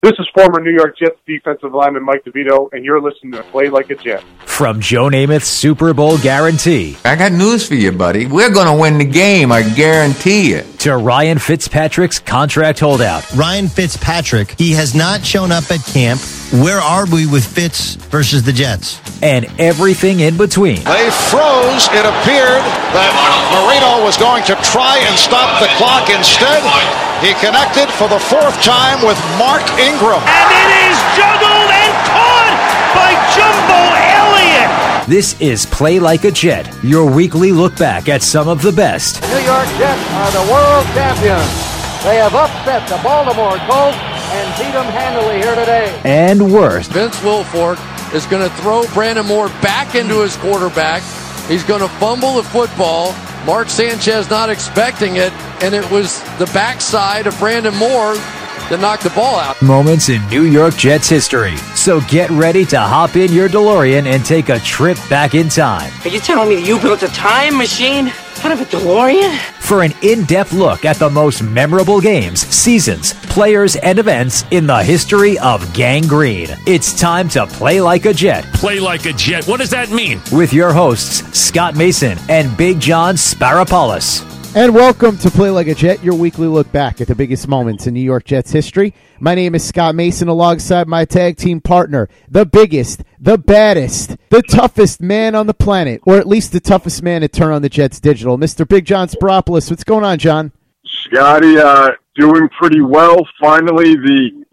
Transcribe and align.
This 0.00 0.12
is 0.20 0.28
former 0.32 0.60
New 0.60 0.70
York 0.70 0.96
Jets 0.96 1.18
defensive 1.26 1.74
lineman 1.74 2.04
Mike 2.04 2.24
DeVito, 2.24 2.72
and 2.72 2.84
you're 2.84 3.00
listening 3.00 3.32
to 3.32 3.42
Play 3.50 3.68
Like 3.68 3.90
a 3.90 3.96
Jet. 3.96 4.22
From 4.46 4.80
Joe 4.80 5.08
Namath's 5.08 5.48
Super 5.48 5.92
Bowl 5.92 6.18
guarantee. 6.18 6.96
I 7.04 7.16
got 7.16 7.32
news 7.32 7.66
for 7.66 7.74
you, 7.74 7.90
buddy. 7.90 8.26
We're 8.26 8.52
going 8.52 8.68
to 8.68 8.80
win 8.80 8.98
the 8.98 9.04
game, 9.04 9.50
I 9.50 9.62
guarantee 9.74 10.52
it. 10.52 10.77
To 10.86 10.96
Ryan 10.96 11.38
Fitzpatrick's 11.38 12.20
contract 12.20 12.78
holdout. 12.78 13.26
Ryan 13.34 13.66
Fitzpatrick, 13.66 14.54
he 14.56 14.72
has 14.78 14.94
not 14.94 15.26
shown 15.26 15.50
up 15.50 15.68
at 15.72 15.82
camp. 15.82 16.20
Where 16.62 16.78
are 16.78 17.04
we 17.10 17.26
with 17.26 17.42
Fitz 17.44 17.96
versus 18.14 18.44
the 18.44 18.52
Jets? 18.52 19.02
And 19.20 19.50
everything 19.58 20.20
in 20.20 20.36
between. 20.36 20.78
They 20.86 21.10
froze. 21.34 21.90
It 21.90 22.06
appeared 22.06 22.62
that 22.94 23.10
Marino 23.58 24.06
was 24.06 24.14
going 24.22 24.46
to 24.46 24.54
try 24.62 25.02
and 25.02 25.18
stop 25.18 25.58
the 25.58 25.66
clock. 25.82 26.14
Instead, 26.14 26.62
he 27.26 27.34
connected 27.42 27.90
for 27.98 28.06
the 28.06 28.22
fourth 28.30 28.54
time 28.62 29.02
with 29.02 29.18
Mark 29.34 29.66
Ingram. 29.82 30.22
And 30.22 30.50
it 30.54 30.94
is 30.94 30.98
juggled 31.18 31.57
This 35.08 35.40
is 35.40 35.64
Play 35.64 35.98
Like 35.98 36.24
a 36.24 36.30
Jet, 36.30 36.70
your 36.84 37.10
weekly 37.10 37.50
look 37.50 37.74
back 37.78 38.10
at 38.10 38.22
some 38.22 38.46
of 38.46 38.60
the 38.60 38.70
best. 38.70 39.22
New 39.22 39.38
York 39.38 39.66
Jets 39.78 40.10
are 40.12 40.30
the 40.32 40.52
world 40.52 40.84
champions. 40.92 41.48
They 42.04 42.16
have 42.16 42.34
upset 42.34 42.86
the 42.90 43.00
Baltimore 43.02 43.56
Colts 43.64 43.96
and 43.96 44.58
beat 44.58 44.70
them 44.70 44.84
handily 44.84 45.36
here 45.40 45.54
today. 45.54 45.98
And 46.04 46.52
worst. 46.52 46.92
Vince 46.92 47.16
Wilfork 47.20 47.78
is 48.12 48.26
going 48.26 48.46
to 48.46 48.54
throw 48.56 48.86
Brandon 48.92 49.24
Moore 49.24 49.48
back 49.62 49.94
into 49.94 50.20
his 50.20 50.36
quarterback. 50.36 51.00
He's 51.48 51.64
going 51.64 51.80
to 51.80 51.88
fumble 51.88 52.34
the 52.34 52.42
football. 52.42 53.14
Mark 53.46 53.70
Sanchez 53.70 54.28
not 54.28 54.50
expecting 54.50 55.16
it, 55.16 55.32
and 55.62 55.74
it 55.74 55.90
was 55.90 56.20
the 56.36 56.50
backside 56.52 57.26
of 57.26 57.38
Brandon 57.38 57.74
Moore 57.76 58.12
that 58.70 58.80
knocked 58.80 59.02
the 59.02 59.10
ball 59.10 59.38
out. 59.38 59.60
Moments 59.62 60.08
in 60.08 60.26
New 60.28 60.44
York 60.44 60.76
Jets 60.76 61.08
history. 61.08 61.56
So 61.74 62.00
get 62.02 62.30
ready 62.30 62.64
to 62.66 62.78
hop 62.78 63.16
in 63.16 63.32
your 63.32 63.48
DeLorean 63.48 64.06
and 64.06 64.24
take 64.24 64.48
a 64.48 64.58
trip 64.58 64.98
back 65.08 65.34
in 65.34 65.48
time. 65.48 65.92
Are 66.04 66.08
you 66.08 66.20
telling 66.20 66.48
me 66.48 66.56
that 66.56 66.66
you 66.66 66.78
built 66.80 67.02
a 67.02 67.08
time 67.08 67.56
machine? 67.56 68.12
Kind 68.36 68.52
of 68.52 68.60
a 68.60 68.64
DeLorean? 68.66 69.36
For 69.60 69.82
an 69.82 69.92
in 70.02 70.24
depth 70.24 70.52
look 70.52 70.84
at 70.84 70.96
the 70.96 71.10
most 71.10 71.42
memorable 71.42 72.00
games, 72.00 72.40
seasons, 72.40 73.14
players, 73.24 73.76
and 73.76 73.98
events 73.98 74.44
in 74.50 74.66
the 74.66 74.82
history 74.82 75.38
of 75.40 75.72
Gang 75.74 76.06
Green. 76.06 76.48
It's 76.66 76.98
time 76.98 77.28
to 77.30 77.46
play 77.46 77.80
like 77.80 78.06
a 78.06 78.14
Jet. 78.14 78.44
Play 78.54 78.78
like 78.78 79.06
a 79.06 79.12
Jet. 79.12 79.46
What 79.46 79.58
does 79.58 79.70
that 79.70 79.90
mean? 79.90 80.20
With 80.30 80.52
your 80.52 80.72
hosts, 80.72 81.36
Scott 81.38 81.74
Mason 81.74 82.16
and 82.28 82.56
Big 82.56 82.78
John 82.78 83.16
Sparapoulos. 83.16 84.37
And 84.54 84.74
welcome 84.74 85.18
to 85.18 85.30
Play 85.30 85.50
Like 85.50 85.68
a 85.68 85.74
Jet, 85.74 86.02
your 86.02 86.14
weekly 86.14 86.46
look 86.48 86.72
back 86.72 87.02
at 87.02 87.06
the 87.06 87.14
biggest 87.14 87.46
moments 87.46 87.86
in 87.86 87.92
New 87.92 88.00
York 88.00 88.24
Jets 88.24 88.50
history. 88.50 88.94
My 89.20 89.34
name 89.34 89.54
is 89.54 89.62
Scott 89.62 89.94
Mason 89.94 90.26
alongside 90.26 90.88
my 90.88 91.04
tag 91.04 91.36
team 91.36 91.60
partner, 91.60 92.08
the 92.30 92.46
biggest, 92.46 93.04
the 93.20 93.36
baddest, 93.36 94.16
the 94.30 94.42
toughest 94.42 95.02
man 95.02 95.34
on 95.34 95.46
the 95.46 95.54
planet, 95.54 96.00
or 96.06 96.16
at 96.16 96.26
least 96.26 96.52
the 96.52 96.60
toughest 96.60 97.02
man 97.02 97.20
to 97.20 97.28
turn 97.28 97.52
on 97.52 97.60
the 97.60 97.68
Jets 97.68 98.00
digital, 98.00 98.38
Mr. 98.38 98.66
Big 98.66 98.86
John 98.86 99.06
Sparopoulos. 99.08 99.70
What's 99.70 99.84
going 99.84 100.04
on, 100.04 100.18
John? 100.18 100.50
Scotty, 100.84 101.58
uh, 101.58 101.90
doing 102.16 102.48
pretty 102.48 102.80
well. 102.80 103.28
Finally, 103.38 103.96
the 103.96 104.44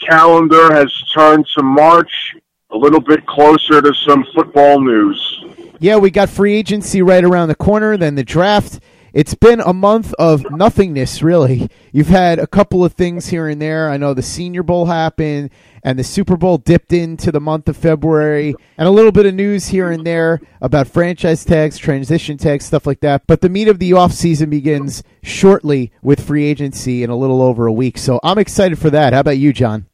calendar 0.00 0.72
has 0.72 0.92
turned 1.14 1.46
to 1.54 1.62
March, 1.62 2.34
a 2.70 2.76
little 2.76 3.00
bit 3.00 3.26
closer 3.26 3.82
to 3.82 3.94
some 3.94 4.24
football 4.34 4.80
news. 4.80 5.44
Yeah, 5.78 5.98
we 5.98 6.10
got 6.10 6.30
free 6.30 6.54
agency 6.54 7.02
right 7.02 7.22
around 7.22 7.48
the 7.48 7.54
corner, 7.54 7.96
then 7.98 8.14
the 8.14 8.24
draft. 8.24 8.80
It's 9.12 9.34
been 9.34 9.60
a 9.60 9.74
month 9.74 10.14
of 10.14 10.50
nothingness, 10.50 11.22
really. 11.22 11.68
You've 11.92 12.08
had 12.08 12.38
a 12.38 12.46
couple 12.46 12.82
of 12.82 12.94
things 12.94 13.28
here 13.28 13.46
and 13.46 13.60
there. 13.60 13.90
I 13.90 13.98
know 13.98 14.14
the 14.14 14.22
Senior 14.22 14.62
Bowl 14.62 14.86
happened, 14.86 15.50
and 15.82 15.98
the 15.98 16.04
Super 16.04 16.38
Bowl 16.38 16.56
dipped 16.56 16.94
into 16.94 17.30
the 17.30 17.40
month 17.40 17.68
of 17.68 17.76
February, 17.76 18.54
and 18.78 18.88
a 18.88 18.90
little 18.90 19.12
bit 19.12 19.26
of 19.26 19.34
news 19.34 19.68
here 19.68 19.90
and 19.90 20.06
there 20.06 20.40
about 20.62 20.88
franchise 20.88 21.44
tags, 21.44 21.76
transition 21.76 22.38
tags, 22.38 22.64
stuff 22.64 22.86
like 22.86 23.00
that. 23.00 23.26
But 23.26 23.42
the 23.42 23.50
meat 23.50 23.68
of 23.68 23.78
the 23.78 23.90
offseason 23.90 24.48
begins 24.48 25.02
shortly 25.22 25.92
with 26.00 26.26
free 26.26 26.44
agency 26.44 27.02
in 27.02 27.10
a 27.10 27.16
little 27.16 27.42
over 27.42 27.66
a 27.66 27.72
week. 27.72 27.98
So 27.98 28.18
I'm 28.22 28.38
excited 28.38 28.78
for 28.78 28.88
that. 28.90 29.12
How 29.12 29.20
about 29.20 29.36
you, 29.38 29.52
John? 29.52 29.86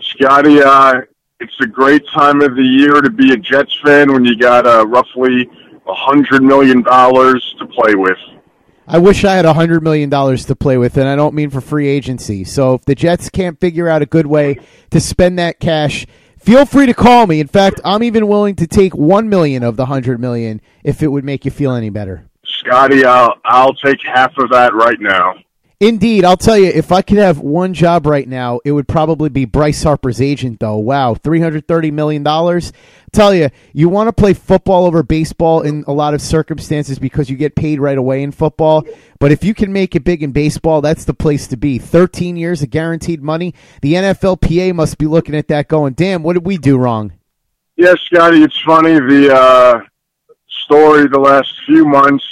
Scotty, 0.00 0.60
uh, 0.60 1.02
it's 1.38 1.54
a 1.60 1.66
great 1.66 2.04
time 2.08 2.40
of 2.40 2.56
the 2.56 2.62
year 2.62 3.00
to 3.00 3.10
be 3.10 3.32
a 3.32 3.36
Jets 3.36 3.78
fan 3.84 4.12
when 4.12 4.24
you 4.24 4.36
got 4.36 4.66
uh, 4.66 4.84
roughly 4.86 5.48
a 5.86 5.94
hundred 5.94 6.42
million 6.42 6.82
dollars 6.82 7.54
to 7.58 7.66
play 7.66 7.94
with. 7.94 8.18
I 8.86 8.98
wish 8.98 9.24
I 9.24 9.34
had 9.34 9.46
a 9.46 9.54
hundred 9.54 9.82
million 9.82 10.10
dollars 10.10 10.44
to 10.46 10.56
play 10.56 10.76
with, 10.76 10.98
and 10.98 11.08
I 11.08 11.16
don't 11.16 11.34
mean 11.34 11.50
for 11.50 11.60
free 11.60 11.88
agency. 11.88 12.44
So 12.44 12.74
if 12.74 12.84
the 12.84 12.94
Jets 12.94 13.30
can't 13.30 13.58
figure 13.58 13.88
out 13.88 14.02
a 14.02 14.06
good 14.06 14.26
way 14.26 14.58
to 14.90 15.00
spend 15.00 15.38
that 15.38 15.58
cash, 15.58 16.06
feel 16.38 16.66
free 16.66 16.86
to 16.86 16.94
call 16.94 17.26
me. 17.26 17.40
In 17.40 17.48
fact, 17.48 17.80
I'm 17.84 18.02
even 18.02 18.28
willing 18.28 18.56
to 18.56 18.66
take 18.66 18.94
one 18.94 19.28
million 19.28 19.62
of 19.62 19.76
the 19.76 19.86
hundred 19.86 20.20
million 20.20 20.60
if 20.82 21.02
it 21.02 21.08
would 21.08 21.24
make 21.24 21.44
you 21.44 21.50
feel 21.50 21.72
any 21.72 21.88
better. 21.88 22.28
Scotty, 22.44 23.04
I'll 23.04 23.34
I'll 23.44 23.74
take 23.74 23.98
half 24.04 24.36
of 24.36 24.50
that 24.50 24.74
right 24.74 25.00
now. 25.00 25.34
Indeed, 25.80 26.24
I'll 26.24 26.36
tell 26.36 26.56
you, 26.56 26.66
if 26.66 26.92
I 26.92 27.02
could 27.02 27.18
have 27.18 27.40
one 27.40 27.74
job 27.74 28.06
right 28.06 28.28
now, 28.28 28.60
it 28.64 28.72
would 28.72 28.86
probably 28.86 29.28
be 29.28 29.44
Bryce 29.44 29.82
Harper's 29.82 30.20
agent, 30.20 30.60
though. 30.60 30.76
Wow, 30.76 31.14
$330 31.14 31.92
million. 31.92 32.22
Tell 33.12 33.34
you, 33.34 33.50
you 33.72 33.88
want 33.88 34.08
to 34.08 34.12
play 34.12 34.34
football 34.34 34.86
over 34.86 35.02
baseball 35.02 35.62
in 35.62 35.84
a 35.88 35.92
lot 35.92 36.14
of 36.14 36.22
circumstances 36.22 36.98
because 36.98 37.28
you 37.28 37.36
get 37.36 37.56
paid 37.56 37.80
right 37.80 37.98
away 37.98 38.22
in 38.22 38.30
football. 38.30 38.84
But 39.18 39.32
if 39.32 39.42
you 39.42 39.52
can 39.52 39.72
make 39.72 39.96
it 39.96 40.04
big 40.04 40.22
in 40.22 40.30
baseball, 40.30 40.80
that's 40.80 41.04
the 41.04 41.14
place 41.14 41.48
to 41.48 41.56
be. 41.56 41.78
13 41.78 42.36
years 42.36 42.62
of 42.62 42.70
guaranteed 42.70 43.22
money. 43.22 43.52
The 43.82 43.94
NFLPA 43.94 44.74
must 44.74 44.96
be 44.98 45.06
looking 45.06 45.34
at 45.34 45.48
that 45.48 45.68
going, 45.68 45.94
damn, 45.94 46.22
what 46.22 46.34
did 46.34 46.46
we 46.46 46.56
do 46.56 46.78
wrong? 46.78 47.12
Yes, 47.76 48.00
Scotty, 48.02 48.42
it's 48.42 48.60
funny. 48.60 48.94
The 48.94 49.34
uh, 49.34 49.80
story 50.46 51.08
the 51.08 51.18
last 51.18 51.52
few 51.66 51.84
months 51.84 52.24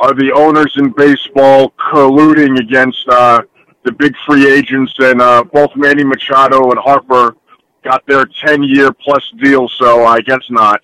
are 0.00 0.14
the 0.14 0.32
owners 0.32 0.72
in 0.76 0.90
baseball 0.90 1.72
colluding 1.92 2.58
against 2.58 3.08
uh, 3.08 3.42
the 3.84 3.92
big 3.92 4.14
free 4.26 4.50
agents, 4.50 4.94
and 4.98 5.20
uh, 5.20 5.44
both 5.44 5.70
Manny 5.76 6.04
Machado 6.04 6.70
and 6.70 6.78
Harper 6.78 7.36
got 7.82 8.04
their 8.06 8.26
10 8.26 8.62
year 8.62 8.92
plus 8.92 9.32
deal, 9.42 9.68
so 9.68 10.04
I 10.04 10.20
guess 10.20 10.42
not. 10.50 10.80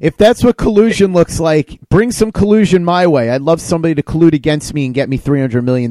If 0.00 0.16
that's 0.16 0.44
what 0.44 0.56
collusion 0.56 1.12
looks 1.12 1.40
like, 1.40 1.78
bring 1.88 2.12
some 2.12 2.32
collusion 2.32 2.84
my 2.84 3.06
way. 3.06 3.30
I'd 3.30 3.42
love 3.42 3.60
somebody 3.60 3.94
to 3.94 4.02
collude 4.02 4.34
against 4.34 4.74
me 4.74 4.86
and 4.86 4.94
get 4.94 5.08
me 5.08 5.18
$300 5.18 5.64
million. 5.64 5.90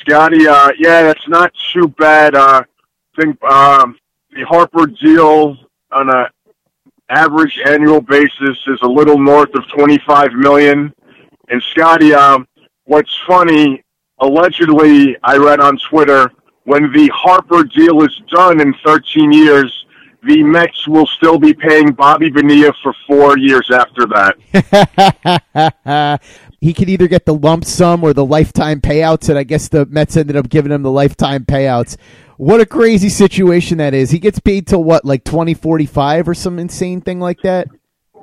Scotty, 0.00 0.46
uh, 0.46 0.70
yeah, 0.78 1.02
that's 1.02 1.26
not 1.28 1.52
too 1.72 1.88
bad. 1.88 2.34
Uh, 2.34 2.62
I 2.62 3.20
think 3.20 3.42
um, 3.44 3.98
the 4.32 4.44
Harper 4.44 4.86
deal 4.86 5.56
on 5.90 6.08
an 6.08 6.26
average 7.08 7.58
annual 7.66 8.00
basis 8.00 8.56
is 8.66 8.78
a 8.82 8.86
little 8.86 9.18
north 9.18 9.54
of 9.54 9.64
25 9.76 10.32
million. 10.34 10.92
And 11.50 11.62
Scotty, 11.62 12.14
um, 12.14 12.46
what's 12.84 13.16
funny, 13.26 13.82
allegedly, 14.18 15.16
I 15.22 15.36
read 15.36 15.60
on 15.60 15.78
Twitter, 15.90 16.30
when 16.64 16.92
the 16.92 17.08
Harper 17.14 17.64
deal 17.64 18.02
is 18.02 18.14
done 18.30 18.60
in 18.60 18.74
13 18.84 19.32
years, 19.32 19.86
the 20.22 20.42
Mets 20.42 20.86
will 20.86 21.06
still 21.06 21.38
be 21.38 21.54
paying 21.54 21.92
Bobby 21.92 22.28
Bonilla 22.28 22.72
for 22.82 22.94
four 23.06 23.38
years 23.38 23.70
after 23.72 24.06
that. 24.06 24.34
he 26.60 26.74
could 26.74 26.88
either 26.88 27.08
get 27.08 27.24
the 27.24 27.34
lump 27.34 27.64
sum 27.64 28.02
or 28.02 28.12
the 28.12 28.24
lifetime 28.24 28.80
payouts, 28.80 29.28
and 29.28 29.38
I 29.38 29.44
guess 29.44 29.68
the 29.68 29.86
Mets 29.86 30.16
ended 30.16 30.36
up 30.36 30.48
giving 30.48 30.72
him 30.72 30.82
the 30.82 30.90
lifetime 30.90 31.44
payouts. 31.44 31.96
What 32.36 32.60
a 32.60 32.66
crazy 32.66 33.08
situation 33.08 33.78
that 33.78 33.94
is. 33.94 34.10
He 34.10 34.18
gets 34.18 34.38
paid 34.38 34.66
till 34.66 34.84
what, 34.84 35.04
like 35.04 35.24
2045 35.24 36.28
or 36.28 36.34
some 36.34 36.58
insane 36.58 37.00
thing 37.00 37.20
like 37.20 37.40
that? 37.42 37.68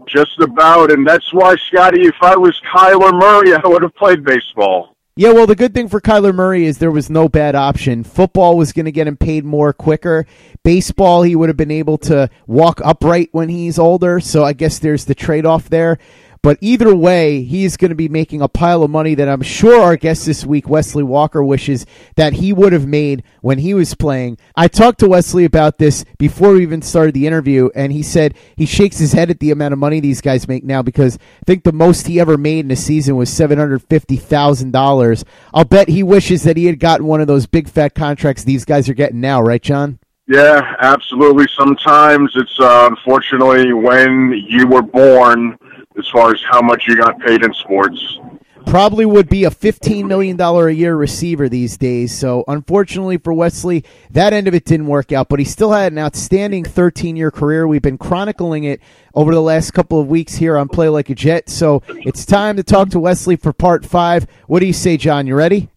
Just 0.08 0.40
about, 0.40 0.92
and 0.92 1.06
that's 1.06 1.34
why, 1.34 1.56
Scotty, 1.68 2.04
if 2.04 2.16
I 2.22 2.36
was 2.36 2.60
Kyler 2.74 3.14
Murray, 3.14 3.54
I 3.54 3.68
would 3.68 3.82
have 3.82 3.96
played 3.96 4.24
baseball. 4.24 4.96
Yeah, 5.18 5.32
well, 5.32 5.48
the 5.48 5.56
good 5.56 5.74
thing 5.74 5.88
for 5.88 6.02
Kyler 6.02 6.36
Murray 6.36 6.66
is 6.66 6.78
there 6.78 6.92
was 6.92 7.10
no 7.10 7.30
bad 7.30 7.56
option. 7.56 8.04
Football 8.04 8.58
was 8.58 8.74
going 8.74 8.86
to 8.86 8.92
get 8.92 9.08
him 9.08 9.16
paid 9.16 9.46
more 9.46 9.72
quicker. 9.72 10.26
Baseball, 10.64 11.22
he 11.22 11.38
would 11.38 11.48
have 11.48 11.56
been 11.56 11.72
able 11.72 11.98
to 12.00 12.30
walk 12.48 12.82
upright 12.84 13.30
when 13.32 13.48
he's 13.48 13.80
older. 13.80 14.20
So 14.20 14.44
I 14.44 14.52
guess 14.52 14.80
there's 14.80 15.06
the 15.06 15.16
trade 15.16 15.46
off 15.46 15.70
there. 15.70 16.00
But 16.46 16.60
either 16.62 16.96
way, 16.96 17.42
he's 17.42 17.76
going 17.76 17.90
to 17.90 17.96
be 17.96 18.08
making 18.08 18.44
a 18.44 18.48
pile 18.48 18.84
of 18.84 18.92
money 18.92 19.16
that 19.16 19.28
I'm 19.28 19.42
sure 19.42 19.82
our 19.82 19.98
guest 19.98 20.28
this 20.28 20.46
week, 20.46 20.70
Wesley 20.70 21.02
Walker, 21.02 21.44
wishes 21.44 21.88
that 22.18 22.34
he 22.34 22.54
would 22.54 22.72
have 22.72 22.86
made 22.86 23.24
when 23.42 23.58
he 23.58 23.74
was 23.74 23.96
playing. 23.96 24.38
I 24.56 24.68
talked 24.68 25.00
to 25.00 25.10
Wesley 25.10 25.44
about 25.44 25.80
this 25.80 26.06
before 26.20 26.52
we 26.52 26.62
even 26.62 26.84
started 26.84 27.16
the 27.16 27.26
interview, 27.26 27.72
and 27.74 27.92
he 27.92 28.04
said 28.04 28.36
he 28.56 28.68
shakes 28.68 29.00
his 29.00 29.14
head 29.14 29.32
at 29.32 29.40
the 29.40 29.50
amount 29.50 29.74
of 29.74 29.80
money 29.80 30.00
these 30.00 30.22
guys 30.22 30.48
make 30.48 30.64
now 30.64 30.84
because 30.84 31.18
I 31.18 31.46
think 31.48 31.64
the 31.64 31.74
most 31.74 32.06
he 32.06 32.20
ever 32.20 32.38
made 32.38 32.66
in 32.66 32.70
a 32.70 32.76
season 32.76 33.16
was 33.16 33.32
$750,000. 33.32 35.24
I'll 35.52 35.66
bet 35.66 35.90
he 35.90 36.04
wishes 36.04 36.44
that 36.44 36.58
he 36.58 36.68
had 36.68 36.80
gotten 36.80 37.08
one 37.08 37.22
of 37.22 37.28
those 37.28 37.48
big 37.48 37.68
fat 37.68 37.96
contracts 37.96 38.44
these 38.44 38.66
guys 38.66 38.88
are 38.88 38.94
getting 38.94 39.20
now, 39.20 39.42
right, 39.42 39.64
John? 39.64 39.98
Yeah, 40.28 40.76
absolutely. 40.80 41.46
Sometimes 41.56 42.32
it's 42.36 42.60
uh, 42.60 42.90
unfortunately 42.92 43.74
when 43.74 44.34
you 44.48 44.68
were 44.68 44.82
born 44.84 45.58
as 45.98 46.08
far 46.10 46.34
as 46.34 46.42
how 46.50 46.62
much 46.62 46.86
you 46.88 46.96
got 46.96 47.20
paid 47.20 47.44
in 47.44 47.54
sports. 47.54 48.20
probably 48.66 49.06
would 49.06 49.30
be 49.30 49.44
a 49.44 49.50
$15 49.50 50.08
million 50.08 50.40
a 50.40 50.70
year 50.70 50.96
receiver 50.96 51.48
these 51.48 51.78
days. 51.78 52.18
So, 52.18 52.44
unfortunately 52.48 53.18
for 53.18 53.32
Wesley, 53.34 53.86
that 54.12 54.34
end 54.34 54.48
of 54.48 54.56
it 54.56 54.66
didn't 54.66 54.88
work 54.88 55.12
out, 55.12 55.30
but 55.30 55.40
he 55.40 55.46
still 55.46 55.72
had 55.72 55.92
an 55.92 56.00
outstanding 56.00 56.66
13 56.66 57.16
year 57.16 57.32
career. 57.32 57.68
We've 57.68 57.82
been 57.82 57.98
chronicling 57.98 58.64
it 58.64 58.82
over 59.14 59.34
the 59.34 59.42
last 59.42 59.72
couple 59.72 60.00
of 60.00 60.08
weeks 60.08 60.36
here 60.36 60.58
on 60.58 60.68
Play 60.68 60.90
Like 60.90 61.10
a 61.10 61.16
Jet. 61.16 61.50
So, 61.50 61.84
it's 61.88 62.26
time 62.26 62.58
to 62.58 62.64
talk 62.64 62.90
to 62.90 63.00
Wesley 63.00 63.36
for 63.36 63.54
part 63.54 63.86
five. 63.86 64.28
What 64.48 64.60
do 64.60 64.66
you 64.66 64.74
say, 64.74 64.98
John? 64.98 65.28
You 65.28 65.36
ready? 65.36 65.70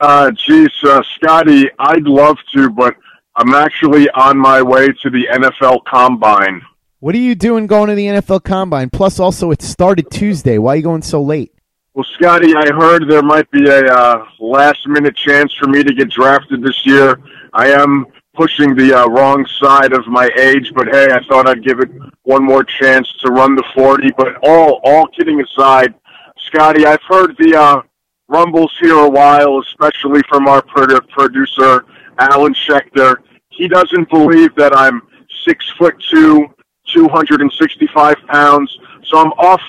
Uh, 0.00 0.32
geez, 0.32 0.72
uh, 0.82 1.00
Scotty, 1.14 1.70
I'd 1.78 2.08
love 2.08 2.36
to, 2.54 2.68
but 2.70 2.96
I'm 3.36 3.54
actually 3.54 4.10
on 4.10 4.36
my 4.36 4.60
way 4.60 4.88
to 4.88 5.10
the 5.10 5.28
NFL 5.30 5.84
Combine. 5.84 6.60
What 7.02 7.16
are 7.16 7.18
you 7.18 7.34
doing 7.34 7.66
going 7.66 7.88
to 7.88 7.96
the 7.96 8.06
NFL 8.06 8.44
Combine? 8.44 8.88
Plus, 8.88 9.18
also, 9.18 9.50
it 9.50 9.60
started 9.60 10.08
Tuesday. 10.08 10.58
Why 10.58 10.74
are 10.74 10.76
you 10.76 10.84
going 10.84 11.02
so 11.02 11.20
late? 11.20 11.52
Well, 11.94 12.06
Scotty, 12.14 12.54
I 12.54 12.70
heard 12.72 13.10
there 13.10 13.24
might 13.24 13.50
be 13.50 13.68
a 13.68 13.86
uh, 13.86 14.24
last 14.38 14.86
minute 14.86 15.16
chance 15.16 15.52
for 15.54 15.66
me 15.66 15.82
to 15.82 15.92
get 15.92 16.10
drafted 16.10 16.62
this 16.62 16.86
year. 16.86 17.20
I 17.54 17.70
am 17.70 18.06
pushing 18.34 18.76
the 18.76 18.94
uh, 18.94 19.08
wrong 19.08 19.44
side 19.60 19.92
of 19.92 20.06
my 20.06 20.30
age, 20.38 20.70
but 20.76 20.86
hey, 20.92 21.10
I 21.10 21.18
thought 21.28 21.48
I'd 21.48 21.64
give 21.64 21.80
it 21.80 21.90
one 22.22 22.44
more 22.44 22.62
chance 22.62 23.12
to 23.22 23.32
run 23.32 23.56
the 23.56 23.64
40. 23.74 24.12
But 24.16 24.36
all, 24.44 24.80
all 24.84 25.08
kidding 25.08 25.40
aside, 25.40 25.94
Scotty, 26.38 26.86
I've 26.86 27.02
heard 27.08 27.34
the 27.36 27.56
uh, 27.56 27.82
rumbles 28.28 28.72
here 28.80 29.00
a 29.00 29.10
while, 29.10 29.58
especially 29.58 30.20
from 30.28 30.46
our 30.46 30.62
produ- 30.62 31.08
producer, 31.08 31.84
Alan 32.20 32.54
Schechter. 32.54 33.16
He 33.48 33.66
doesn't 33.66 34.08
believe 34.08 34.54
that 34.54 34.76
I'm 34.76 35.02
six 35.44 35.68
foot 35.76 36.00
two, 36.08 36.48
265 36.92 38.16
pounds, 38.28 38.78
so 39.04 39.18
I'm 39.18 39.32
off 39.32 39.62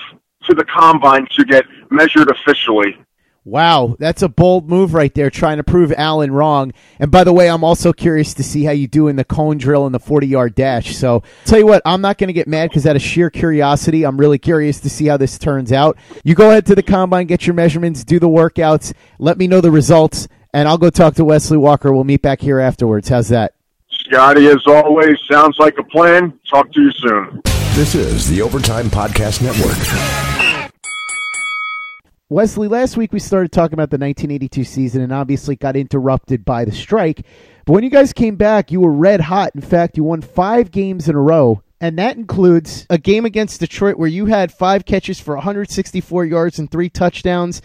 to 0.44 0.54
the 0.54 0.64
combine 0.64 1.26
to 1.36 1.44
get 1.44 1.64
measured 1.90 2.30
officially. 2.30 2.96
Wow, 3.46 3.94
that's 3.98 4.22
a 4.22 4.28
bold 4.28 4.70
move 4.70 4.94
right 4.94 5.14
there, 5.14 5.28
trying 5.28 5.58
to 5.58 5.64
prove 5.64 5.92
Allen 5.98 6.32
wrong. 6.32 6.72
And 6.98 7.10
by 7.10 7.24
the 7.24 7.32
way, 7.32 7.50
I'm 7.50 7.62
also 7.62 7.92
curious 7.92 8.32
to 8.34 8.42
see 8.42 8.64
how 8.64 8.72
you 8.72 8.86
do 8.86 9.06
in 9.08 9.16
the 9.16 9.24
cone 9.24 9.58
drill 9.58 9.84
and 9.84 9.94
the 9.94 10.00
40 10.00 10.26
yard 10.26 10.54
dash. 10.54 10.96
So, 10.96 11.22
tell 11.44 11.58
you 11.58 11.66
what, 11.66 11.82
I'm 11.84 12.00
not 12.00 12.16
going 12.16 12.28
to 12.28 12.32
get 12.32 12.48
mad 12.48 12.70
because 12.70 12.86
out 12.86 12.96
of 12.96 13.02
sheer 13.02 13.28
curiosity, 13.28 14.04
I'm 14.04 14.16
really 14.16 14.38
curious 14.38 14.80
to 14.80 14.88
see 14.88 15.06
how 15.06 15.18
this 15.18 15.38
turns 15.38 15.72
out. 15.72 15.98
You 16.24 16.34
go 16.34 16.50
ahead 16.50 16.64
to 16.66 16.74
the 16.74 16.82
combine, 16.82 17.26
get 17.26 17.46
your 17.46 17.52
measurements, 17.52 18.02
do 18.02 18.18
the 18.18 18.28
workouts, 18.30 18.94
let 19.18 19.36
me 19.36 19.46
know 19.46 19.60
the 19.60 19.70
results, 19.70 20.26
and 20.54 20.66
I'll 20.66 20.78
go 20.78 20.88
talk 20.88 21.14
to 21.16 21.24
Wesley 21.26 21.58
Walker. 21.58 21.92
We'll 21.92 22.04
meet 22.04 22.22
back 22.22 22.40
here 22.40 22.60
afterwards. 22.60 23.10
How's 23.10 23.28
that? 23.28 23.52
Scotty, 24.06 24.46
as 24.48 24.62
always, 24.66 25.16
sounds 25.30 25.56
like 25.58 25.76
a 25.78 25.84
plan. 25.84 26.38
Talk 26.50 26.70
to 26.72 26.80
you 26.80 26.90
soon. 26.92 27.40
This 27.74 27.94
is 27.94 28.28
the 28.28 28.42
Overtime 28.42 28.86
Podcast 28.86 29.42
Network. 29.42 30.70
Wesley, 32.28 32.68
last 32.68 32.96
week 32.96 33.12
we 33.12 33.18
started 33.18 33.50
talking 33.50 33.74
about 33.74 33.90
the 33.90 33.98
1982 33.98 34.64
season 34.64 35.02
and 35.02 35.12
obviously 35.12 35.56
got 35.56 35.76
interrupted 35.76 36.44
by 36.44 36.64
the 36.64 36.72
strike. 36.72 37.24
But 37.64 37.72
when 37.72 37.84
you 37.84 37.90
guys 37.90 38.12
came 38.12 38.36
back, 38.36 38.70
you 38.70 38.80
were 38.80 38.92
red 38.92 39.20
hot. 39.20 39.52
In 39.54 39.60
fact, 39.60 39.96
you 39.96 40.04
won 40.04 40.20
five 40.20 40.70
games 40.70 41.08
in 41.08 41.14
a 41.14 41.20
row. 41.20 41.62
And 41.80 41.98
that 41.98 42.16
includes 42.16 42.86
a 42.90 42.98
game 42.98 43.24
against 43.24 43.60
Detroit 43.60 43.96
where 43.96 44.08
you 44.08 44.26
had 44.26 44.52
five 44.52 44.84
catches 44.84 45.20
for 45.20 45.34
164 45.34 46.24
yards 46.24 46.58
and 46.58 46.70
three 46.70 46.88
touchdowns. 46.88 47.62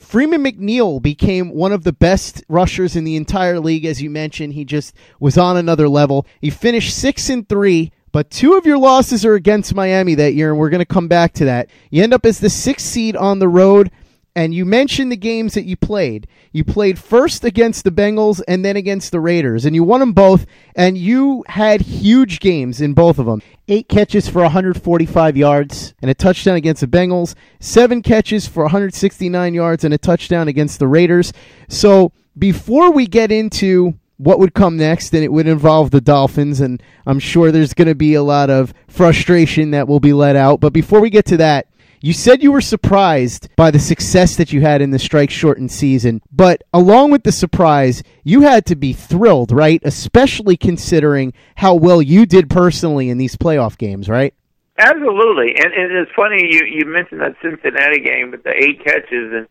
Freeman 0.00 0.42
McNeil 0.42 1.00
became 1.00 1.50
one 1.50 1.72
of 1.72 1.84
the 1.84 1.92
best 1.92 2.42
rushers 2.48 2.96
in 2.96 3.04
the 3.04 3.16
entire 3.16 3.60
league, 3.60 3.84
as 3.84 4.02
you 4.02 4.10
mentioned. 4.10 4.54
He 4.54 4.64
just 4.64 4.94
was 5.20 5.38
on 5.38 5.56
another 5.56 5.88
level. 5.88 6.26
He 6.40 6.50
finished 6.50 6.96
six 6.96 7.28
and 7.28 7.48
three, 7.48 7.92
but 8.10 8.30
two 8.30 8.54
of 8.54 8.66
your 8.66 8.78
losses 8.78 9.24
are 9.24 9.34
against 9.34 9.74
Miami 9.74 10.14
that 10.16 10.34
year, 10.34 10.50
and 10.50 10.58
we're 10.58 10.70
going 10.70 10.80
to 10.80 10.86
come 10.86 11.06
back 11.06 11.34
to 11.34 11.44
that. 11.44 11.68
You 11.90 12.02
end 12.02 12.14
up 12.14 12.26
as 12.26 12.40
the 12.40 12.50
sixth 12.50 12.86
seed 12.86 13.14
on 13.14 13.38
the 13.38 13.48
road 13.48 13.90
and 14.36 14.54
you 14.54 14.64
mentioned 14.64 15.10
the 15.10 15.16
games 15.16 15.54
that 15.54 15.64
you 15.64 15.76
played. 15.76 16.26
You 16.52 16.64
played 16.64 16.98
first 16.98 17.44
against 17.44 17.84
the 17.84 17.90
Bengals 17.90 18.40
and 18.46 18.64
then 18.64 18.76
against 18.76 19.10
the 19.10 19.20
Raiders, 19.20 19.64
and 19.64 19.74
you 19.74 19.82
won 19.82 20.00
them 20.00 20.12
both, 20.12 20.46
and 20.76 20.96
you 20.96 21.44
had 21.48 21.80
huge 21.80 22.40
games 22.40 22.80
in 22.80 22.94
both 22.94 23.18
of 23.18 23.26
them. 23.26 23.42
Eight 23.68 23.88
catches 23.88 24.28
for 24.28 24.42
145 24.42 25.36
yards 25.36 25.94
and 26.00 26.10
a 26.10 26.14
touchdown 26.14 26.56
against 26.56 26.80
the 26.80 26.86
Bengals, 26.86 27.34
seven 27.58 28.02
catches 28.02 28.46
for 28.46 28.64
169 28.64 29.54
yards 29.54 29.84
and 29.84 29.94
a 29.94 29.98
touchdown 29.98 30.48
against 30.48 30.78
the 30.78 30.88
Raiders. 30.88 31.32
So 31.68 32.12
before 32.38 32.92
we 32.92 33.06
get 33.06 33.30
into 33.30 33.94
what 34.20 34.38
would 34.38 34.52
come 34.52 34.76
next, 34.76 35.14
and 35.14 35.24
it 35.24 35.32
would 35.32 35.46
involve 35.46 35.90
the 35.90 36.00
Dolphins, 36.00 36.60
and 36.60 36.82
I'm 37.06 37.18
sure 37.18 37.50
there's 37.50 37.72
going 37.72 37.88
to 37.88 37.94
be 37.94 38.12
a 38.12 38.22
lot 38.22 38.50
of 38.50 38.74
frustration 38.86 39.70
that 39.70 39.88
will 39.88 39.98
be 39.98 40.12
let 40.12 40.36
out. 40.36 40.60
But 40.60 40.74
before 40.74 41.00
we 41.00 41.08
get 41.08 41.24
to 41.26 41.38
that, 41.38 41.68
you 42.00 42.12
said 42.12 42.42
you 42.42 42.52
were 42.52 42.60
surprised 42.60 43.48
by 43.56 43.70
the 43.70 43.78
success 43.78 44.36
that 44.36 44.52
you 44.52 44.62
had 44.62 44.80
in 44.80 44.90
the 44.90 44.98
strike 44.98 45.30
shortened 45.30 45.70
season, 45.70 46.22
but 46.32 46.62
along 46.72 47.10
with 47.10 47.24
the 47.24 47.32
surprise, 47.32 48.02
you 48.24 48.40
had 48.42 48.64
to 48.66 48.76
be 48.76 48.92
thrilled, 48.92 49.52
right? 49.52 49.80
Especially 49.84 50.56
considering 50.56 51.32
how 51.56 51.74
well 51.74 52.00
you 52.00 52.24
did 52.24 52.48
personally 52.48 53.10
in 53.10 53.18
these 53.18 53.36
playoff 53.36 53.76
games, 53.76 54.08
right? 54.08 54.34
Absolutely, 54.78 55.54
and, 55.56 55.72
and 55.74 55.92
it's 55.92 56.10
funny 56.16 56.48
you 56.50 56.64
you 56.64 56.86
mentioned 56.86 57.20
that 57.20 57.36
Cincinnati 57.42 58.00
game 58.00 58.30
with 58.30 58.42
the 58.44 58.54
eight 58.56 58.82
catches 58.82 59.32
and 59.32 59.46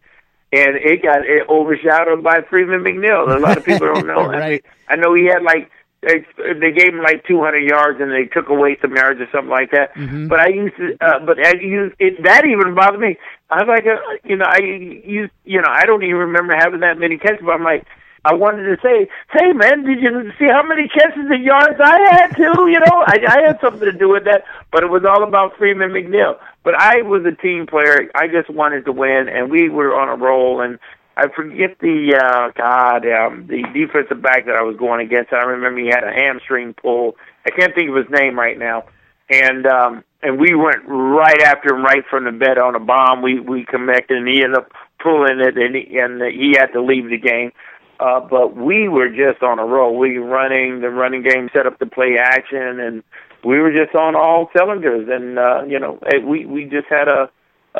and 0.51 0.75
it 0.77 1.03
got 1.03 1.19
it 1.25 1.47
overshadowed 1.47 2.23
by 2.23 2.41
Freeman 2.49 2.81
McNeil. 2.81 3.35
A 3.35 3.39
lot 3.39 3.57
of 3.57 3.63
people 3.63 3.93
don't 3.93 4.07
know. 4.07 4.25
right. 4.27 4.39
I, 4.39 4.49
mean, 4.49 4.61
I 4.87 4.95
know 4.95 5.13
he 5.13 5.25
had 5.25 5.43
like 5.43 5.69
they, 6.01 6.25
they 6.37 6.71
gave 6.71 6.93
him 6.93 7.01
like 7.01 7.25
200 7.27 7.59
yards 7.59 7.99
and 7.99 8.11
they 8.11 8.25
took 8.25 8.49
away 8.49 8.77
some 8.81 8.95
yards 8.95 9.19
or 9.19 9.27
something 9.31 9.49
like 9.49 9.71
that. 9.71 9.93
Mm-hmm. 9.95 10.27
But 10.27 10.39
I 10.39 10.47
used 10.47 10.77
to, 10.77 10.97
uh, 11.01 11.19
but 11.25 11.37
I 11.45 11.55
used 11.59 11.95
it, 11.99 12.23
that 12.23 12.45
even 12.45 12.73
bothered 12.73 12.99
me. 12.99 13.17
I 13.49 13.63
was 13.63 13.67
like, 13.67 13.85
uh, 13.85 13.99
you 14.23 14.37
know, 14.37 14.45
I 14.47 14.59
used, 14.59 15.33
you 15.43 15.61
know, 15.61 15.69
I 15.69 15.85
don't 15.85 16.03
even 16.03 16.17
remember 16.17 16.55
having 16.55 16.79
that 16.81 16.97
many 16.97 17.17
catches. 17.17 17.41
But 17.43 17.51
I'm 17.51 17.63
like, 17.63 17.85
I 18.23 18.33
wanted 18.33 18.63
to 18.63 18.81
say, 18.81 19.09
hey 19.31 19.51
man, 19.53 19.83
did 19.83 20.01
you 20.01 20.31
see 20.39 20.47
how 20.47 20.63
many 20.63 20.87
catches 20.87 21.25
and 21.29 21.43
yards 21.43 21.79
I 21.83 21.99
had 22.11 22.35
too? 22.35 22.67
You 22.69 22.79
know, 22.79 23.03
I, 23.05 23.19
I 23.27 23.47
had 23.47 23.59
something 23.61 23.91
to 23.91 23.91
do 23.91 24.09
with 24.09 24.23
that. 24.23 24.43
But 24.71 24.83
it 24.83 24.89
was 24.89 25.03
all 25.03 25.23
about 25.23 25.57
Freeman 25.57 25.91
McNeil. 25.91 26.37
But 26.63 26.75
I 26.75 27.01
was 27.01 27.25
a 27.25 27.31
team 27.31 27.67
player. 27.67 28.09
I 28.15 28.27
just 28.27 28.49
wanted 28.49 28.85
to 28.85 28.91
win, 28.91 29.27
and 29.27 29.49
we 29.49 29.69
were 29.69 29.99
on 29.99 30.09
a 30.09 30.15
roll. 30.15 30.61
And 30.61 30.79
I 31.19 31.27
forget 31.35 31.77
the 31.79 32.15
uh 32.15 32.51
God, 32.55 33.05
um 33.05 33.47
the 33.47 33.63
defensive 33.73 34.21
back 34.21 34.45
that 34.45 34.55
I 34.55 34.61
was 34.61 34.77
going 34.77 35.05
against. 35.05 35.33
I 35.33 35.43
remember 35.43 35.81
he 35.81 35.87
had 35.87 36.05
a 36.05 36.13
hamstring 36.13 36.73
pull. 36.73 37.17
I 37.45 37.49
can't 37.49 37.75
think 37.75 37.89
of 37.89 37.95
his 37.97 38.09
name 38.09 38.39
right 38.39 38.57
now. 38.57 38.85
And 39.29 39.67
um 39.67 40.03
and 40.23 40.39
we 40.39 40.55
went 40.55 40.83
right 40.87 41.41
after 41.41 41.75
him 41.75 41.83
right 41.83 42.03
from 42.09 42.23
the 42.23 42.31
bed 42.31 42.57
on 42.57 42.75
a 42.75 42.79
bomb. 42.79 43.21
We 43.21 43.39
we 43.41 43.65
connected 43.65 44.17
and 44.17 44.27
he 44.29 44.43
ended 44.43 44.59
up 44.59 44.71
pulling 45.03 45.41
it 45.41 45.57
and 45.57 45.75
he, 45.75 45.97
and 45.99 46.21
he 46.21 46.55
had 46.57 46.67
to 46.67 46.81
leave 46.81 47.09
the 47.09 47.17
game. 47.17 47.51
Uh 47.99 48.21
but 48.21 48.55
we 48.55 48.87
were 48.87 49.09
just 49.09 49.43
on 49.43 49.59
a 49.59 49.65
roll. 49.65 49.97
We 49.97 50.19
were 50.19 50.25
running 50.25 50.79
the 50.79 50.89
running 50.89 51.23
game 51.23 51.49
set 51.51 51.67
up 51.67 51.79
the 51.79 51.85
play 51.85 52.17
action 52.17 52.79
and 52.79 53.03
we 53.43 53.59
were 53.59 53.73
just 53.73 53.93
on 53.93 54.15
all 54.15 54.49
cylinders 54.55 55.09
and 55.11 55.37
uh 55.37 55.63
you 55.67 55.79
know 55.79 55.99
we 56.25 56.45
we 56.45 56.63
just 56.63 56.87
had 56.87 57.09
a 57.09 57.29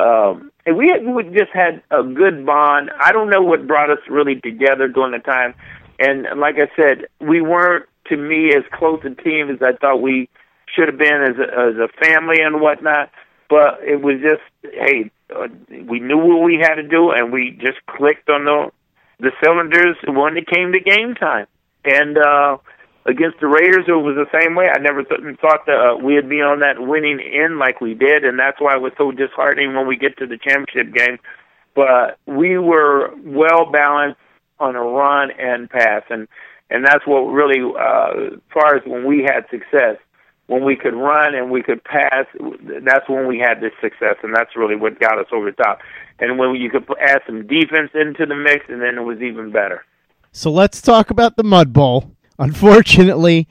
um, 0.00 0.50
and 0.66 0.76
we 0.76 0.88
had, 0.88 1.06
we 1.06 1.24
just 1.24 1.52
had 1.52 1.82
a 1.90 2.02
good 2.02 2.46
bond. 2.46 2.90
I 2.98 3.12
don't 3.12 3.30
know 3.30 3.42
what 3.42 3.66
brought 3.66 3.90
us 3.90 3.98
really 4.08 4.40
together 4.40 4.88
during 4.88 5.12
the 5.12 5.18
time, 5.18 5.54
and 5.98 6.26
like 6.38 6.56
I 6.56 6.68
said, 6.76 7.06
we 7.20 7.40
weren't 7.40 7.86
to 8.08 8.16
me 8.16 8.52
as 8.54 8.64
close 8.72 9.00
a 9.04 9.14
team 9.22 9.50
as 9.50 9.58
I 9.62 9.72
thought 9.72 10.00
we 10.00 10.28
should 10.74 10.88
have 10.88 10.98
been 10.98 11.22
as 11.22 11.36
a, 11.38 11.42
as 11.42 11.76
a 11.76 11.88
family 12.04 12.40
and 12.40 12.60
whatnot. 12.60 13.10
But 13.48 13.80
it 13.82 14.00
was 14.00 14.16
just, 14.22 14.42
hey, 14.62 15.10
uh, 15.34 15.48
we 15.88 15.98
knew 15.98 16.18
what 16.18 16.42
we 16.42 16.56
had 16.56 16.76
to 16.76 16.84
do, 16.84 17.10
and 17.10 17.32
we 17.32 17.50
just 17.60 17.84
clicked 17.86 18.28
on 18.30 18.44
the 18.44 18.70
the 19.18 19.32
cylinders 19.42 19.96
when 20.06 20.36
it 20.36 20.46
came 20.46 20.72
to 20.72 20.80
game 20.80 21.14
time. 21.14 21.46
And 21.84 22.16
uh, 22.16 22.56
against 23.06 23.40
the 23.40 23.46
Raiders, 23.46 23.84
it 23.88 23.92
was 23.92 24.16
the 24.16 24.40
same 24.40 24.54
way. 24.54 24.68
I 24.68 24.78
never 24.78 25.02
th- 25.02 25.20
thought 25.40 25.66
that 25.66 25.76
uh, 25.76 25.96
we'd 25.96 26.28
be 26.28 26.40
on 26.40 26.60
that 26.60 26.76
winning 26.78 27.20
end 27.20 27.58
like 27.58 27.80
we 27.80 27.94
did, 27.94 28.24
and 28.24 28.38
that's 28.38 28.60
why 28.60 28.76
it 28.76 28.82
was 28.82 28.92
so 28.98 29.10
disheartening 29.10 29.74
when 29.74 29.86
we 29.86 29.96
get 29.96 30.18
to 30.18 30.26
the 30.26 30.38
championship 30.38 30.94
game. 30.94 31.18
But 31.74 32.18
we 32.26 32.58
were 32.58 33.14
well 33.24 33.70
balanced 33.70 34.20
on 34.58 34.76
a 34.76 34.82
run 34.82 35.30
and 35.30 35.70
pass, 35.70 36.02
and 36.10 36.28
and 36.68 36.84
that's 36.84 37.06
what 37.06 37.20
really, 37.22 37.60
uh, 37.60 38.34
as 38.34 38.40
far 38.52 38.76
as 38.76 38.82
when 38.86 39.04
we 39.04 39.22
had 39.22 39.44
success, 39.50 39.96
when 40.46 40.64
we 40.64 40.76
could 40.76 40.94
run 40.94 41.34
and 41.34 41.50
we 41.50 41.62
could 41.62 41.82
pass, 41.82 42.26
that's 42.84 43.08
when 43.08 43.26
we 43.26 43.38
had 43.38 43.60
this 43.60 43.72
success, 43.80 44.16
and 44.22 44.34
that's 44.34 44.54
really 44.56 44.76
what 44.76 45.00
got 45.00 45.18
us 45.18 45.26
over 45.32 45.50
the 45.50 45.62
top. 45.62 45.80
And 46.20 46.38
when 46.38 46.54
you 46.54 46.70
could 46.70 46.86
add 47.00 47.22
some 47.26 47.46
defense 47.46 47.90
into 47.94 48.26
the 48.26 48.36
mix, 48.36 48.66
and 48.68 48.82
then 48.82 48.98
it 48.98 49.02
was 49.02 49.20
even 49.20 49.50
better. 49.50 49.84
So 50.32 50.52
let's 50.52 50.80
talk 50.80 51.10
about 51.10 51.36
the 51.36 51.42
Mud 51.42 51.72
Bowl. 51.72 52.12
Unfortunately, 52.40 53.46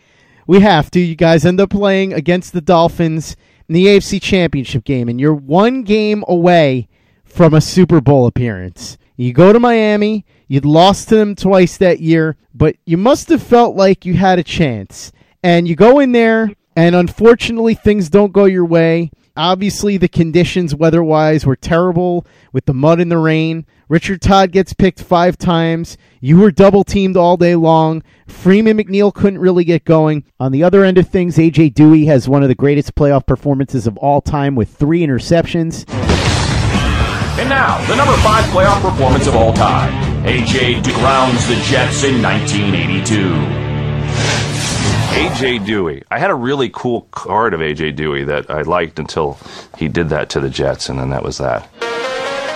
we 0.48 0.62
have 0.62 0.90
to. 0.92 1.00
You 1.00 1.16
guys 1.16 1.46
end 1.46 1.62
up 1.62 1.70
playing 1.70 2.12
against 2.12 2.54
the 2.54 2.62
Dolphins 2.62 3.38
in 3.68 3.76
the 3.76 3.86
AFC 3.86 4.20
Championship 4.20 4.84
game, 4.84 5.08
and 5.08 5.22
you're 5.22 5.34
one 5.34 5.84
game 5.84 6.24
away 6.28 6.90
from 7.24 7.54
a 7.54 7.62
Super 7.62 8.02
Bowl 8.02 8.26
appearance. 8.26 8.98
You 9.16 9.32
go 9.32 9.54
to 9.54 9.60
Miami, 9.60 10.26
you'd 10.48 10.66
lost 10.66 11.10
to 11.10 11.16
them 11.16 11.36
twice 11.36 11.78
that 11.78 12.00
year, 12.00 12.36
but 12.54 12.78
you 12.86 12.98
must 12.98 13.30
have 13.30 13.44
felt 13.44 13.76
like 13.76 14.06
you 14.06 14.16
had 14.16 14.40
a 14.40 14.44
chance. 14.44 15.12
And 15.44 15.68
you 15.68 15.76
go 15.76 16.00
in 16.00 16.12
there, 16.12 16.52
and 16.76 16.96
unfortunately, 16.96 17.76
things 17.76 18.10
don't 18.10 18.34
go 18.34 18.46
your 18.46 18.66
way. 18.66 19.12
Obviously, 19.40 19.96
the 19.96 20.10
conditions 20.10 20.76
weather 20.76 21.02
wise 21.02 21.46
were 21.46 21.56
terrible 21.56 22.28
with 22.52 22.66
the 22.66 22.74
mud 22.74 23.00
and 23.00 23.10
the 23.10 23.18
rain. 23.18 23.66
Richard 23.88 24.22
Todd 24.22 24.52
gets 24.52 24.74
picked 24.74 25.02
five 25.02 25.38
times. 25.38 25.98
You 26.20 26.40
were 26.40 26.52
double 26.52 26.84
teamed 26.84 27.16
all 27.16 27.38
day 27.38 27.56
long. 27.56 28.04
Freeman 28.28 28.78
McNeil 28.78 29.14
couldn't 29.14 29.40
really 29.40 29.64
get 29.64 29.86
going. 29.86 30.26
On 30.42 30.52
the 30.52 30.62
other 30.62 30.84
end 30.84 30.98
of 30.98 31.08
things, 31.08 31.38
AJ 31.38 31.74
Duhe 31.74 32.06
has 32.08 32.28
one 32.28 32.44
of 32.44 32.50
the 32.50 32.54
greatest 32.54 32.96
playoff 32.96 33.26
performances 33.26 33.88
of 33.88 33.96
all 34.00 34.20
time 34.20 34.56
with 34.56 34.76
three 34.76 35.08
interceptions. 35.08 35.90
And 37.40 37.48
now, 37.48 37.78
the 37.88 37.96
number 37.96 38.18
five 38.18 38.44
playoff 38.52 38.82
performance 38.82 39.26
of 39.26 39.38
all 39.38 39.54
time. 39.54 40.26
AJ 40.26 40.84
grounds 40.96 41.48
the 41.48 41.56
Jets 41.64 42.04
in 42.04 42.22
1982. 42.22 43.69
AJ 45.12 45.66
Duhe. 45.66 46.04
I 46.12 46.20
had 46.20 46.30
a 46.30 46.36
really 46.36 46.70
cool 46.70 47.02
card 47.12 47.54
of 47.54 47.60
AJ 47.62 47.96
Duhe 47.96 48.24
that 48.26 48.50
I 48.50 48.62
liked 48.62 49.00
until 49.00 49.38
he 49.78 49.88
did 49.88 50.10
that 50.10 50.30
to 50.32 50.40
the 50.40 50.50
Jets, 50.50 50.90
and 50.90 51.00
then 51.00 51.10
that 51.10 51.24
was 51.24 51.38
that. 51.40 51.70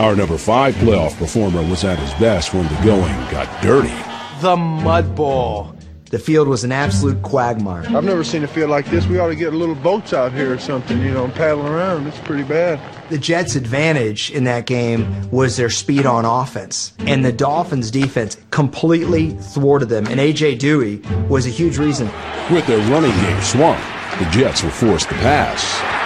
Our 0.00 0.16
number 0.16 0.38
five 0.38 0.74
playoff 0.76 1.18
performer 1.18 1.60
was 1.60 1.84
at 1.84 1.98
his 1.98 2.10
best 2.14 2.54
when 2.54 2.66
the 2.68 2.74
going 2.82 3.12
got 3.30 3.62
dirty. 3.62 3.92
The 4.40 4.56
Mud 4.56 5.14
Bowl. 5.14 5.76
The 6.06 6.18
field 6.18 6.48
was 6.48 6.64
an 6.64 6.72
absolute 6.72 7.20
quagmire. 7.20 7.84
I've 7.94 8.04
never 8.04 8.24
seen 8.24 8.42
a 8.42 8.48
field 8.48 8.70
like 8.70 8.86
this. 8.86 9.06
We 9.06 9.18
ought 9.18 9.28
to 9.28 9.34
get 9.36 9.52
little 9.52 9.74
boats 9.74 10.14
out 10.14 10.32
here 10.32 10.54
or 10.54 10.58
something, 10.58 11.02
you 11.02 11.12
know, 11.12 11.24
and 11.24 11.34
paddle 11.34 11.66
around. 11.66 12.06
It's 12.06 12.18
pretty 12.20 12.44
bad. 12.44 12.80
The 13.10 13.18
Jets' 13.18 13.56
advantage 13.56 14.30
in 14.30 14.44
that 14.44 14.64
game 14.64 15.30
was 15.30 15.58
their 15.58 15.68
speed 15.68 16.06
on 16.06 16.24
offense. 16.24 16.94
And 17.00 17.22
the 17.22 17.30
Dolphins' 17.30 17.90
defense 17.90 18.38
completely 18.50 19.32
thwarted 19.32 19.90
them. 19.90 20.06
And 20.06 20.18
A.J. 20.18 20.56
Duhe 20.56 21.28
was 21.28 21.46
a 21.46 21.50
huge 21.50 21.76
reason. 21.76 22.06
With 22.50 22.66
their 22.66 22.78
running 22.90 23.12
game 23.20 23.42
swamped, 23.42 23.84
the 24.18 24.24
Jets 24.30 24.62
were 24.62 24.70
forced 24.70 25.10
to 25.10 25.14
pass. 25.16 25.99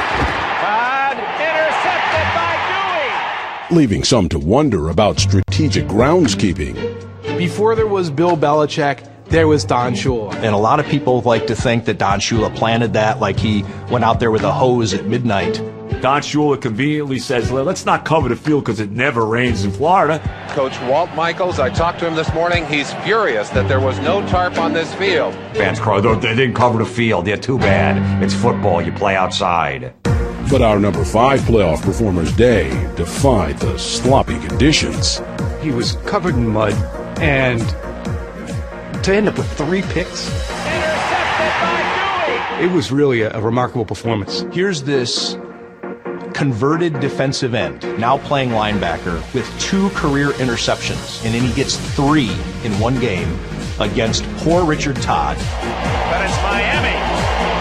Leaving 3.70 4.04
some 4.04 4.28
to 4.28 4.38
wonder 4.38 4.90
about 4.90 5.18
strategic 5.18 5.86
groundskeeping. 5.86 6.74
Before 7.38 7.74
there 7.74 7.86
was 7.86 8.10
Bill 8.10 8.36
Belichick, 8.36 9.10
there 9.26 9.48
was 9.48 9.64
Don 9.64 9.94
Shula. 9.94 10.34
And 10.34 10.54
a 10.54 10.56
lot 10.56 10.80
of 10.80 10.86
people 10.86 11.20
like 11.22 11.46
to 11.46 11.56
think 11.56 11.86
that 11.86 11.98
Don 11.98 12.20
Shula 12.20 12.54
planted 12.54 12.92
that, 12.92 13.20
like 13.20 13.38
he 13.38 13.64
went 13.90 14.04
out 14.04 14.20
there 14.20 14.30
with 14.30 14.42
a 14.42 14.52
hose 14.52 14.94
at 14.94 15.06
midnight. 15.06 15.54
Don 16.00 16.20
Shula 16.20 16.60
conveniently 16.60 17.18
says, 17.18 17.50
let's 17.50 17.86
not 17.86 18.04
cover 18.04 18.28
the 18.28 18.36
field 18.36 18.64
because 18.64 18.80
it 18.80 18.90
never 18.90 19.24
rains 19.24 19.64
in 19.64 19.72
Florida. 19.72 20.20
Coach 20.50 20.78
Walt 20.82 21.10
Michaels, 21.14 21.58
I 21.58 21.70
talked 21.70 21.98
to 22.00 22.06
him 22.06 22.14
this 22.14 22.32
morning. 22.34 22.66
He's 22.66 22.92
furious 23.04 23.48
that 23.50 23.66
there 23.68 23.80
was 23.80 23.98
no 24.00 24.26
tarp 24.28 24.58
on 24.58 24.74
this 24.74 24.92
field. 24.94 25.34
Fans 25.54 25.80
cry, 25.80 26.00
they 26.00 26.34
didn't 26.34 26.54
cover 26.54 26.78
the 26.78 26.84
field. 26.84 27.26
Yeah, 27.26 27.36
too 27.36 27.58
bad. 27.58 28.22
It's 28.22 28.34
football. 28.34 28.82
You 28.82 28.92
play 28.92 29.16
outside. 29.16 29.94
But 30.50 30.62
our 30.62 30.78
number 30.78 31.04
five 31.04 31.40
playoff 31.40 31.82
performer's 31.82 32.32
day 32.36 32.70
defied 32.96 33.58
the 33.58 33.78
sloppy 33.78 34.38
conditions. 34.46 35.20
He 35.60 35.70
was 35.70 35.92
covered 36.06 36.34
in 36.34 36.46
mud, 36.48 36.74
and 37.20 37.60
to 39.02 39.14
end 39.14 39.28
up 39.28 39.36
with 39.36 39.50
three 39.54 39.82
picks, 39.82 40.28
it 42.60 42.70
was 42.70 42.92
really 42.92 43.22
a, 43.22 43.32
a 43.36 43.40
remarkable 43.40 43.84
performance. 43.84 44.44
Here's 44.52 44.82
this 44.82 45.36
converted 46.34 47.00
defensive 47.00 47.54
end, 47.54 47.82
now 47.98 48.18
playing 48.18 48.50
linebacker, 48.50 49.22
with 49.34 49.48
two 49.60 49.88
career 49.90 50.30
interceptions, 50.32 51.24
and 51.24 51.34
then 51.34 51.42
he 51.42 51.52
gets 51.54 51.76
three 51.94 52.30
in 52.64 52.78
one 52.78 52.98
game 53.00 53.38
against 53.80 54.24
poor 54.38 54.64
Richard 54.64 54.96
Todd. 54.96 55.36
But 55.36 56.24
it's 56.24 56.36
Miami 56.42 56.94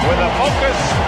with 0.07 0.19
a 0.19 0.29
focus 0.37 0.77
on 0.93 1.02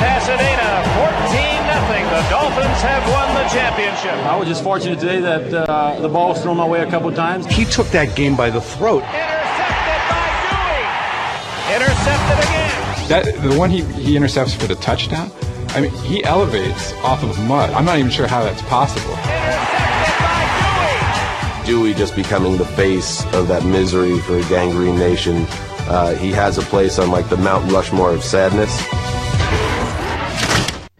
Pasadena. 0.00 0.80
14 1.28 1.60
nothing. 1.68 2.04
The 2.08 2.24
Dolphins 2.32 2.80
have 2.80 3.04
won 3.12 3.28
the 3.34 3.46
championship. 3.50 4.16
I 4.26 4.34
was 4.36 4.48
just 4.48 4.64
fortunate 4.64 4.98
today 4.98 5.20
that 5.20 5.52
uh, 5.52 6.00
the 6.00 6.08
ball 6.08 6.30
was 6.30 6.42
thrown 6.42 6.56
my 6.56 6.66
way 6.66 6.80
a 6.80 6.90
couple 6.90 7.12
times. 7.12 7.46
He 7.46 7.66
took 7.66 7.86
that 7.88 8.16
game 8.16 8.34
by 8.34 8.48
the 8.48 8.60
throat. 8.60 9.02
Intercepted 9.04 10.00
by 10.08 10.26
Duhe. 10.48 11.76
Intercepted 11.76 12.38
again. 12.48 13.08
That 13.08 13.42
the 13.42 13.58
one 13.58 13.68
he, 13.68 13.82
he 14.00 14.16
intercepts 14.16 14.54
for 14.54 14.66
the 14.66 14.76
touchdown. 14.76 15.30
I 15.70 15.82
mean, 15.82 15.92
he 16.04 16.24
elevates 16.24 16.92
off 17.04 17.22
of 17.22 17.38
mud. 17.46 17.70
I'm 17.70 17.84
not 17.84 17.98
even 17.98 18.10
sure 18.10 18.26
how 18.26 18.42
that's 18.42 18.62
possible. 18.62 19.14
Duhe 21.64 21.94
just 21.94 22.16
becoming 22.16 22.56
the 22.56 22.64
face 22.64 23.22
of 23.34 23.48
that 23.48 23.64
misery 23.64 24.18
for 24.20 24.40
Gang 24.48 24.70
Green 24.70 24.98
Nation. 24.98 25.46
Uh, 25.86 26.14
he 26.14 26.32
has 26.32 26.56
a 26.58 26.62
place 26.62 26.98
on 26.98 27.10
like 27.10 27.28
the 27.28 27.36
Mount 27.36 27.70
Rushmore 27.70 28.12
of 28.12 28.24
sadness. 28.24 28.82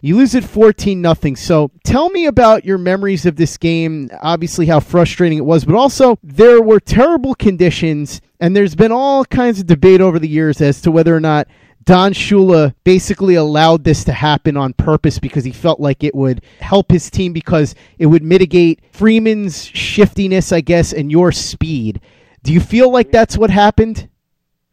You 0.03 0.17
lose 0.17 0.33
it 0.33 0.43
14 0.43 0.99
nothing. 0.99 1.35
So 1.35 1.71
tell 1.83 2.09
me 2.09 2.25
about 2.25 2.65
your 2.65 2.79
memories 2.79 3.27
of 3.27 3.35
this 3.35 3.57
game. 3.57 4.09
Obviously, 4.21 4.65
how 4.65 4.79
frustrating 4.79 5.37
it 5.37 5.45
was, 5.45 5.63
but 5.63 5.75
also 5.75 6.17
there 6.23 6.61
were 6.61 6.79
terrible 6.79 7.35
conditions, 7.35 8.19
and 8.39 8.55
there's 8.55 8.75
been 8.75 8.91
all 8.91 9.23
kinds 9.25 9.59
of 9.59 9.67
debate 9.67 10.01
over 10.01 10.17
the 10.17 10.27
years 10.27 10.59
as 10.59 10.81
to 10.81 10.91
whether 10.91 11.15
or 11.15 11.19
not 11.19 11.47
Don 11.83 12.13
Shula 12.13 12.73
basically 12.83 13.35
allowed 13.35 13.83
this 13.83 14.03
to 14.03 14.13
happen 14.13 14.55
on 14.55 14.73
purpose 14.73 15.19
because 15.19 15.43
he 15.43 15.51
felt 15.51 15.79
like 15.79 16.03
it 16.03 16.13
would 16.13 16.43
help 16.59 16.91
his 16.91 17.09
team 17.09 17.33
because 17.33 17.75
it 17.97 18.05
would 18.05 18.23
mitigate 18.23 18.81
Freeman's 18.91 19.65
shiftiness, 19.65 20.51
I 20.51 20.61
guess, 20.61 20.93
and 20.93 21.11
your 21.11 21.31
speed. 21.31 22.01
Do 22.43 22.53
you 22.53 22.59
feel 22.59 22.91
like 22.91 23.11
that's 23.11 23.37
what 23.37 23.49
happened? 23.49 24.09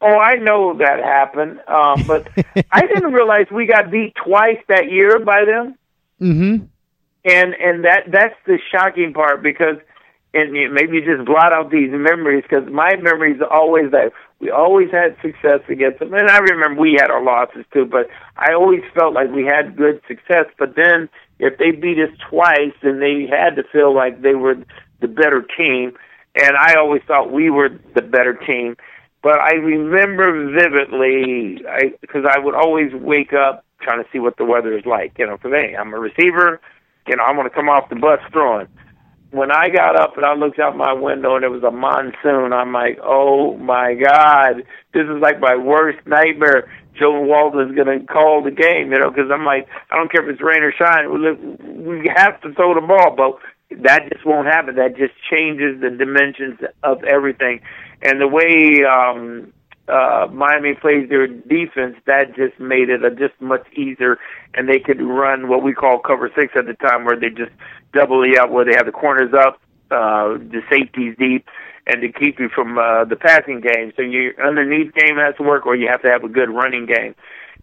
Oh, 0.01 0.17
I 0.17 0.35
know 0.35 0.77
that 0.77 0.99
happened, 0.99 1.59
um, 1.67 2.03
but 2.07 2.27
I 2.71 2.81
didn't 2.81 3.11
realize 3.11 3.47
we 3.51 3.65
got 3.65 3.91
beat 3.91 4.15
twice 4.15 4.59
that 4.69 4.89
year 4.89 5.19
by 5.19 5.43
them. 5.45 5.75
Mm-hmm. 6.21 6.65
And 7.25 7.53
and 7.53 7.83
that 7.83 8.03
that's 8.09 8.35
the 8.45 8.59
shocking 8.71 9.13
part 9.13 9.43
because, 9.43 9.75
and 10.33 10.53
maybe 10.73 10.97
you 10.97 11.17
just 11.17 11.25
blot 11.25 11.51
out 11.51 11.69
these 11.69 11.91
memories 11.91 12.43
because 12.49 12.69
my 12.71 12.95
memories 12.95 13.41
are 13.41 13.51
always 13.51 13.91
that 13.91 14.13
we 14.39 14.49
always 14.51 14.89
had 14.89 15.17
success 15.21 15.59
against 15.67 15.99
them, 15.99 16.13
and 16.13 16.29
I 16.29 16.37
remember 16.37 16.79
we 16.79 16.93
had 16.93 17.11
our 17.11 17.21
losses 17.21 17.65
too, 17.73 17.85
but 17.85 18.07
I 18.37 18.53
always 18.53 18.83
felt 18.93 19.13
like 19.13 19.29
we 19.31 19.43
had 19.43 19.75
good 19.75 20.01
success. 20.07 20.45
But 20.57 20.77
then 20.77 21.09
if 21.39 21.57
they 21.57 21.71
beat 21.71 21.99
us 21.99 22.15
twice, 22.29 22.71
then 22.81 23.01
they 23.01 23.27
had 23.29 23.57
to 23.57 23.63
feel 23.69 23.93
like 23.93 24.21
they 24.21 24.35
were 24.35 24.55
the 25.01 25.09
better 25.09 25.45
team, 25.57 25.91
and 26.35 26.55
I 26.55 26.75
always 26.75 27.01
thought 27.05 27.33
we 27.33 27.49
were 27.49 27.69
the 27.95 28.01
better 28.01 28.33
team 28.33 28.77
but 29.21 29.39
I 29.39 29.53
remember 29.53 30.51
vividly 30.51 31.61
because 32.01 32.25
I, 32.25 32.37
I 32.37 32.39
would 32.39 32.55
always 32.55 32.93
wake 32.93 33.33
up 33.33 33.65
trying 33.81 34.03
to 34.03 34.09
see 34.11 34.19
what 34.19 34.37
the 34.37 34.45
weather 34.45 34.77
is 34.77 34.85
like. 34.85 35.13
You 35.17 35.27
know, 35.27 35.37
for 35.37 35.49
me, 35.49 35.75
I'm 35.75 35.93
a 35.93 35.99
receiver. 35.99 36.61
You 37.07 37.15
know, 37.15 37.23
I'm 37.23 37.35
going 37.35 37.49
to 37.49 37.53
come 37.53 37.69
off 37.69 37.89
the 37.89 37.95
bus 37.95 38.19
throwing. 38.31 38.67
When 39.31 39.51
I 39.51 39.69
got 39.69 39.95
up 39.95 40.17
and 40.17 40.25
I 40.25 40.33
looked 40.33 40.59
out 40.59 40.75
my 40.75 40.93
window 40.93 41.35
and 41.35 41.45
it 41.45 41.49
was 41.49 41.63
a 41.63 41.71
monsoon, 41.71 42.51
I'm 42.51 42.73
like, 42.73 42.97
oh 43.03 43.57
my 43.57 43.93
god, 43.93 44.63
this 44.93 45.03
is 45.03 45.21
like 45.21 45.39
my 45.39 45.55
worst 45.55 45.99
nightmare. 46.07 46.71
Joe 46.97 47.21
Walton's 47.21 47.75
going 47.75 47.99
to 47.99 48.05
call 48.05 48.43
the 48.43 48.51
game, 48.51 48.91
you 48.91 48.99
know, 48.99 49.09
because 49.09 49.29
I'm 49.31 49.45
like, 49.45 49.67
I 49.91 49.95
don't 49.95 50.11
care 50.11 50.27
if 50.27 50.33
it's 50.33 50.41
rain 50.41 50.63
or 50.63 50.73
shine, 50.73 51.13
we 51.13 51.99
we 51.99 52.11
have 52.15 52.41
to 52.41 52.53
throw 52.53 52.73
the 52.73 52.81
ball, 52.81 53.15
but 53.15 53.37
that 53.83 54.09
just 54.11 54.25
won't 54.25 54.47
happen. 54.47 54.75
That 54.75 54.97
just 54.97 55.13
changes 55.29 55.79
the 55.79 55.91
dimensions 55.91 56.59
of 56.83 57.03
everything 57.03 57.61
and 58.01 58.21
the 58.21 58.27
way 58.27 58.83
um, 58.83 59.53
uh, 59.87 60.27
Miami 60.31 60.75
plays 60.75 61.09
their 61.09 61.27
defense, 61.27 61.95
that 62.05 62.35
just 62.35 62.59
made 62.59 62.89
it 62.89 63.03
a 63.03 63.11
just 63.11 63.39
much 63.39 63.65
easier, 63.73 64.17
and 64.53 64.69
they 64.69 64.79
could 64.79 65.01
run 65.01 65.47
what 65.47 65.63
we 65.63 65.73
call 65.73 65.99
cover 65.99 66.29
six 66.35 66.53
at 66.55 66.65
the 66.65 66.73
time, 66.75 67.05
where 67.05 67.19
they 67.19 67.29
just 67.29 67.51
double 67.93 68.25
you 68.27 68.39
up, 68.39 68.49
where 68.49 68.65
they 68.65 68.75
have 68.75 68.85
the 68.85 68.91
corners 68.91 69.33
up, 69.33 69.59
uh, 69.91 70.37
the 70.37 70.61
safeties 70.69 71.15
deep, 71.17 71.47
and 71.87 72.01
to 72.01 72.11
keep 72.11 72.39
you 72.39 72.49
from 72.49 72.77
uh, 72.77 73.05
the 73.05 73.15
passing 73.15 73.61
game. 73.61 73.91
So 73.95 74.03
your 74.03 74.33
underneath 74.45 74.93
game 74.93 75.17
has 75.17 75.35
to 75.37 75.43
work, 75.43 75.65
or 75.65 75.75
you 75.75 75.87
have 75.89 76.01
to 76.03 76.09
have 76.09 76.23
a 76.23 76.29
good 76.29 76.49
running 76.49 76.85
game 76.85 77.15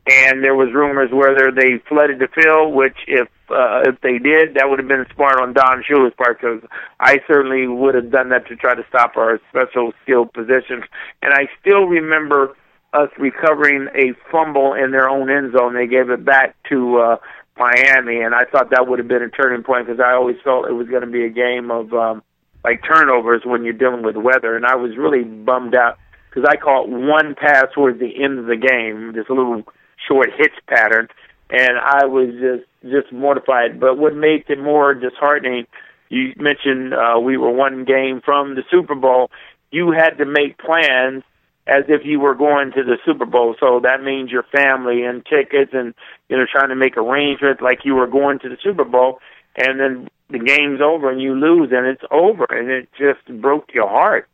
and 0.06 0.44
there 0.44 0.54
was 0.54 0.72
rumors 0.72 1.10
whether 1.12 1.50
they 1.50 1.78
flooded 1.88 2.18
the 2.20 2.28
field, 2.28 2.74
which 2.74 2.96
if 3.06 3.28
uh, 3.50 3.82
if 3.86 4.00
they 4.00 4.18
did, 4.18 4.54
that 4.54 4.68
would 4.68 4.78
have 4.78 4.88
been 4.88 5.06
smart 5.14 5.40
on 5.40 5.52
Don 5.52 5.82
Shula's 5.88 6.14
part 6.16 6.40
because 6.40 6.62
I 7.00 7.18
certainly 7.26 7.66
would 7.66 7.94
have 7.94 8.10
done 8.10 8.30
that 8.30 8.46
to 8.48 8.56
try 8.56 8.74
to 8.74 8.84
stop 8.88 9.16
our 9.16 9.40
special 9.50 9.92
skilled 10.02 10.32
positions. 10.32 10.84
And 11.22 11.32
I 11.32 11.48
still 11.60 11.84
remember 11.84 12.56
us 12.92 13.10
recovering 13.18 13.88
a 13.94 14.14
fumble 14.30 14.74
in 14.74 14.90
their 14.90 15.08
own 15.08 15.30
end 15.30 15.52
zone. 15.52 15.74
They 15.74 15.86
gave 15.86 16.10
it 16.10 16.24
back 16.24 16.56
to 16.70 16.98
uh, 16.98 17.16
Miami, 17.58 18.20
and 18.20 18.34
I 18.34 18.44
thought 18.44 18.70
that 18.70 18.86
would 18.88 18.98
have 18.98 19.08
been 19.08 19.22
a 19.22 19.30
turning 19.30 19.62
point 19.62 19.86
because 19.86 20.00
I 20.00 20.12
always 20.12 20.36
felt 20.42 20.68
it 20.68 20.72
was 20.72 20.88
going 20.88 21.02
to 21.02 21.10
be 21.10 21.24
a 21.24 21.30
game 21.30 21.70
of 21.70 21.92
um, 21.92 22.22
like 22.64 22.82
turnovers 22.84 23.42
when 23.44 23.64
you're 23.64 23.72
dealing 23.72 24.02
with 24.02 24.16
weather, 24.16 24.56
and 24.56 24.66
I 24.66 24.76
was 24.76 24.96
really 24.96 25.24
bummed 25.24 25.74
out 25.74 25.98
because 26.28 26.48
I 26.48 26.56
caught 26.56 26.88
one 26.88 27.34
pass 27.34 27.66
towards 27.74 27.98
the 27.98 28.22
end 28.22 28.38
of 28.38 28.46
the 28.46 28.56
game, 28.56 29.12
this 29.14 29.28
little 29.28 29.62
short 30.06 30.30
hitch 30.36 30.52
pattern, 30.68 31.08
and 31.50 31.78
I 31.78 32.06
was 32.06 32.30
just 32.40 32.92
just 32.92 33.12
mortified. 33.12 33.80
But 33.80 33.98
what 33.98 34.14
made 34.14 34.44
it 34.48 34.60
more 34.60 34.94
disheartening, 34.94 35.66
you 36.08 36.32
mentioned 36.36 36.94
uh, 36.94 37.18
we 37.20 37.36
were 37.36 37.50
one 37.50 37.84
game 37.84 38.20
from 38.24 38.54
the 38.54 38.62
Super 38.70 38.94
Bowl. 38.94 39.30
You 39.70 39.90
had 39.92 40.18
to 40.18 40.24
make 40.24 40.58
plans 40.58 41.24
as 41.66 41.84
if 41.88 42.02
you 42.04 42.20
were 42.20 42.34
going 42.34 42.72
to 42.72 42.84
the 42.84 42.96
Super 43.04 43.26
Bowl. 43.26 43.56
So 43.58 43.80
that 43.80 44.02
means 44.02 44.30
your 44.30 44.44
family 44.44 45.02
and 45.02 45.24
tickets 45.26 45.72
and 45.72 45.94
you 46.28 46.36
know 46.36 46.46
trying 46.50 46.68
to 46.68 46.76
make 46.76 46.96
arrangements 46.96 47.60
like 47.60 47.84
you 47.84 47.94
were 47.94 48.06
going 48.06 48.38
to 48.40 48.48
the 48.48 48.58
Super 48.62 48.84
Bowl 48.84 49.20
and 49.56 49.80
then 49.80 50.08
the 50.28 50.38
game's 50.38 50.80
over 50.80 51.10
and 51.10 51.20
you 51.20 51.34
lose 51.34 51.70
and 51.72 51.86
it's 51.86 52.02
over 52.10 52.46
and 52.50 52.70
it 52.70 52.88
just 52.98 53.40
broke 53.40 53.72
your 53.72 53.88
heart. 53.88 54.28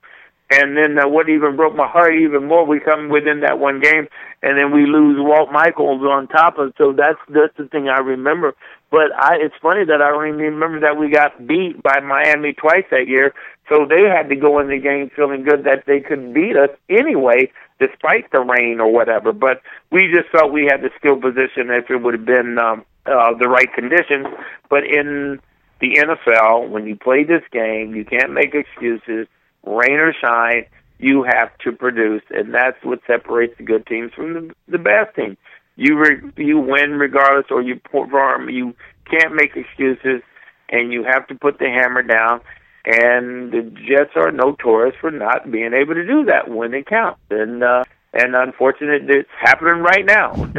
And 0.53 0.77
then 0.77 0.99
uh, 0.99 1.09
what 1.09 1.31
even 1.31 1.57
broke 1.57 1.75
my 1.75 1.89
heart 1.89 2.15
even 2.15 2.47
more, 2.47 2.67
we 2.67 2.79
come 2.79 3.09
within 3.09 3.41
that 3.41 3.59
one 3.59 3.81
game, 3.81 4.07
and 4.43 4.59
then 4.59 4.71
we 4.71 4.85
lose 4.85 5.17
Walt 5.19 5.51
Michaels 5.51 6.03
on 6.03 6.29
top 6.29 6.59
of. 6.59 6.75
So 6.77 6.93
that's 6.93 7.19
that's 7.31 7.57
the 7.57 7.69
thing 7.69 7.89
I 7.89 8.01
remember. 8.01 8.55
But 8.91 9.15
I, 9.17 9.37
it's 9.41 9.55
funny 9.63 9.87
that 9.87 10.03
I 10.03 10.11
don't 10.11 10.29
even 10.29 10.41
remember 10.41 10.81
that 10.81 10.99
we 10.99 11.09
got 11.09 11.47
beat 11.47 11.83
by 11.83 12.01
Miami 12.01 12.53
twice 12.53 12.85
that 12.91 13.09
year. 13.09 13.33
So 13.71 13.87
they 13.89 14.03
had 14.03 14.29
to 14.29 14.37
go 14.37 14.59
in 14.59 14.69
the 14.69 14.79
game 14.79 15.11
feeling 15.17 15.43
good 15.43 15.65
that 15.65 15.85
they 15.87 16.01
could 16.01 16.35
beat 16.35 16.55
us 16.55 16.69
anyway, 16.91 17.51
despite 17.81 18.31
the 18.31 18.41
rain 18.41 18.79
or 18.79 18.93
whatever. 18.93 19.33
But 19.33 19.63
we 19.91 20.13
just 20.15 20.29
felt 20.29 20.53
we 20.53 20.67
had 20.67 20.83
the 20.83 20.91
skill 20.99 21.17
position 21.17 21.71
if 21.71 21.89
it 21.89 21.97
would 21.97 22.13
have 22.13 22.27
been 22.27 22.59
um, 22.59 22.85
uh, 23.07 23.33
the 23.41 23.49
right 23.49 23.73
conditions. 23.73 24.27
But 24.69 24.85
in 24.85 25.41
the 25.81 25.95
NFL, 25.97 26.69
when 26.69 26.87
you 26.87 26.97
play 26.97 27.25
this 27.25 27.43
game, 27.51 27.95
you 27.95 28.05
can't 28.05 28.35
make 28.35 28.55
excuses 28.55 29.27
rain 29.65 29.99
or 29.99 30.15
shine, 30.21 30.67
you 30.99 31.25
have 31.25 31.57
to 31.59 31.73
produce, 31.73 32.23
and 32.31 32.55
that's 32.55 32.83
what 32.85 33.01
separates 33.07 33.57
the 33.59 33.65
good 33.65 33.87
teams 33.87 34.13
from 34.15 34.35
the, 34.35 34.55
the 34.69 34.79
bad 34.79 35.15
teams. 35.17 35.37
You 35.77 35.99
re, 35.99 36.21
you 36.37 36.59
win 36.59 36.93
regardless, 36.93 37.47
or 37.51 37.63
you 37.63 37.77
perform. 37.77 38.49
You 38.51 38.75
can't 39.11 39.35
make 39.35 39.57
excuses, 39.57 40.23
and 40.69 40.93
you 40.93 41.05
have 41.05 41.27
to 41.29 41.35
put 41.35 41.59
the 41.59 41.67
hammer 41.67 42.03
down. 42.03 42.41
And 42.85 43.53
the 43.53 43.63
Jets 43.87 44.11
are 44.17 44.31
notorious 44.33 44.95
for 45.01 45.11
not 45.11 45.51
being 45.51 45.73
able 45.73 45.95
to 45.95 46.07
do 46.07 46.25
that 46.27 46.51
when 46.51 46.75
it 46.75 46.87
counts. 46.87 47.21
And 47.31 47.63
uh, 47.63 47.85
and 48.13 48.35
unfortunately, 48.37 49.21
it's 49.21 49.29
happening 49.41 49.83
right 49.83 50.05
now. 50.05 50.35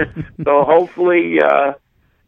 so 0.44 0.64
hopefully, 0.64 1.38
uh, 1.42 1.74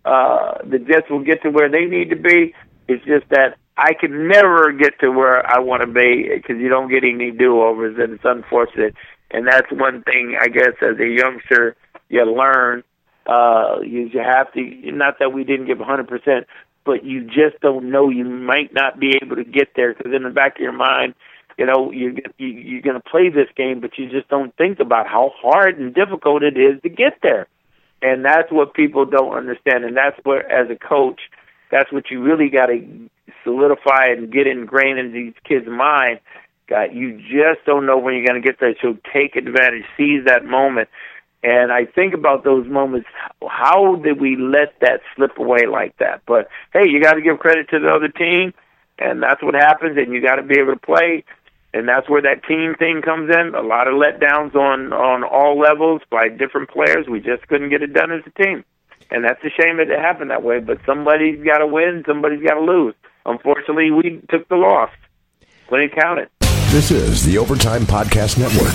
uh, 0.06 0.58
the 0.64 0.80
Jets 0.80 1.10
will 1.10 1.24
get 1.24 1.42
to 1.44 1.50
where 1.50 1.70
they 1.70 1.86
need 1.86 2.12
to 2.12 2.16
be. 2.16 2.54
It's 2.88 3.04
just 3.06 3.28
that 3.30 3.58
I 3.78 3.94
can 3.94 4.28
never 4.28 4.72
get 4.72 5.00
to 5.00 5.10
where 5.10 5.46
I 5.46 5.60
want 5.60 5.82
to 5.82 5.88
be 5.88 6.30
because 6.34 6.58
you 6.62 6.70
don't 6.70 6.90
get 6.90 7.04
any 7.04 7.32
do 7.32 7.62
overs, 7.62 7.98
and 8.00 8.14
it's 8.14 8.24
unfortunate. 8.24 8.96
And 9.32 9.48
that's 9.48 9.70
one 9.72 10.04
thing 10.04 10.38
I 10.40 10.48
guess 10.48 10.74
as 10.82 10.98
a 11.00 11.08
youngster 11.08 11.76
you 12.10 12.24
learn. 12.26 12.84
Uh, 13.26 13.80
you, 13.82 14.10
you 14.14 14.20
have 14.20 14.52
to. 14.54 14.92
Not 14.92 15.20
that 15.20 15.34
we 15.34 15.44
didn't 15.44 15.66
give 15.66 15.80
100 15.80 16.08
percent, 16.08 16.48
but 16.86 17.04
you 17.04 17.26
just 17.26 17.60
don't 17.62 17.92
know. 17.92 18.10
You 18.10 18.24
might 18.24 18.74
not 18.74 19.00
be 19.00 19.18
able 19.22 19.36
to 19.36 19.44
get 19.44 19.70
there 19.76 19.94
because 19.94 20.14
in 20.14 20.24
the 20.24 20.30
back 20.30 20.56
of 20.56 20.62
your 20.62 20.72
mind, 20.72 21.16
you 21.58 21.66
know, 21.66 21.92
you, 21.92 22.18
you 22.38 22.48
you're 22.48 22.82
going 22.82 23.02
to 23.02 23.10
play 23.10 23.30
this 23.30 23.50
game, 23.56 23.80
but 23.80 23.98
you 23.98 24.10
just 24.10 24.30
don't 24.30 24.56
think 24.56 24.80
about 24.80 25.08
how 25.08 25.32
hard 25.42 25.80
and 25.80 25.94
difficult 25.94 26.44
it 26.44 26.58
is 26.58 26.82
to 26.84 26.90
get 26.90 27.20
there. 27.24 27.48
And 28.02 28.24
that's 28.24 28.52
what 28.52 28.74
people 28.74 29.06
don't 29.06 29.34
understand. 29.34 29.84
And 29.84 29.98
that's 29.98 30.18
where, 30.24 30.50
as 30.52 30.70
a 30.70 30.76
coach, 30.76 31.22
that's 31.72 31.92
what 31.92 32.12
you 32.12 32.22
really 32.22 32.50
got 32.50 32.68
to 32.68 33.10
solidify 33.46 34.08
and 34.08 34.30
get 34.34 34.48
ingrained 34.48 35.00
in 35.00 35.14
these 35.14 35.34
kids' 35.48 35.68
mind. 35.68 36.20
God, 36.68 36.94
you 36.94 37.18
just 37.20 37.66
don't 37.66 37.86
know 37.86 37.98
when 37.98 38.16
you're 38.16 38.26
going 38.26 38.42
to 38.42 38.46
get 38.46 38.60
there. 38.60 38.76
So 38.82 38.98
take 39.14 39.36
advantage, 39.36 39.86
seize 39.96 40.26
that 40.26 40.44
moment. 40.44 40.90
And 41.44 41.72
I 41.72 41.86
think 41.86 42.16
about 42.16 42.44
those 42.44 42.66
moments. 42.66 43.08
How 43.48 43.98
did 43.98 44.20
we 44.20 44.36
let 44.36 44.80
that 44.82 45.02
slip 45.16 45.38
away 45.38 45.68
like 45.68 45.96
that? 46.00 46.24
But 46.26 46.50
hey, 46.74 46.90
you 46.90 47.02
got 47.02 47.14
to 47.14 47.22
give 47.22 47.38
credit 47.38 47.70
to 47.70 47.80
the 47.80 47.90
other 47.90 48.08
team, 48.08 48.52
and 48.98 49.22
that's 49.22 49.44
what 49.44 49.54
happens. 49.54 49.96
And 49.96 50.12
you 50.12 50.22
got 50.22 50.38
to 50.38 50.42
be 50.42 50.58
able 50.58 50.74
to 50.74 50.80
play, 50.80 51.24
and 51.72 51.88
that's 51.88 52.10
where 52.10 52.24
that 52.24 52.44
team 52.46 52.74
thing 52.74 53.04
comes 53.04 53.30
in. 53.30 53.54
A 53.54 53.62
lot 53.62 53.88
of 53.88 53.94
letdowns 53.94 54.56
on 54.56 54.92
on 54.92 55.24
all 55.24 55.60
levels 55.60 56.02
by 56.10 56.30
different 56.30 56.72
players. 56.72 57.06
We 57.08 57.20
just 57.20 57.48
couldn't 57.48 57.70
get 57.70 57.84
it 57.84 57.94
done 57.94 58.12
as 58.12 58.24
a 58.26 58.44
team, 58.44 58.66
and 59.12 59.24
that's 59.24 59.44
a 59.44 59.52
shame 59.52 59.78
that 59.78 59.92
it 59.92 60.00
happened 60.00 60.32
that 60.32 60.42
way. 60.42 60.60
But 60.60 60.80
somebody's 60.84 61.46
got 61.46 61.60
to 61.60 61.68
win, 61.68 62.04
somebody's 62.08 62.42
got 62.42 62.56
to 62.56 62.62
lose 62.62 62.96
unfortunately, 63.26 63.92
we 63.92 64.22
took 64.30 64.48
the 64.50 64.56
loss 64.56 64.92
when 65.70 65.82
it 65.82 65.96
counted. 65.96 66.30
This 66.70 66.92
is 66.92 67.26
the 67.26 67.38
Overtime 67.38 67.84
Podcast 67.84 68.38
Network. 68.38 68.74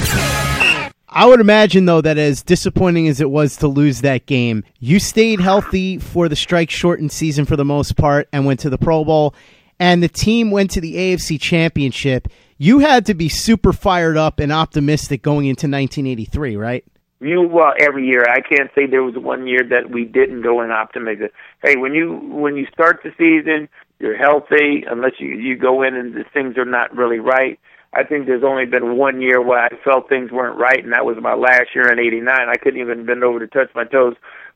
I 1.12 1.26
would 1.26 1.40
imagine, 1.40 1.86
though, 1.86 2.00
that 2.00 2.18
as 2.18 2.42
disappointing 2.42 3.08
as 3.08 3.20
it 3.20 3.30
was 3.30 3.56
to 3.58 3.68
lose 3.68 4.00
that 4.02 4.26
game, 4.26 4.62
you 4.78 5.00
stayed 5.00 5.40
healthy 5.40 5.98
for 5.98 6.28
the 6.28 6.36
strike 6.36 6.70
shortened 6.70 7.10
season 7.10 7.44
for 7.44 7.56
the 7.56 7.64
most 7.64 7.96
part 7.96 8.28
and 8.32 8.46
went 8.46 8.60
to 8.60 8.70
the 8.70 8.78
Pro 8.78 9.04
Bowl, 9.04 9.34
and 9.80 10.02
the 10.02 10.08
team 10.08 10.52
went 10.52 10.70
to 10.72 10.80
the 10.80 10.94
AFC 10.94 11.40
Championship. 11.40 12.28
You 12.58 12.78
had 12.78 13.06
to 13.06 13.14
be 13.14 13.28
super 13.28 13.72
fired 13.72 14.16
up 14.16 14.38
and 14.38 14.52
optimistic 14.52 15.22
going 15.22 15.46
into 15.46 15.66
1983, 15.66 16.56
right? 16.56 16.84
You 17.20 17.42
well 17.42 17.72
every 17.78 18.06
year. 18.06 18.24
I 18.28 18.40
can't 18.40 18.70
say 18.74 18.86
there 18.86 19.02
was 19.02 19.14
one 19.16 19.46
year 19.46 19.62
that 19.68 19.90
we 19.90 20.04
didn't 20.04 20.42
go 20.42 20.62
in 20.62 20.70
optimistic. 20.70 21.32
Hey, 21.62 21.76
when 21.76 21.92
you 21.92 22.14
when 22.14 22.56
you 22.56 22.66
start 22.72 23.00
the 23.02 23.10
season, 23.18 23.68
you're 24.00 24.16
healthy 24.16 24.84
unless 24.90 25.12
you 25.18 25.28
you 25.28 25.56
go 25.56 25.82
in 25.82 25.94
and 25.94 26.14
the 26.14 26.24
things 26.32 26.56
are 26.56 26.64
not 26.64 26.96
really 26.96 27.20
right. 27.20 27.60
I 27.92 28.04
think 28.04 28.26
there's 28.26 28.44
only 28.44 28.66
been 28.66 28.96
one 28.96 29.20
year 29.20 29.42
where 29.42 29.60
I 29.60 29.68
felt 29.84 30.08
things 30.08 30.30
weren't 30.30 30.58
right, 30.58 30.82
and 30.82 30.92
that 30.92 31.04
was 31.04 31.16
my 31.20 31.34
last 31.34 31.74
year 31.74 31.92
in 31.92 31.98
'89. 31.98 32.48
I 32.48 32.56
couldn't 32.56 32.80
even 32.80 33.06
bend 33.06 33.22
over 33.22 33.38
to 33.38 33.46
touch 33.46 33.70
my 33.74 33.84
toes. 33.84 34.14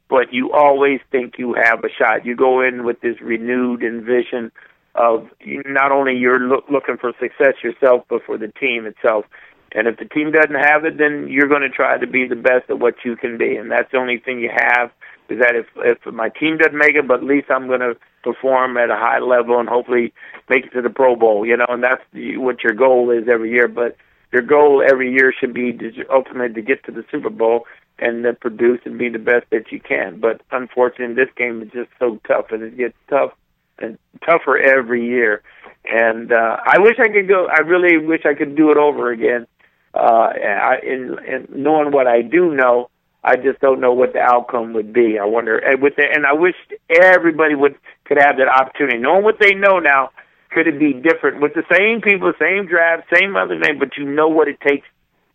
But 0.08 0.32
you 0.32 0.52
always 0.52 1.00
think 1.10 1.34
you 1.38 1.54
have 1.54 1.82
a 1.82 1.88
shot. 1.88 2.26
You 2.26 2.36
go 2.36 2.60
in 2.60 2.84
with 2.84 3.00
this 3.00 3.20
renewed 3.20 3.82
envision 3.82 4.52
of 4.94 5.28
not 5.66 5.92
only 5.92 6.14
you're 6.14 6.38
look, 6.38 6.64
looking 6.70 6.98
for 6.98 7.12
success 7.18 7.54
yourself, 7.62 8.04
but 8.08 8.22
for 8.24 8.36
the 8.38 8.48
team 8.48 8.86
itself. 8.86 9.24
And 9.72 9.88
if 9.88 9.96
the 9.96 10.04
team 10.04 10.30
doesn't 10.30 10.54
have 10.54 10.84
it, 10.84 10.98
then 10.98 11.26
you're 11.28 11.48
going 11.48 11.62
to 11.62 11.68
try 11.70 11.98
to 11.98 12.06
be 12.06 12.28
the 12.28 12.36
best 12.36 12.70
at 12.70 12.78
what 12.78 12.94
you 13.04 13.16
can 13.16 13.38
be, 13.38 13.56
and 13.56 13.70
that's 13.70 13.90
the 13.90 13.98
only 13.98 14.18
thing 14.18 14.40
you 14.40 14.50
have 14.54 14.90
is 15.28 15.38
that 15.40 15.54
if 15.54 15.66
if 15.76 16.12
my 16.12 16.28
team 16.28 16.58
doesn't 16.58 16.76
make 16.76 16.94
it, 16.94 17.08
but 17.08 17.20
at 17.20 17.24
least 17.24 17.50
I'm 17.50 17.66
going 17.66 17.80
to 17.80 17.96
perform 18.22 18.76
at 18.76 18.90
a 18.90 18.96
high 18.96 19.20
level 19.20 19.58
and 19.58 19.68
hopefully 19.68 20.12
make 20.48 20.66
it 20.66 20.72
to 20.72 20.82
the 20.82 20.90
Pro 20.90 21.16
Bowl. 21.16 21.46
You 21.46 21.56
know, 21.56 21.66
and 21.68 21.82
that's 21.82 22.02
the, 22.12 22.36
what 22.36 22.62
your 22.62 22.74
goal 22.74 23.10
is 23.10 23.28
every 23.28 23.50
year. 23.50 23.68
But 23.68 23.96
your 24.32 24.42
goal 24.42 24.82
every 24.86 25.12
year 25.12 25.32
should 25.32 25.54
be 25.54 25.72
to 25.72 26.04
ultimately 26.12 26.54
to 26.54 26.62
get 26.62 26.84
to 26.84 26.92
the 26.92 27.04
Super 27.10 27.30
Bowl 27.30 27.66
and 27.98 28.24
then 28.24 28.36
produce 28.36 28.80
and 28.84 28.98
be 28.98 29.08
the 29.08 29.18
best 29.18 29.46
that 29.50 29.70
you 29.70 29.80
can. 29.80 30.20
But 30.20 30.42
unfortunately, 30.50 31.14
this 31.14 31.32
game 31.36 31.62
is 31.62 31.70
just 31.72 31.90
so 31.98 32.20
tough, 32.26 32.46
and 32.50 32.62
it 32.62 32.76
gets 32.76 32.96
tough 33.08 33.32
and 33.78 33.98
tougher 34.26 34.58
every 34.58 35.06
year. 35.06 35.42
And 35.84 36.32
uh, 36.32 36.56
I 36.64 36.78
wish 36.78 36.98
I 36.98 37.08
could 37.08 37.28
go. 37.28 37.46
I 37.46 37.60
really 37.60 37.98
wish 38.04 38.22
I 38.24 38.34
could 38.34 38.56
do 38.56 38.70
it 38.70 38.76
over 38.76 39.10
again. 39.10 39.46
Uh, 39.94 40.32
I, 40.34 40.78
in, 40.82 41.16
in 41.24 41.46
knowing 41.50 41.92
what 41.92 42.08
I 42.08 42.22
do 42.22 42.52
know, 42.54 42.90
I 43.24 43.36
just 43.36 43.58
don't 43.60 43.80
know 43.80 43.92
what 43.94 44.12
the 44.12 44.20
outcome 44.20 44.74
would 44.74 44.92
be. 44.92 45.18
I 45.18 45.24
wonder, 45.24 45.56
and 45.56 45.80
with 45.80 45.96
the, 45.96 46.04
and 46.04 46.26
I 46.26 46.34
wish 46.34 46.54
everybody 46.90 47.54
would 47.54 47.74
could 48.04 48.18
have 48.18 48.36
that 48.36 48.48
opportunity. 48.48 48.98
Knowing 48.98 49.24
what 49.24 49.38
they 49.40 49.54
know 49.54 49.78
now, 49.78 50.10
could 50.50 50.66
it 50.66 50.78
be 50.78 50.92
different 50.92 51.40
with 51.40 51.54
the 51.54 51.64
same 51.72 52.02
people, 52.02 52.32
same 52.38 52.66
draft, 52.66 53.04
same 53.12 53.34
other 53.34 53.58
name, 53.58 53.78
but 53.78 53.96
you 53.96 54.04
know 54.04 54.28
what 54.28 54.48
it 54.48 54.60
takes 54.60 54.86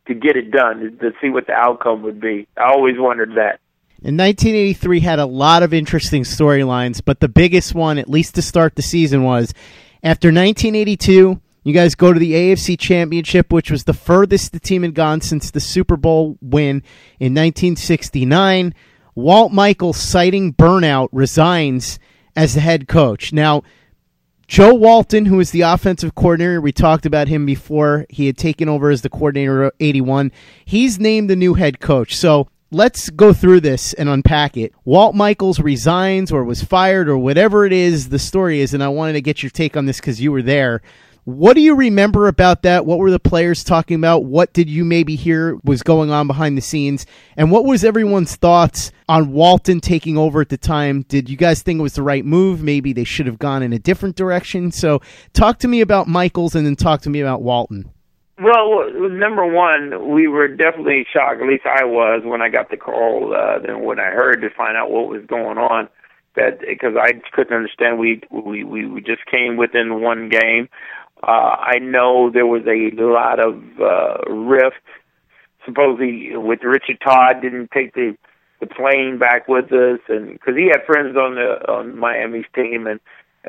to 0.08 0.14
get 0.14 0.36
it 0.38 0.52
done 0.52 0.80
to, 0.80 0.92
to 0.92 1.12
see 1.22 1.30
what 1.30 1.48
the 1.48 1.54
outcome 1.54 2.04
would 2.04 2.22
be. 2.22 2.48
I 2.56 2.72
always 2.72 2.96
wondered 2.98 3.32
that. 3.36 3.60
In 4.02 4.16
1983 4.16 5.00
had 5.02 5.20
a 5.20 5.26
lot 5.26 5.64
of 5.64 5.74
interesting 5.74 6.24
storylines, 6.24 7.02
but 7.04 7.20
the 7.20 7.28
biggest 7.28 7.76
one, 7.76 7.98
at 7.98 8.10
least 8.10 8.36
to 8.36 8.42
start 8.42 8.76
the 8.76 8.82
season, 8.82 9.24
was 9.24 9.54
after 10.04 10.30
1982 10.30 11.42
you 11.64 11.74
guys 11.74 11.96
go 11.96 12.14
to 12.14 12.20
the 12.20 12.34
AFC 12.34 12.80
Championship, 12.80 13.52
which 13.52 13.70
was 13.70 13.84
the 13.84 13.94
furthest 13.94 14.52
the 14.52 14.60
team 14.60 14.84
had 14.84 14.96
gone 14.96 15.22
since 15.22 15.52
the 15.52 15.60
Super 15.60 15.98
Bowl 15.98 16.38
win 16.42 16.84
in 17.20 17.34
1969. 17.34 18.74
Walt 19.16 19.52
Michaels, 19.52 19.98
citing 19.98 20.54
burnout, 20.54 21.10
resigns 21.12 22.00
as 22.36 22.54
the 22.54 22.62
head 22.62 22.88
coach. 22.88 23.34
Now, 23.34 23.64
Joe 24.48 24.74
Walton, 24.74 25.26
who 25.26 25.40
is 25.40 25.52
the 25.52 25.62
offensive 25.62 26.16
coordinator, 26.16 26.60
we 26.62 26.72
talked 26.72 27.06
about 27.06 27.28
him 27.28 27.46
before. 27.46 28.06
He 28.10 28.26
had 28.26 28.38
taken 28.38 28.68
over 28.68 28.90
as 28.90 29.02
the 29.02 29.10
coordinator 29.10 29.66
of 29.66 29.74
81. 29.80 30.32
He's 30.66 31.00
named 31.00 31.30
the 31.30 31.36
new 31.36 31.54
head 31.54 31.80
coach. 31.80 32.16
So 32.16 32.48
let's 32.72 33.10
go 33.10 33.34
through 33.34 33.60
this 33.60 33.94
and 33.94 34.10
unpack 34.10 34.58
it. 34.58 34.74
Walt 34.86 35.14
Michaels 35.14 35.60
resigns 35.60 36.32
or 36.32 36.44
was 36.44 36.64
fired 36.64 37.10
or 37.10 37.18
whatever 37.18 37.66
it 37.66 37.74
is 37.74 38.10
the 38.10 38.18
story 38.18 38.62
is, 38.62 38.74
and 38.74 38.84
I 38.84 38.88
wanted 38.88 39.14
to 39.14 39.22
get 39.22 39.44
your 39.44 39.50
take 39.52 39.78
on 39.78 39.86
this 39.86 39.98
because 39.98 40.20
you 40.20 40.32
were 40.32 40.42
there. 40.42 40.82
What 41.26 41.54
do 41.54 41.62
you 41.62 41.76
remember 41.76 42.28
about 42.28 42.64
that? 42.64 42.86
What 42.86 43.00
were 43.00 43.12
the 43.12 43.20
players 43.20 43.64
talking 43.64 43.96
about? 43.96 44.26
What 44.26 44.54
did 44.54 44.70
you 44.70 44.84
maybe 44.84 45.16
hear 45.16 45.58
was 45.64 45.84
going 45.84 46.12
on 46.12 46.28
behind 46.28 46.58
the 46.58 46.62
scenes? 46.62 47.06
And 47.38 47.52
what 47.52 47.66
was 47.66 47.84
everyone's 47.84 48.36
thoughts 48.36 48.92
on 49.08 49.32
Walton 49.32 49.80
taking 49.80 50.18
over 50.18 50.42
at 50.42 50.50
the 50.50 50.58
time? 50.58 51.04
Did 51.04 51.30
you 51.30 51.38
guys 51.38 51.62
think 51.62 51.80
it 51.80 51.84
was 51.84 51.94
the 51.94 52.04
right 52.04 52.26
move? 52.26 52.64
Maybe 52.64 52.94
they 52.94 53.04
should 53.04 53.26
have 53.26 53.40
gone 53.40 53.62
in 53.64 53.74
a 53.74 53.80
different 53.80 54.16
direction. 54.16 54.72
So, 54.72 55.02
talk 55.34 55.60
to 55.60 55.68
me 55.68 55.82
about 55.82 56.08
Michaels 56.08 56.56
and 56.56 56.66
then 56.66 56.76
talk 56.76 57.02
to 57.02 57.10
me 57.10 57.20
about 57.20 57.42
Walton. 57.42 57.92
Well, 58.42 58.90
number 59.10 59.46
one, 59.46 60.14
we 60.14 60.28
were 60.28 60.48
definitely 60.48 61.06
shocked. 61.12 61.42
At 61.42 61.48
least 61.48 61.66
I 61.66 61.84
was 61.84 62.22
when 62.24 62.42
I 62.42 62.48
got 62.48 62.70
the 62.70 62.78
call. 62.78 63.36
Uh, 63.36 63.60
when 63.78 64.00
I 64.00 64.12
heard 64.12 64.42
to 64.42 64.50
find 64.56 64.78
out 64.78 64.90
what 64.90 65.10
was 65.10 65.26
going 65.28 65.58
on, 65.58 65.90
that 66.36 66.62
because 66.62 66.96
I 66.96 67.20
couldn't 67.34 67.56
understand. 67.56 68.00
We 68.00 68.22
we 68.32 68.64
we 68.64 69.02
just 69.02 69.26
came 69.30 69.58
within 69.58 70.02
one 70.02 70.30
game. 70.30 70.70
Uh, 71.22 71.56
I 71.60 71.80
know 71.80 72.30
there 72.30 72.46
was 72.46 72.64
a 72.66 72.92
lot 73.02 73.40
of 73.40 73.62
uh, 73.80 74.32
rift. 74.32 74.76
Supposedly, 75.66 76.36
with 76.36 76.64
Richard 76.64 77.00
Todd 77.04 77.42
didn't 77.42 77.72
take 77.72 77.94
the 77.94 78.16
the 78.60 78.68
plane 78.68 79.18
back 79.18 79.48
with 79.48 79.72
us, 79.72 80.00
and 80.10 80.34
because 80.34 80.56
he 80.56 80.66
had 80.66 80.86
friends 80.86 81.16
on 81.16 81.36
the 81.36 81.72
on 81.72 81.98
Miami's 81.98 82.46
team, 82.54 82.88
and 82.88 83.00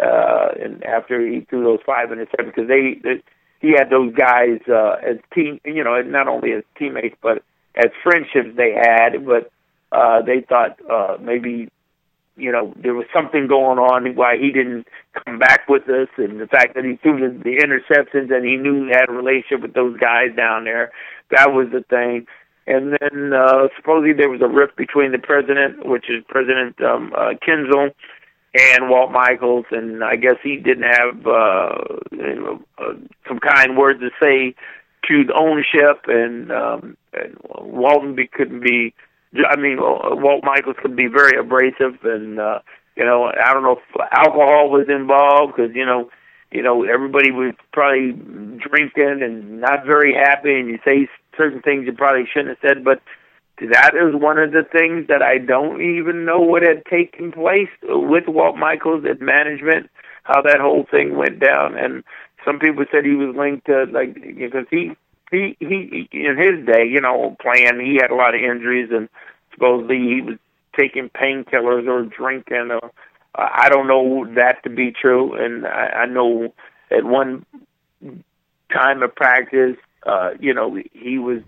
uh, 0.01 0.49
and 0.63 0.85
after 0.85 1.21
he 1.27 1.41
threw 1.49 1.65
those 1.65 1.81
five 1.85 2.11
interceptions, 2.11 2.55
because 2.55 2.69
they, 2.69 3.01
they 3.03 3.23
he 3.61 3.73
had 3.77 3.91
those 3.91 4.15
guys 4.15 4.61
uh, 4.69 4.97
as 5.03 5.17
team, 5.35 5.61
you 5.65 5.85
know, 5.85 6.01
not 6.03 6.29
only 6.29 6.53
as 6.53 6.63
teammates 6.79 7.17
but 7.23 7.43
as 7.77 7.91
friendships 8.03 8.57
they 8.57 8.73
had, 8.73 9.25
but 9.25 9.51
uh, 9.93 10.23
they 10.23 10.41
thought 10.41 10.79
uh, 10.91 11.17
maybe 11.21 11.71
you 12.41 12.51
know, 12.51 12.73
there 12.77 12.95
was 12.95 13.07
something 13.15 13.47
going 13.47 13.79
on 13.79 14.15
why 14.15 14.37
he 14.39 14.51
didn't 14.51 14.87
come 15.25 15.39
back 15.39 15.69
with 15.69 15.89
us, 15.89 16.09
and 16.17 16.41
the 16.41 16.47
fact 16.47 16.75
that 16.75 16.85
he 16.85 16.97
threw 16.97 17.21
the, 17.21 17.39
the 17.39 17.59
interceptions 17.59 18.35
and 18.35 18.45
he 18.45 18.57
knew 18.57 18.87
he 18.87 18.91
had 18.91 19.09
a 19.09 19.13
relationship 19.13 19.61
with 19.63 19.75
those 19.75 19.97
guys 19.99 20.35
down 20.37 20.65
there, 20.65 20.91
that 21.31 21.53
was 21.53 21.69
the 21.73 21.83
thing. 21.89 22.27
And 22.67 22.97
then 23.01 23.33
uh, 23.33 23.69
supposedly 23.77 24.13
there 24.13 24.29
was 24.29 24.43
a 24.43 24.49
rift 24.49 24.77
between 24.77 25.13
the 25.13 25.19
president, 25.19 25.87
which 25.87 26.09
is 26.09 26.23
President 26.29 26.81
um, 26.83 27.13
uh, 27.17 27.35
Kensil, 27.45 27.91
and 28.55 28.91
Walt 28.91 29.13
Michaels, 29.13 29.67
and 29.71 30.03
I 30.03 30.17
guess 30.17 30.37
he 30.43 30.57
didn't 30.57 30.85
have 30.85 31.27
uh, 31.27 31.75
you 32.11 32.35
know, 32.35 32.63
uh, 32.79 32.95
some 33.29 33.39
kind 33.39 33.77
words 33.77 34.01
to 34.01 34.11
say 34.21 34.55
to 35.09 35.25
the 35.25 35.35
ownership, 35.35 36.05
and, 36.07 36.53
um, 36.53 36.97
and 37.13 37.37
Walton 37.59 38.15
be, 38.15 38.27
couldn't 38.27 38.61
be 38.61 38.95
I 39.35 39.57
mean, 39.57 39.79
uh, 39.79 40.17
Walt 40.17 40.45
Michaels 40.45 40.77
could 40.83 40.97
be 40.97 41.07
very 41.07 41.39
abrasive, 41.39 42.03
and 42.03 42.41
uh, 42.41 42.61
you 42.97 43.05
know, 43.05 43.27
I 43.27 43.53
don't 43.53 43.63
know 43.63 43.79
if 43.79 44.01
alcohol 44.13 44.71
was 44.71 44.89
involved 44.89 45.55
because 45.57 45.75
you 45.75 45.87
know, 45.87 46.11
you 46.51 46.63
know, 46.63 46.85
everybody 46.85 47.31
was 47.31 47.55
probably 47.73 48.13
drinking 48.13 49.23
and 49.23 49.61
not 49.61 49.87
very 49.87 50.15
happy, 50.15 50.59
and 50.59 50.69
you 50.69 50.79
say 50.85 51.09
certain 51.37 51.63
things 51.63 51.87
you 51.87 51.93
probably 51.93 52.27
shouldn't 52.27 52.59
have 52.59 52.69
said, 52.69 52.85
but 52.85 53.01
that 53.61 53.95
is 53.95 54.21
one 54.21 54.39
of 54.39 54.53
the 54.53 54.65
things 54.65 55.07
that 55.09 55.23
I 55.23 55.39
don't 55.39 55.81
even 55.81 56.25
know 56.25 56.41
what 56.41 56.63
had 56.63 56.85
taken 56.87 57.31
place 57.31 57.69
with 57.83 58.25
Walt 58.27 58.57
Michaels 58.57 59.05
at 59.09 59.21
management, 59.21 59.91
how 60.25 60.43
that 60.43 60.61
whole 60.61 60.87
thing 60.91 61.17
went 61.17 61.39
down, 61.41 61.77
and 61.77 62.03
some 62.45 62.59
people 62.59 62.85
said 62.91 63.05
he 63.05 63.15
was 63.15 63.37
linked 63.37 63.67
to 63.67 63.85
like 63.85 64.15
because 64.15 64.67
he 64.71 64.93
he 65.31 65.57
he 65.61 66.09
in 66.13 66.37
his 66.37 66.67
day, 66.67 66.87
you 66.87 67.01
know, 67.01 67.37
playing, 67.41 67.81
he 67.81 67.99
had 68.01 68.11
a 68.11 68.15
lot 68.15 68.35
of 68.35 68.41
injuries, 68.41 68.91
and 68.93 69.09
supposedly 69.53 69.99
he 69.99 70.21
was 70.21 70.39
taking 70.79 71.09
painkillers 71.09 71.87
or 71.87 72.05
drinking. 72.05 72.71
Or 72.71 72.91
I 73.35 73.69
don't 73.69 73.87
know 73.87 74.27
that 74.35 74.63
to 74.65 74.71
be 74.71 74.93
true, 74.93 75.35
and 75.35 75.67
I, 75.67 76.03
I 76.03 76.07
know 76.07 76.53
at 76.91 77.05
one 77.05 77.47
time 78.73 79.03
of 79.03 79.15
practice, 79.15 79.77
uh, 80.05 80.31
you 80.41 80.55
know, 80.55 80.79
he 80.93 81.19
was. 81.19 81.43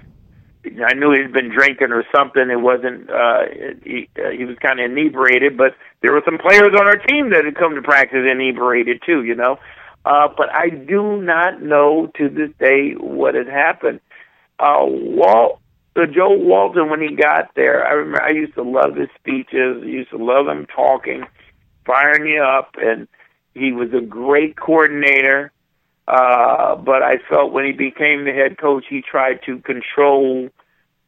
I 0.64 0.94
knew 0.94 1.10
he'd 1.10 1.32
been 1.32 1.50
drinking 1.52 1.90
or 1.90 2.04
something. 2.14 2.48
It 2.48 2.60
wasn't. 2.60 3.10
uh 3.10 3.46
He, 3.82 4.08
uh, 4.16 4.30
he 4.30 4.44
was 4.44 4.56
kind 4.60 4.78
of 4.78 4.90
inebriated, 4.90 5.56
but 5.56 5.74
there 6.02 6.12
were 6.12 6.22
some 6.24 6.38
players 6.38 6.72
on 6.78 6.86
our 6.86 6.96
team 6.96 7.30
that 7.30 7.44
had 7.44 7.56
come 7.56 7.74
to 7.74 7.82
practice 7.82 8.24
inebriated 8.30 9.02
too. 9.04 9.24
You 9.24 9.34
know, 9.34 9.58
uh, 10.04 10.28
but 10.36 10.52
I 10.52 10.68
do 10.68 11.20
not 11.20 11.62
know 11.62 12.10
to 12.18 12.28
this 12.28 12.50
day 12.58 12.92
what 12.92 13.34
had 13.34 13.46
happened. 13.46 14.00
Uh, 14.58 14.80
Walt, 14.80 15.60
uh, 15.96 16.06
Joe 16.06 16.36
Walton, 16.36 16.88
when 16.90 17.00
he 17.00 17.14
got 17.14 17.54
there, 17.54 17.86
I 17.86 17.92
remember 17.92 18.22
I 18.22 18.30
used 18.30 18.54
to 18.54 18.62
love 18.62 18.96
his 18.96 19.08
speeches. 19.18 19.82
I 19.82 19.86
used 19.86 20.10
to 20.10 20.18
love 20.18 20.48
him 20.48 20.66
talking, 20.66 21.24
firing 21.84 22.26
you 22.26 22.42
up, 22.42 22.76
and 22.80 23.06
he 23.54 23.72
was 23.72 23.92
a 23.92 24.00
great 24.00 24.56
coordinator. 24.56 25.52
Uh, 26.08 26.74
but 26.76 27.02
I 27.02 27.18
felt 27.28 27.52
when 27.52 27.64
he 27.64 27.72
became 27.72 28.24
the 28.24 28.32
head 28.32 28.58
coach, 28.58 28.84
he 28.88 29.02
tried 29.02 29.40
to 29.46 29.60
control 29.60 30.48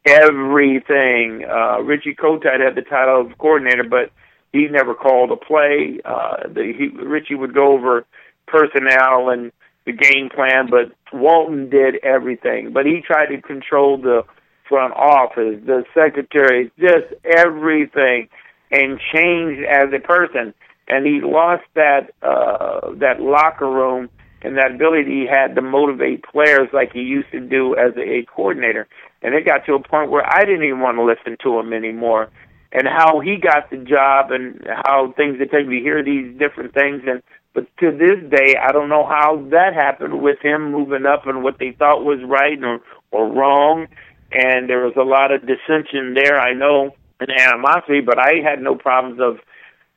everything. 0.06 1.44
Uh, 1.44 1.80
Richie 1.82 2.14
Kotite 2.14 2.60
had 2.60 2.76
the 2.76 2.82
title 2.82 3.22
of 3.22 3.38
coordinator, 3.38 3.84
but 3.84 4.12
he 4.52 4.68
never 4.68 4.94
called 4.94 5.32
a 5.32 5.36
play. 5.36 5.98
Uh, 6.04 6.48
the, 6.48 6.72
he, 6.76 6.88
Richie 6.88 7.34
would 7.34 7.54
go 7.54 7.72
over 7.72 8.06
personnel 8.46 9.30
and 9.30 9.52
the 9.86 9.92
game 9.92 10.30
plan, 10.34 10.68
but 10.70 10.92
Walton 11.12 11.68
did 11.68 11.96
everything. 12.02 12.72
But 12.72 12.86
he 12.86 13.00
tried 13.00 13.26
to 13.26 13.40
control 13.40 13.98
the 13.98 14.22
front 14.68 14.94
office, 14.94 15.60
the 15.66 15.84
secretary, 15.94 16.70
just 16.78 17.12
everything, 17.24 18.28
and 18.70 18.98
changed 19.14 19.62
as 19.64 19.92
a 19.92 20.00
person. 20.00 20.54
And 20.88 21.06
he 21.06 21.20
lost 21.22 21.64
that 21.74 22.12
uh, 22.22 22.92
that 22.96 23.20
locker 23.20 23.70
room 23.70 24.10
and 24.42 24.58
that 24.58 24.72
ability 24.74 25.22
he 25.22 25.26
had 25.26 25.54
to 25.54 25.62
motivate 25.62 26.22
players 26.24 26.68
like 26.72 26.92
he 26.92 27.00
used 27.00 27.30
to 27.32 27.40
do 27.40 27.74
as 27.76 27.94
a, 27.96 28.26
coordinator. 28.26 28.86
And 29.22 29.34
it 29.34 29.46
got 29.46 29.64
to 29.64 29.74
a 29.74 29.80
point 29.82 30.10
where 30.10 30.26
I 30.26 30.44
didn't 30.44 30.64
even 30.64 30.80
want 30.80 30.98
to 30.98 31.02
listen 31.02 31.38
to 31.42 31.58
him 31.58 31.72
anymore. 31.72 32.28
And 32.70 32.86
how 32.86 33.20
he 33.20 33.36
got 33.36 33.70
the 33.70 33.78
job 33.78 34.30
and 34.32 34.60
how 34.84 35.14
things 35.16 35.38
that 35.38 35.50
take 35.50 35.66
me 35.66 35.80
hear 35.80 36.04
these 36.04 36.36
different 36.38 36.74
things 36.74 37.02
and 37.06 37.22
but 37.54 37.66
to 37.78 37.92
this 37.92 38.18
day, 38.30 38.56
I 38.56 38.72
don't 38.72 38.88
know 38.88 39.06
how 39.06 39.46
that 39.50 39.74
happened 39.74 40.20
with 40.20 40.40
him 40.42 40.72
moving 40.72 41.06
up 41.06 41.26
and 41.26 41.44
what 41.44 41.58
they 41.58 41.70
thought 41.70 42.04
was 42.04 42.18
right 42.24 42.62
or 42.62 42.80
or 43.12 43.32
wrong. 43.32 43.86
And 44.32 44.68
there 44.68 44.84
was 44.84 44.94
a 44.96 45.04
lot 45.04 45.30
of 45.30 45.46
dissension 45.46 46.14
there, 46.14 46.40
I 46.40 46.52
know, 46.52 46.90
and 47.20 47.30
animosity. 47.30 48.00
But 48.00 48.18
I 48.18 48.40
had 48.44 48.60
no 48.60 48.74
problems 48.74 49.20
of 49.20 49.38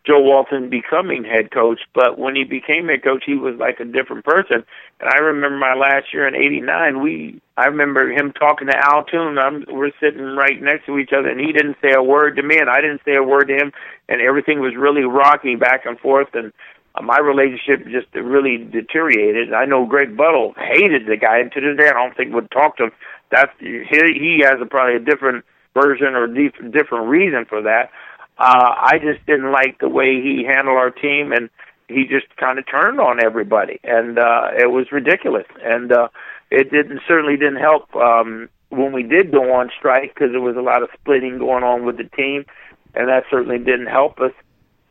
Joe 0.06 0.22
Walton 0.22 0.70
becoming 0.70 1.24
head 1.24 1.52
coach. 1.52 1.80
But 1.96 2.20
when 2.20 2.36
he 2.36 2.43
became 2.43 2.88
head 2.88 3.04
coach, 3.04 3.24
he 3.26 3.34
was 3.34 3.56
like 3.60 3.80
a 3.80 3.86
different 3.86 4.24
person. 4.24 4.63
And 5.00 5.10
I 5.10 5.17
remember 5.17 5.58
my 5.58 5.74
last 5.74 6.13
year 6.13 6.28
in 6.28 6.36
'89. 6.36 7.02
We, 7.02 7.41
I 7.58 7.65
remember 7.65 8.12
him 8.12 8.34
talking 8.34 8.67
to 8.67 8.78
Al 8.78 9.04
Toon. 9.04 9.39
I'm, 9.39 9.65
we're 9.67 9.91
sitting 10.00 10.36
right 10.36 10.62
next 10.62 10.86
to 10.86 11.00
each 11.00 11.12
other, 11.12 11.30
and 11.30 11.39
he 11.39 11.52
didn't 11.52 11.78
say 11.82 11.93
a 11.96 12.04
word 12.04 12.36
to 12.36 12.43
me, 12.43 12.60
and 12.60 12.70
I 12.70 12.82
didn't 12.82 13.02
say 13.04 13.15
a 13.15 13.24
word 13.24 13.48
to 13.48 13.56
him. 13.56 13.72
And 14.08 14.22
everything 14.22 14.62
was 14.62 14.76
really 14.78 15.04
rocky 15.04 15.56
back 15.56 15.88
and 15.88 16.00
forth. 16.00 16.30
And 16.36 16.54
my 17.02 17.20
relationship 17.20 17.86
just 17.86 18.14
really 18.14 18.58
deteriorated. 18.58 19.54
I 19.54 19.66
know 19.66 19.86
Greg 19.86 20.16
Buttle 20.16 20.54
hated 20.58 21.06
the 21.08 21.18
guy, 21.18 21.40
and 21.40 21.52
to 21.52 21.62
this 21.62 21.78
day, 21.78 21.90
I 21.90 21.94
don't 21.94 22.16
think 22.16 22.34
would 22.34 22.52
talk 22.52 22.78
to 22.78 22.86
him. 22.86 22.92
That's 23.32 23.52
he, 23.60 23.84
he 23.90 24.44
has 24.44 24.62
a, 24.62 24.66
probably 24.66 24.96
a 24.96 25.00
different 25.00 25.46
version 25.74 26.16
or 26.16 26.28
dif- 26.28 26.72
different 26.72 27.08
reason 27.08 27.46
for 27.46 27.62
that. 27.62 27.92
Uh, 28.38 28.74
I 28.78 29.00
just 29.02 29.26
didn't 29.26 29.52
like 29.52 29.80
the 29.80 29.90
way 29.90 30.22
he 30.22 30.44
handled 30.48 30.78
our 30.78 30.92
team, 30.92 31.32
and 31.32 31.50
he 31.88 32.06
just 32.06 32.28
kind 32.38 32.60
of 32.60 32.66
turned 32.70 33.00
on 33.00 33.24
everybody, 33.24 33.80
and 33.84 34.20
uh, 34.20 34.50
it 34.58 34.72
was 34.72 34.92
ridiculous. 34.92 35.48
And 35.64 35.92
uh, 35.92 36.10
it 36.52 36.72
didn't 36.72 37.02
certainly 37.08 37.38
didn't 37.38 37.62
help 37.62 37.96
um, 37.96 38.50
when 38.70 38.92
we 38.92 39.04
did 39.04 39.32
go 39.32 39.54
on 39.54 39.72
strike 39.78 40.14
because 40.14 40.32
there 40.32 40.42
was 40.42 40.56
a 40.56 40.62
lot 40.62 40.84
of 40.84 40.90
splitting 41.00 41.40
going 41.40 41.64
on 41.64 41.86
with 41.86 41.98
the 41.98 42.04
team, 42.04 42.46
and 42.94 43.10
that 43.10 43.24
certainly 43.30 43.58
didn't 43.58 43.88
help 43.88 44.20
us 44.20 44.34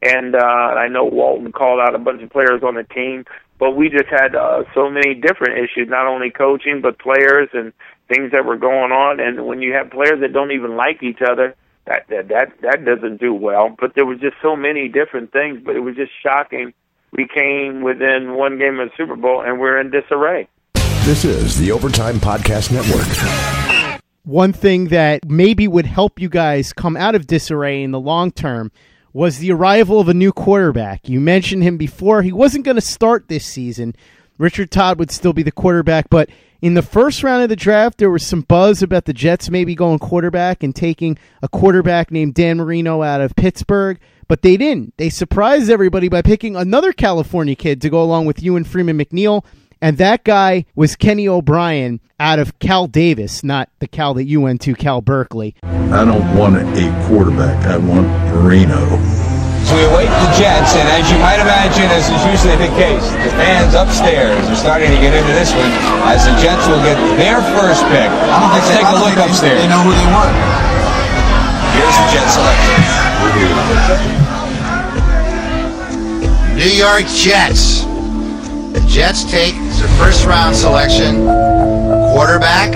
and 0.02 0.34
uh, 0.34 0.38
I 0.38 0.88
know 0.88 1.04
Walton 1.04 1.52
called 1.52 1.80
out 1.80 1.94
a 1.94 1.98
bunch 1.98 2.22
of 2.22 2.30
players 2.30 2.62
on 2.62 2.74
the 2.74 2.84
team, 2.84 3.24
but 3.58 3.72
we 3.72 3.88
just 3.88 4.08
had 4.08 4.34
uh, 4.34 4.64
so 4.74 4.90
many 4.90 5.14
different 5.14 5.58
issues, 5.58 5.88
not 5.88 6.06
only 6.06 6.30
coaching 6.30 6.80
but 6.82 6.98
players 6.98 7.48
and 7.52 7.72
things 8.08 8.32
that 8.32 8.44
were 8.44 8.56
going 8.56 8.92
on. 8.92 9.20
And 9.20 9.46
when 9.46 9.62
you 9.62 9.72
have 9.72 9.90
players 9.90 10.20
that 10.20 10.32
don't 10.32 10.52
even 10.52 10.76
like 10.76 11.02
each 11.02 11.20
other, 11.26 11.54
that 11.86 12.06
that 12.08 12.28
that 12.28 12.52
that 12.62 12.84
doesn't 12.84 13.20
do 13.20 13.32
well. 13.32 13.74
But 13.78 13.94
there 13.94 14.04
was 14.04 14.20
just 14.20 14.36
so 14.42 14.56
many 14.56 14.88
different 14.88 15.32
things. 15.32 15.60
But 15.64 15.76
it 15.76 15.80
was 15.80 15.96
just 15.96 16.12
shocking. 16.22 16.74
We 17.12 17.26
came 17.26 17.82
within 17.82 18.34
one 18.34 18.58
game 18.58 18.78
of 18.78 18.90
the 18.90 18.94
Super 18.96 19.16
Bowl, 19.16 19.40
and 19.40 19.58
we're 19.58 19.80
in 19.80 19.90
disarray. 19.90 20.48
This 21.04 21.24
is 21.24 21.56
the 21.58 21.72
Overtime 21.72 22.16
Podcast 22.16 22.72
Network. 22.72 24.02
One 24.24 24.52
thing 24.52 24.88
that 24.88 25.24
maybe 25.24 25.68
would 25.68 25.86
help 25.86 26.20
you 26.20 26.28
guys 26.28 26.72
come 26.72 26.96
out 26.96 27.14
of 27.14 27.28
disarray 27.28 27.82
in 27.82 27.92
the 27.92 28.00
long 28.00 28.32
term 28.32 28.72
was 29.16 29.38
the 29.38 29.50
arrival 29.50 29.98
of 29.98 30.10
a 30.10 30.14
new 30.14 30.30
quarterback. 30.30 31.08
You 31.08 31.20
mentioned 31.20 31.62
him 31.62 31.78
before. 31.78 32.20
He 32.20 32.32
wasn't 32.32 32.66
going 32.66 32.74
to 32.74 32.82
start 32.82 33.28
this 33.28 33.46
season. 33.46 33.96
Richard 34.36 34.70
Todd 34.70 34.98
would 34.98 35.10
still 35.10 35.32
be 35.32 35.42
the 35.42 35.50
quarterback, 35.50 36.10
but 36.10 36.28
in 36.60 36.74
the 36.74 36.82
first 36.82 37.22
round 37.22 37.42
of 37.42 37.48
the 37.48 37.56
draft, 37.56 37.96
there 37.96 38.10
was 38.10 38.26
some 38.26 38.42
buzz 38.42 38.82
about 38.82 39.06
the 39.06 39.14
Jets 39.14 39.48
maybe 39.48 39.74
going 39.74 39.98
quarterback 39.98 40.62
and 40.62 40.76
taking 40.76 41.16
a 41.40 41.48
quarterback 41.48 42.10
named 42.10 42.34
Dan 42.34 42.58
Marino 42.58 43.02
out 43.02 43.22
of 43.22 43.34
Pittsburgh, 43.36 43.98
but 44.28 44.42
they 44.42 44.58
didn't. 44.58 44.92
They 44.98 45.08
surprised 45.08 45.70
everybody 45.70 46.10
by 46.10 46.20
picking 46.20 46.54
another 46.54 46.92
California 46.92 47.54
kid 47.54 47.80
to 47.80 47.88
go 47.88 48.02
along 48.02 48.26
with 48.26 48.42
Ewan 48.42 48.64
Freeman 48.64 48.98
McNeil 48.98 49.46
And 49.82 49.98
that 49.98 50.24
guy 50.24 50.64
was 50.74 50.96
Kenny 50.96 51.28
O'Brien 51.28 52.00
out 52.18 52.38
of 52.38 52.58
Cal 52.58 52.86
Davis, 52.86 53.44
not 53.44 53.68
the 53.78 53.86
Cal 53.86 54.14
that 54.14 54.24
you 54.24 54.40
went 54.40 54.60
to, 54.62 54.74
Cal 54.74 55.00
Berkeley. 55.00 55.54
I 55.62 56.04
don't 56.04 56.36
want 56.36 56.56
a 56.56 57.06
quarterback. 57.06 57.66
I 57.66 57.76
want 57.76 58.08
Marino. 58.32 58.80
So 59.68 59.74
we 59.74 59.82
await 59.82 60.06
the 60.06 60.30
Jets, 60.38 60.78
and 60.78 60.86
as 60.94 61.10
you 61.10 61.18
might 61.18 61.42
imagine, 61.42 61.90
as 61.90 62.06
is 62.06 62.22
usually 62.30 62.54
the 62.54 62.70
case, 62.78 63.02
the 63.26 63.34
fans 63.34 63.74
upstairs 63.74 64.38
are 64.46 64.54
starting 64.54 64.94
to 64.94 65.00
get 65.02 65.12
into 65.12 65.34
this 65.34 65.50
one 65.52 65.72
as 66.06 66.24
the 66.24 66.32
Jets 66.38 66.64
will 66.70 66.78
get 66.86 66.94
their 67.18 67.42
first 67.58 67.82
pick. 67.90 68.06
Let's 68.06 68.70
take 68.70 68.86
a 68.86 68.94
look 68.94 69.18
upstairs. 69.18 69.60
They 69.60 69.68
know 69.68 69.82
who 69.82 69.90
they 69.90 70.08
want. 70.14 70.30
Here's 71.74 71.96
the 71.98 72.06
Jet 72.14 72.30
selection. 72.30 72.78
New 76.54 76.70
York 76.70 77.04
Jets. 77.10 77.84
The 78.86 78.92
Jets 78.92 79.24
take 79.24 79.54
their 79.54 79.88
first 79.98 80.24
round 80.26 80.54
selection, 80.54 81.26
quarterback, 82.14 82.72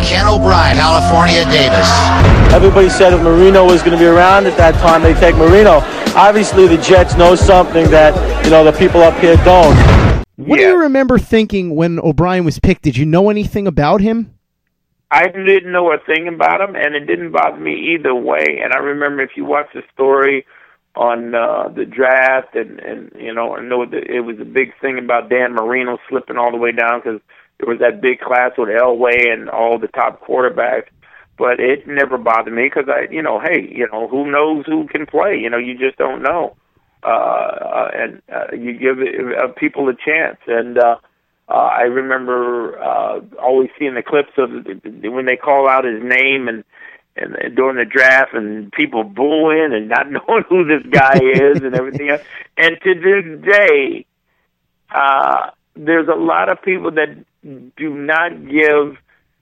Ken 0.00 0.26
O'Brien, 0.26 0.76
California 0.76 1.44
Davis. 1.46 1.90
Everybody 2.54 2.88
said 2.88 3.12
if 3.12 3.20
Marino 3.20 3.64
was 3.64 3.82
going 3.82 3.92
to 3.92 3.98
be 3.98 4.06
around 4.06 4.46
at 4.46 4.56
that 4.58 4.74
time, 4.76 5.02
they 5.02 5.12
take 5.14 5.34
Marino. 5.34 5.80
Obviously, 6.14 6.68
the 6.68 6.78
Jets 6.78 7.16
know 7.16 7.34
something 7.34 7.90
that 7.90 8.14
you 8.44 8.50
know 8.50 8.64
the 8.64 8.72
people 8.72 9.02
up 9.02 9.18
here 9.18 9.36
don't. 9.38 9.76
What 10.36 10.56
do 10.58 10.62
you 10.62 10.80
remember 10.82 11.18
thinking 11.18 11.74
when 11.74 11.98
O'Brien 11.98 12.44
was 12.44 12.60
picked? 12.60 12.82
Did 12.82 12.96
you 12.96 13.04
know 13.04 13.28
anything 13.28 13.66
about 13.66 14.00
him? 14.00 14.38
I 15.10 15.26
didn't 15.26 15.72
know 15.72 15.92
a 15.92 15.98
thing 15.98 16.28
about 16.28 16.60
him, 16.60 16.76
and 16.76 16.94
it 16.94 17.06
didn't 17.06 17.32
bother 17.32 17.58
me 17.58 17.94
either 17.94 18.14
way. 18.14 18.60
And 18.62 18.72
I 18.72 18.78
remember 18.78 19.22
if 19.22 19.30
you 19.36 19.44
watch 19.44 19.66
the 19.74 19.82
story 19.92 20.46
on 20.96 21.34
uh, 21.34 21.68
the 21.68 21.84
draft, 21.84 22.54
and 22.54 22.78
and 22.80 23.12
you 23.18 23.34
know, 23.34 23.56
I 23.56 23.62
know 23.62 23.84
that 23.84 24.04
it 24.08 24.20
was 24.20 24.38
a 24.40 24.44
big 24.44 24.72
thing 24.80 24.98
about 24.98 25.28
Dan 25.28 25.54
Marino 25.54 25.98
slipping 26.08 26.36
all 26.36 26.50
the 26.50 26.56
way 26.56 26.72
down 26.72 27.00
because 27.00 27.20
there 27.58 27.68
was 27.68 27.80
that 27.80 28.00
big 28.00 28.20
class 28.20 28.52
with 28.56 28.68
Elway 28.68 29.32
and 29.32 29.48
all 29.48 29.78
the 29.78 29.88
top 29.88 30.24
quarterbacks. 30.24 30.88
But 31.36 31.58
it 31.58 31.88
never 31.88 32.16
bothered 32.16 32.54
me 32.54 32.64
because 32.64 32.88
I, 32.88 33.12
you 33.12 33.22
know, 33.22 33.40
hey, 33.40 33.68
you 33.68 33.88
know, 33.90 34.06
who 34.06 34.30
knows 34.30 34.66
who 34.66 34.86
can 34.86 35.04
play? 35.04 35.36
You 35.36 35.50
know, 35.50 35.58
you 35.58 35.76
just 35.76 35.98
don't 35.98 36.22
know. 36.22 36.56
Uh, 37.02 37.06
uh, 37.06 37.90
and 37.92 38.22
uh, 38.32 38.54
you 38.56 38.72
give 38.78 38.98
uh, 38.98 39.48
people 39.48 39.88
a 39.88 39.94
chance. 39.94 40.38
And 40.46 40.78
uh, 40.78 40.96
uh, 41.48 41.52
I 41.52 41.82
remember 41.82 42.80
uh, 42.80 43.20
always 43.42 43.68
seeing 43.78 43.94
the 43.94 44.02
clips 44.02 44.32
of 44.38 44.50
when 44.50 45.26
they 45.26 45.36
call 45.36 45.68
out 45.68 45.84
his 45.84 46.02
name 46.02 46.48
and 46.48 46.64
and, 47.16 47.34
and 47.36 47.56
during 47.56 47.76
the 47.76 47.84
draft 47.84 48.34
and 48.34 48.72
people 48.72 49.04
booing 49.04 49.72
and 49.72 49.88
not 49.88 50.10
knowing 50.10 50.44
who 50.48 50.64
this 50.64 50.84
guy 50.90 51.18
is 51.18 51.60
and 51.60 51.74
everything 51.74 52.10
else. 52.10 52.22
And 52.56 52.76
to 52.82 52.94
this 52.94 53.52
day, 53.52 54.06
uh, 54.90 55.50
there's 55.76 56.08
a 56.08 56.18
lot 56.18 56.48
of 56.48 56.62
people 56.62 56.92
that 56.92 57.24
do 57.76 57.94
not 57.94 58.30
give 58.48 58.96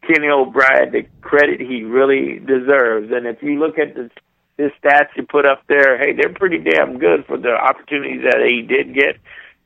Kenny 0.07 0.29
O'Brien 0.29 0.93
the 0.93 1.07
credit 1.21 1.61
he 1.61 1.83
really 1.85 2.39
deserves. 2.39 3.13
And 3.13 3.27
if 3.27 3.43
you 3.43 3.59
look 3.59 3.79
at 3.79 3.95
the 3.95 4.11
his 4.59 4.71
stats 4.85 5.09
he 5.15 5.23
put 5.23 5.47
up 5.47 5.63
there, 5.67 5.99
hey, 5.99 6.13
they're 6.13 6.33
pretty 6.33 6.59
damn 6.59 6.99
good 6.99 7.25
for 7.27 7.39
the 7.39 7.51
opportunities 7.51 8.23
that 8.23 8.45
he 8.47 8.63
did 8.63 8.95
get. 8.95 9.17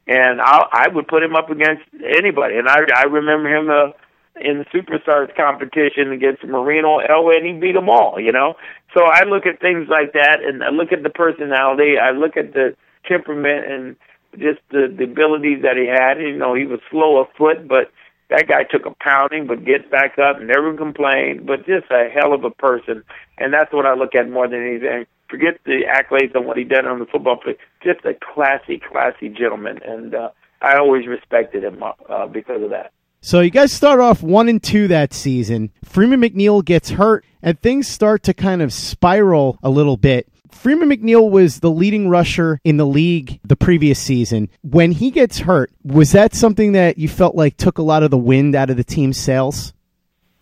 And 0.06 0.40
I 0.40 0.64
I 0.70 0.88
would 0.88 1.08
put 1.08 1.22
him 1.22 1.34
up 1.34 1.50
against 1.50 1.82
anybody. 2.16 2.56
And 2.56 2.68
I 2.68 2.80
I 2.94 3.04
remember 3.04 3.48
him 3.48 3.70
uh, 3.70 3.92
in 4.40 4.58
the 4.58 4.64
superstars 4.66 5.34
competition 5.36 6.12
against 6.12 6.44
Marino 6.44 7.00
Elway, 7.00 7.38
and 7.38 7.46
he 7.46 7.52
beat 7.52 7.72
them 7.72 7.88
all. 7.88 8.20
You 8.20 8.32
know, 8.32 8.54
so 8.94 9.04
I 9.04 9.24
look 9.24 9.46
at 9.46 9.60
things 9.60 9.88
like 9.88 10.12
that, 10.12 10.40
and 10.42 10.62
I 10.62 10.70
look 10.70 10.92
at 10.92 11.02
the 11.02 11.10
personality. 11.10 11.98
I 11.98 12.10
look 12.10 12.36
at 12.36 12.52
the 12.52 12.76
temperament 13.06 13.66
and 13.70 13.96
just 14.38 14.60
the 14.70 14.92
the 14.96 15.04
abilities 15.04 15.62
that 15.62 15.76
he 15.76 15.86
had. 15.86 16.20
You 16.20 16.36
know, 16.36 16.54
he 16.54 16.66
was 16.66 16.80
slow 16.90 17.20
of 17.20 17.28
foot, 17.36 17.66
but 17.66 17.90
that 18.28 18.48
guy 18.48 18.64
took 18.64 18.86
a 18.86 18.94
pounding, 19.00 19.46
but 19.46 19.64
gets 19.64 19.88
back 19.88 20.18
up, 20.18 20.40
never 20.40 20.76
complained, 20.76 21.46
but 21.46 21.66
just 21.66 21.86
a 21.90 22.08
hell 22.12 22.32
of 22.32 22.44
a 22.44 22.50
person. 22.50 23.04
And 23.38 23.52
that's 23.52 23.72
what 23.72 23.86
I 23.86 23.94
look 23.94 24.14
at 24.14 24.28
more 24.28 24.48
than 24.48 24.66
anything. 24.66 25.06
Forget 25.28 25.58
the 25.64 25.82
accolades 25.88 26.34
on 26.34 26.44
what 26.44 26.56
he 26.56 26.64
did 26.64 26.86
on 26.86 26.98
the 26.98 27.06
football 27.06 27.40
field. 27.42 27.56
Just 27.82 28.04
a 28.04 28.14
classy, 28.14 28.80
classy 28.80 29.28
gentleman, 29.28 29.80
and 29.84 30.14
uh, 30.14 30.30
I 30.60 30.76
always 30.76 31.06
respected 31.06 31.64
him 31.64 31.82
uh, 31.82 32.26
because 32.26 32.62
of 32.62 32.70
that. 32.70 32.92
So 33.26 33.40
you 33.40 33.50
guys 33.50 33.72
start 33.72 33.98
off 33.98 34.22
one 34.22 34.48
and 34.48 34.62
two 34.62 34.86
that 34.86 35.12
season. 35.12 35.72
Freeman 35.82 36.20
McNeil 36.20 36.64
gets 36.64 36.90
hurt, 36.90 37.24
and 37.42 37.60
things 37.60 37.88
start 37.88 38.22
to 38.22 38.32
kind 38.32 38.62
of 38.62 38.72
spiral 38.72 39.58
a 39.64 39.68
little 39.68 39.96
bit. 39.96 40.28
Freeman 40.48 40.90
McNeil 40.90 41.28
was 41.28 41.58
the 41.58 41.68
leading 41.68 42.08
rusher 42.08 42.60
in 42.62 42.76
the 42.76 42.86
league 42.86 43.40
the 43.42 43.56
previous 43.56 43.98
season. 43.98 44.48
When 44.62 44.92
he 44.92 45.10
gets 45.10 45.40
hurt, 45.40 45.72
was 45.82 46.12
that 46.12 46.36
something 46.36 46.70
that 46.74 46.98
you 46.98 47.08
felt 47.08 47.34
like 47.34 47.56
took 47.56 47.78
a 47.78 47.82
lot 47.82 48.04
of 48.04 48.12
the 48.12 48.16
wind 48.16 48.54
out 48.54 48.70
of 48.70 48.76
the 48.76 48.84
team's 48.84 49.18
sails? 49.18 49.74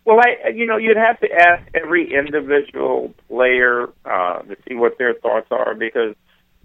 Well, 0.05 0.19
I 0.19 0.49
you 0.49 0.67
know 0.67 0.77
you'd 0.77 0.95
have 0.95 1.19
to 1.21 1.27
ask 1.31 1.67
every 1.73 2.13
individual 2.13 3.15
player 3.27 3.89
uh, 4.05 4.43
to 4.43 4.55
see 4.69 4.75
what 4.75 4.99
their 4.99 5.15
thoughts 5.15 5.47
are 5.49 5.73
because 5.73 6.13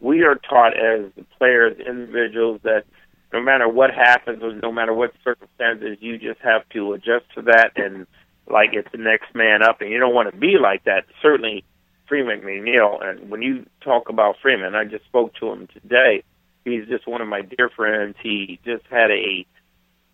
we 0.01 0.23
are 0.25 0.35
taught 0.35 0.77
as 0.77 1.07
players, 1.39 1.79
individuals, 1.81 2.61
that 2.65 2.85
no 3.33 3.41
matter 3.41 3.69
what 3.69 3.91
happens, 3.93 4.43
or 4.43 4.53
no 4.55 4.73
matter 4.73 4.93
what 4.93 5.13
circumstances, 5.23 5.99
you 6.01 6.19
just 6.19 6.41
have 6.41 6.69
to 6.71 6.93
adjust 6.93 7.27
to 7.35 7.43
that 7.43 7.73
and 7.77 8.07
like 8.49 8.71
it's 8.73 8.91
the 8.93 8.99
next 8.99 9.35
man 9.35 9.63
up, 9.63 9.81
and 9.81 9.91
you 9.91 9.99
don't 9.99 10.15
want 10.15 10.31
to 10.31 10.37
be 10.37 10.57
like 10.61 10.85
that. 10.85 11.05
Certainly, 11.23 11.65
Freeman 12.09 12.41
McNeil, 12.41 13.03
and 13.05 13.31
when 13.31 13.43
you 13.43 13.65
talk 13.81 14.09
about 14.09 14.37
Freeman, 14.43 14.75
I 14.75 14.85
just 14.85 15.05
spoke 15.05 15.35
to 15.37 15.49
him 15.51 15.69
today. 15.69 16.25
He's 16.65 16.87
just 16.89 17.07
one 17.07 17.21
of 17.21 17.29
my 17.29 17.43
dear 17.43 17.71
friends. 17.71 18.17
He 18.21 18.59
just 18.65 18.85
had 18.91 19.11
a 19.11 19.47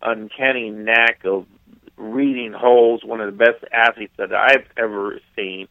uncanny 0.01 0.69
knack 0.69 1.25
of 1.25 1.45
reading 1.97 2.53
holes. 2.53 3.03
One 3.03 3.19
of 3.19 3.25
the 3.25 3.45
best 3.45 3.63
athletes 3.73 4.13
that 4.17 4.33
I've 4.33 4.67
ever 4.77 5.19
seen, 5.35 5.67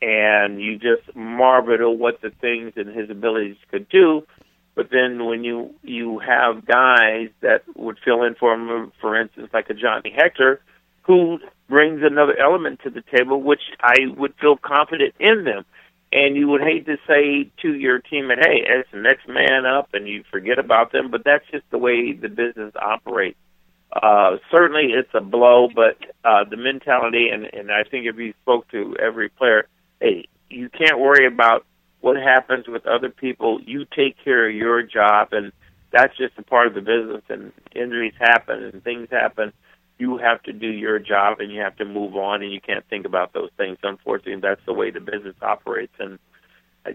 and 0.00 0.62
you 0.62 0.78
just 0.78 1.14
marvel 1.16 1.74
at 1.74 1.98
what 1.98 2.20
the 2.20 2.30
things 2.30 2.74
and 2.76 2.88
his 2.94 3.10
abilities 3.10 3.56
could 3.70 3.88
do. 3.88 4.24
But 4.76 4.90
then 4.90 5.24
when 5.24 5.42
you 5.42 5.74
you 5.82 6.18
have 6.18 6.66
guys 6.66 7.30
that 7.40 7.62
would 7.74 7.98
fill 8.04 8.22
in 8.22 8.34
for 8.34 8.52
him, 8.52 8.92
for 9.00 9.18
instance, 9.18 9.48
like 9.52 9.70
a 9.70 9.74
Johnny 9.74 10.14
Hector, 10.14 10.60
who 11.02 11.38
brings 11.68 12.02
another 12.04 12.38
element 12.38 12.80
to 12.84 12.90
the 12.90 13.02
table, 13.02 13.42
which 13.42 13.62
I 13.80 14.06
would 14.16 14.34
feel 14.40 14.56
confident 14.56 15.14
in 15.18 15.44
them. 15.44 15.64
And 16.12 16.36
you 16.36 16.46
would 16.48 16.60
hate 16.60 16.86
to 16.86 16.98
say 17.08 17.50
to 17.62 17.74
your 17.74 18.00
teammate, 18.00 18.44
"Hey, 18.44 18.64
it's 18.68 18.90
the 18.92 18.98
next 18.98 19.26
man 19.26 19.64
up," 19.64 19.94
and 19.94 20.06
you 20.06 20.22
forget 20.30 20.58
about 20.58 20.92
them. 20.92 21.10
But 21.10 21.24
that's 21.24 21.44
just 21.50 21.68
the 21.70 21.78
way 21.78 22.12
the 22.12 22.28
business 22.28 22.74
operates. 22.76 23.38
Uh, 23.90 24.36
certainly, 24.50 24.92
it's 24.92 25.14
a 25.14 25.20
blow, 25.20 25.68
but 25.74 25.96
uh, 26.22 26.44
the 26.44 26.56
mentality, 26.56 27.30
and, 27.30 27.46
and 27.54 27.72
I 27.72 27.82
think 27.84 28.06
if 28.06 28.16
you 28.16 28.34
spoke 28.42 28.68
to 28.68 28.94
every 28.98 29.30
player, 29.30 29.68
hey, 30.00 30.26
you 30.50 30.68
can't 30.68 30.98
worry 30.98 31.26
about 31.26 31.64
what 32.06 32.16
happens 32.16 32.68
with 32.68 32.86
other 32.86 33.10
people. 33.10 33.60
You 33.60 33.84
take 33.84 34.16
care 34.22 34.48
of 34.48 34.54
your 34.54 34.82
job, 34.82 35.32
and 35.32 35.52
that's 35.90 36.16
just 36.16 36.34
a 36.38 36.42
part 36.42 36.68
of 36.68 36.74
the 36.74 36.80
business. 36.80 37.22
And 37.28 37.52
injuries 37.74 38.14
happen, 38.18 38.62
and 38.62 38.82
things 38.82 39.08
happen 39.10 39.52
you 39.98 40.18
have 40.18 40.42
to 40.42 40.52
do 40.52 40.66
your 40.66 40.98
job 40.98 41.40
and 41.40 41.50
you 41.50 41.60
have 41.60 41.76
to 41.76 41.84
move 41.84 42.16
on 42.16 42.42
and 42.42 42.52
you 42.52 42.60
can't 42.60 42.84
think 42.88 43.06
about 43.06 43.32
those 43.32 43.50
things. 43.56 43.78
Unfortunately, 43.82 44.40
that's 44.40 44.60
the 44.66 44.72
way 44.72 44.90
the 44.90 45.00
business 45.00 45.36
operates 45.40 45.94
and 45.98 46.18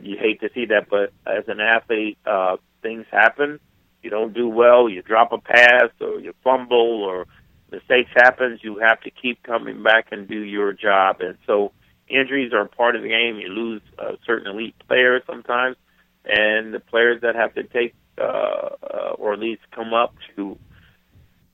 you 0.01 0.17
hate 0.17 0.39
to 0.39 0.49
see 0.53 0.65
that, 0.67 0.89
but 0.89 1.11
as 1.25 1.43
an 1.47 1.59
athlete, 1.59 2.17
uh, 2.25 2.57
things 2.81 3.05
happen. 3.11 3.59
You 4.01 4.09
don't 4.09 4.33
do 4.33 4.47
well, 4.47 4.87
you 4.87 5.01
drop 5.01 5.33
a 5.33 5.37
pass 5.37 5.89
or 5.99 6.19
you 6.19 6.33
fumble 6.43 7.03
or 7.03 7.27
mistakes 7.71 8.09
happens. 8.15 8.61
You 8.63 8.79
have 8.79 9.01
to 9.01 9.11
keep 9.11 9.43
coming 9.43 9.83
back 9.83 10.07
and 10.11 10.27
do 10.27 10.39
your 10.39 10.71
job. 10.71 11.19
And 11.19 11.37
so 11.45 11.73
injuries 12.11 12.53
are 12.53 12.65
part 12.65 12.95
of 12.95 13.01
the 13.01 13.09
game. 13.09 13.37
You 13.37 13.49
lose 13.49 13.81
uh, 13.97 14.13
certain 14.25 14.47
elite 14.51 14.75
players 14.87 15.23
sometimes 15.25 15.77
and 16.25 16.73
the 16.73 16.79
players 16.79 17.21
that 17.21 17.35
have 17.35 17.53
to 17.55 17.63
take, 17.63 17.95
uh, 18.17 18.23
uh, 18.23 19.15
or 19.17 19.33
at 19.33 19.39
least 19.39 19.61
come 19.73 19.93
up 19.93 20.13
to 20.35 20.57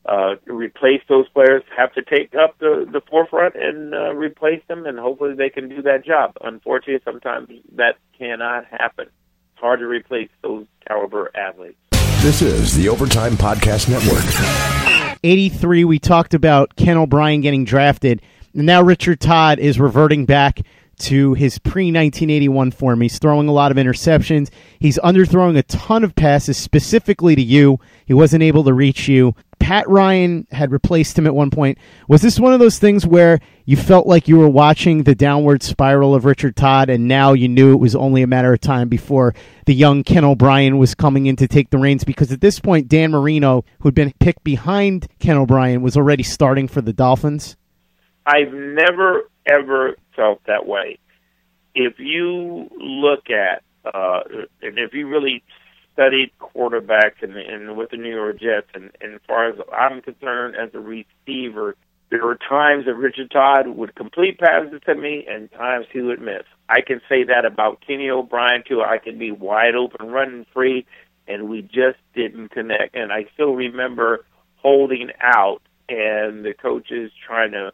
uh, 0.06 0.36
replace 0.46 1.02
those 1.10 1.28
players 1.30 1.63
have 1.76 1.93
to 1.93 2.02
take 2.02 2.34
up 2.34 2.58
the, 2.60 2.88
the 2.91 3.02
forefront 3.10 3.56
and 3.56 3.93
uh, 3.93 4.13
replace 4.13 4.62
them, 4.67 4.86
and 4.86 4.98
hopefully 4.98 5.36
they 5.36 5.50
can 5.50 5.67
do 5.67 5.82
that 5.82 6.06
job. 6.06 6.32
Unfortunately, 6.41 7.02
sometimes 7.04 7.50
that 7.76 7.98
cannot 8.17 8.65
happen. 8.65 9.08
It's 9.08 9.62
hard 9.62 9.80
to 9.80 9.86
replace 9.86 10.30
those 10.41 10.65
caliber 10.88 11.32
athletes. 11.36 11.78
This 12.22 12.41
is 12.41 12.76
the 12.76 12.89
Overtime 12.89 13.34
Podcast 13.34 13.89
Network. 13.89 15.17
83, 15.24 15.84
we 15.84 16.00
talked 16.00 16.34
about 16.34 16.76
Ken 16.76 16.98
O'Brien 16.98 17.41
getting 17.41 17.65
drafted. 17.65 18.22
Now 18.65 18.82
Richard 18.82 19.20
Todd 19.20 19.60
is 19.60 19.80
reverting 19.80 20.26
back 20.26 20.62
to 21.00 21.36
his 21.36 21.60
pre 21.60 21.86
1981 21.86 22.72
form. 22.72 23.02
He's 23.02 23.20
throwing 23.20 23.48
a 23.48 23.54
lot 23.54 23.72
of 23.72 23.78
interceptions. 23.78 24.50
He's 24.80 24.98
underthrowing 25.00 25.58
a 25.58 25.63
ton 25.63 26.04
of 26.04 26.15
passes 26.15 26.58
specifically 26.58 27.36
to 27.36 27.41
you. 27.41 27.80
He 28.06 28.13
wasn't 28.13 28.43
able 28.43 28.63
to 28.63 28.74
reach 28.74 29.08
you 29.08 29.36
Pat 29.60 29.89
Ryan 29.89 30.48
had 30.52 30.72
replaced 30.72 31.17
him 31.17 31.26
at 31.28 31.36
one 31.36 31.50
point. 31.50 31.78
Was 32.08 32.22
this 32.22 32.39
one 32.39 32.54
of 32.54 32.60
those 32.60 32.80
things 32.80 33.06
where 33.06 33.39
you 33.65 33.76
felt 33.76 34.08
like 34.08 34.28
you 34.28 34.38
were 34.38 34.50
watching 34.50 35.04
the 35.04 35.15
downward 35.15 35.63
spiral 35.63 36.15
of 36.15 36.26
Richard 36.26 36.56
Todd, 36.56 36.89
and 36.89 37.08
now 37.08 37.34
you 37.34 37.48
knew 37.48 37.74
it 37.74 37.80
was 37.80 37.96
only 37.96 38.22
a 38.22 38.28
matter 38.28 38.54
of 38.54 38.62
time 38.62 38.88
before 38.88 39.34
the 39.65 39.74
young 39.74 40.04
Ken 40.04 40.24
O'Brien 40.24 40.78
was 40.78 40.96
coming 40.96 41.26
in 41.26 41.36
to 41.38 41.48
take 41.48 41.70
the 41.70 41.78
reins? 41.78 42.04
Because 42.04 42.32
at 42.32 42.41
this 42.41 42.60
point, 42.60 42.88
Dan 42.88 43.12
Marino, 43.12 43.65
who'd 43.82 43.96
been 43.96 44.13
picked 44.20 44.43
behind 44.43 45.08
Ken 45.20 45.38
O'Brien, 45.38 45.82
was 45.82 45.98
already 45.98 46.24
starting 46.24 46.67
for 46.67 46.82
the 46.82 46.93
Dolphins. 46.93 47.58
I've 48.27 48.53
never 48.53 49.29
ever 49.45 49.95
felt 50.15 50.41
that 50.47 50.67
way. 50.67 50.99
If 51.73 51.99
you 51.99 52.69
look 52.77 53.29
at 53.29 53.63
uh, 53.85 54.21
and 54.61 54.77
if 54.77 54.93
you 54.93 55.07
really 55.07 55.43
studied 55.93 56.31
quarterbacks 56.39 57.21
and, 57.21 57.37
and 57.37 57.77
with 57.77 57.91
the 57.91 57.97
New 57.97 58.13
York 58.13 58.39
Jets, 58.39 58.67
and, 58.73 58.91
and 59.01 59.15
as 59.15 59.21
far 59.25 59.49
as 59.49 59.55
I'm 59.75 60.01
concerned, 60.01 60.55
as 60.55 60.69
a 60.73 60.79
receiver, 60.79 61.75
there 62.09 62.25
were 62.25 62.37
times 62.37 62.85
that 62.85 62.95
Richard 62.95 63.31
Todd 63.31 63.67
would 63.67 63.95
complete 63.95 64.39
passes 64.39 64.81
to 64.85 64.95
me, 64.95 65.25
and 65.29 65.51
times 65.51 65.85
he 65.91 66.01
would 66.01 66.21
miss. 66.21 66.43
I 66.69 66.81
can 66.81 67.01
say 67.07 67.23
that 67.23 67.45
about 67.45 67.81
Kenny 67.85 68.09
O'Brien 68.09 68.63
too. 68.67 68.81
I 68.81 68.97
can 68.97 69.17
be 69.17 69.31
wide 69.31 69.75
open, 69.75 70.07
running 70.07 70.45
free, 70.53 70.85
and 71.27 71.49
we 71.49 71.61
just 71.61 71.97
didn't 72.13 72.49
connect. 72.49 72.95
And 72.95 73.11
I 73.11 73.25
still 73.33 73.55
remember 73.55 74.25
holding 74.57 75.11
out, 75.21 75.61
and 75.89 76.43
the 76.45 76.53
coaches 76.53 77.11
trying 77.25 77.53
to 77.53 77.71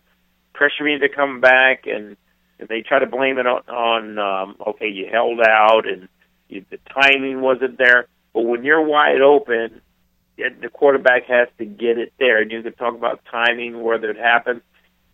pressure 0.64 0.84
me 0.86 0.98
to 1.00 1.10
come 1.10 1.42
back, 1.42 1.88
and, 1.88 2.16
and 2.58 2.70
they 2.70 2.82
try 2.82 3.00
to 3.00 3.06
blame 3.06 3.38
it 3.38 3.46
on, 3.46 3.64
on 3.68 4.18
um, 4.18 4.56
okay, 4.68 4.88
you 4.88 5.08
held 5.12 5.42
out, 5.42 5.86
and 5.86 6.08
you, 6.48 6.64
the 6.70 6.80
timing 6.94 7.42
wasn't 7.42 7.78
there. 7.78 8.08
But 8.34 8.44
when 8.44 8.64
you're 8.64 8.82
wide 8.82 9.20
open, 9.22 9.82
it, 10.38 10.62
the 10.62 10.70
quarterback 10.70 11.26
has 11.26 11.50
to 11.58 11.66
get 11.66 11.98
it 11.98 12.14
there. 12.18 12.42
And 12.42 12.50
you 12.50 12.64
can 12.64 12.74
talk 12.74 12.96
about 12.96 13.22
timing, 13.30 13.84
whether 13.84 14.10
it 14.10 14.18
happens. 14.18 14.62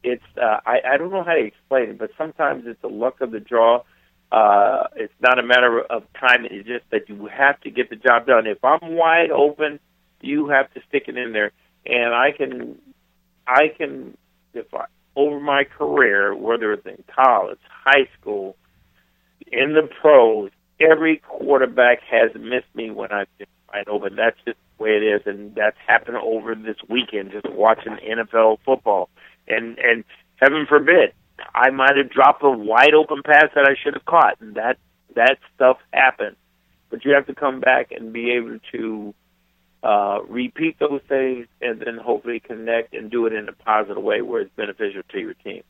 It's 0.04 0.24
uh, 0.38 0.60
I, 0.66 0.82
I 0.94 0.98
don't 0.98 1.12
know 1.12 1.24
how 1.24 1.34
to 1.34 1.44
explain 1.44 1.90
it, 1.90 1.98
but 1.98 2.12
sometimes 2.18 2.66
it's 2.68 2.82
the 2.82 2.88
luck 2.88 3.20
of 3.20 3.32
the 3.32 3.40
draw. 3.40 3.84
Uh, 4.32 4.84
it's 4.96 5.14
not 5.20 5.40
a 5.40 5.44
matter 5.44 5.82
of 5.82 6.04
time. 6.14 6.46
It's 6.46 6.68
just 6.68 6.86
that 6.92 7.10
you 7.10 7.26
have 7.26 7.60
to 7.62 7.72
get 7.72 7.90
the 7.90 7.96
job 7.96 8.28
done. 8.28 8.46
If 8.46 8.64
I'm 8.64 8.96
wide 8.96 9.32
open, 9.32 9.80
you 10.22 10.50
have 10.50 10.72
to 10.76 10.82
stick 10.88 11.06
it 11.08 11.18
in 11.18 11.34
there. 11.34 11.52
And 11.86 12.14
I 12.14 12.32
can, 12.38 12.78
I 13.48 13.70
can, 13.76 14.16
if 14.54 14.72
I, 14.74 14.86
over 15.16 15.40
my 15.40 15.64
career, 15.64 16.36
whether 16.36 16.74
it's 16.74 16.86
in 16.86 17.04
college, 17.14 17.60
high 17.86 18.08
school, 18.20 18.56
in 19.52 19.74
the 19.74 19.90
pros, 20.02 20.52
every 20.80 21.18
quarterback 21.18 22.02
has 22.04 22.32
missed 22.36 22.74
me 22.74 22.92
when 22.92 23.12
I've 23.12 23.28
been 23.38 23.48
wide 23.74 23.88
open. 23.88 24.16
That's 24.16 24.38
just 24.46 24.58
the 24.78 24.84
way 24.84 24.92
it 24.92 25.04
is, 25.04 25.22
and 25.26 25.56
that's 25.56 25.78
happened 25.88 26.18
over 26.18 26.56
this 26.56 26.78
weekend. 26.88 27.32
Just 27.32 27.50
watching 27.50 27.98
NFL 27.98 28.60
football, 28.66 29.10
and 29.48 29.78
and 29.80 30.04
heaven 30.38 30.66
forbid, 30.68 31.14
I 31.54 31.70
might 31.72 31.98
have 31.98 32.10
dropped 32.10 32.44
a 32.44 32.50
wide 32.50 32.94
open 32.94 33.22
pass 33.24 33.48
that 33.56 33.66
I 33.66 33.76
should 33.82 33.94
have 33.94 34.06
caught, 34.06 34.40
and 34.40 34.56
that 34.56 34.78
that 35.16 35.38
stuff 35.56 35.78
happens. 35.92 36.38
But 36.90 37.06
you 37.06 37.14
have 37.14 37.28
to 37.28 37.36
come 37.36 37.60
back 37.60 37.92
and 37.92 38.12
be 38.12 38.32
able 38.32 38.60
to 38.72 39.14
uh, 39.84 40.20
repeat 40.28 40.78
those 40.80 41.02
things, 41.08 41.48
and 41.62 41.80
then 41.80 41.98
hopefully 41.98 42.40
connect 42.40 42.94
and 42.94 43.10
do 43.10 43.26
it 43.26 43.34
in 43.34 43.48
a 43.48 43.54
positive 43.54 44.02
way 44.04 44.22
where 44.22 44.42
it's 44.42 44.52
beneficial 44.56 45.02
to 45.10 45.20
your 45.20 45.34
team. 45.36 45.64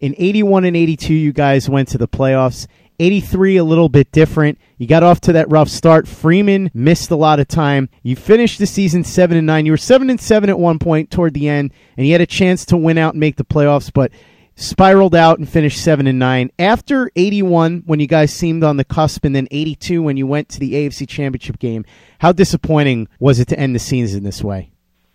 In 0.00 0.14
81 0.18 0.64
and 0.64 0.76
82, 0.76 1.14
you 1.14 1.32
guys 1.32 1.68
went 1.68 1.88
to 1.88 1.98
the 1.98 2.08
playoffs. 2.08 2.66
83 2.98 3.56
a 3.56 3.64
little 3.64 3.88
bit 3.88 4.12
different. 4.12 4.58
You 4.78 4.86
got 4.86 5.02
off 5.02 5.20
to 5.22 5.32
that 5.32 5.50
rough 5.50 5.68
start. 5.68 6.06
Freeman 6.06 6.70
missed 6.74 7.10
a 7.10 7.16
lot 7.16 7.40
of 7.40 7.48
time. 7.48 7.88
You 8.02 8.16
finished 8.16 8.58
the 8.58 8.66
season 8.66 9.04
7 9.04 9.36
and 9.36 9.46
9. 9.46 9.66
You 9.66 9.72
were 9.72 9.76
7 9.76 10.10
and 10.10 10.20
7 10.20 10.50
at 10.50 10.58
one 10.58 10.78
point 10.78 11.10
toward 11.10 11.34
the 11.34 11.48
end 11.48 11.72
and 11.96 12.06
you 12.06 12.12
had 12.12 12.20
a 12.20 12.26
chance 12.26 12.64
to 12.66 12.76
win 12.76 12.98
out 12.98 13.14
and 13.14 13.20
make 13.20 13.36
the 13.36 13.44
playoffs 13.44 13.92
but 13.92 14.12
spiraled 14.54 15.14
out 15.14 15.38
and 15.38 15.48
finished 15.48 15.82
7 15.82 16.06
and 16.06 16.18
9. 16.18 16.50
After 16.58 17.10
81 17.16 17.82
when 17.86 18.00
you 18.00 18.06
guys 18.06 18.32
seemed 18.32 18.64
on 18.64 18.76
the 18.76 18.84
cusp 18.84 19.24
and 19.24 19.34
then 19.34 19.48
82 19.50 20.02
when 20.02 20.16
you 20.16 20.26
went 20.26 20.48
to 20.50 20.60
the 20.60 20.74
AFC 20.74 21.08
Championship 21.08 21.58
game, 21.58 21.84
how 22.18 22.32
disappointing 22.32 23.08
was 23.18 23.40
it 23.40 23.48
to 23.48 23.58
end 23.58 23.74
the 23.74 23.80
season 23.80 24.24
this 24.24 24.42
way? 24.42 24.72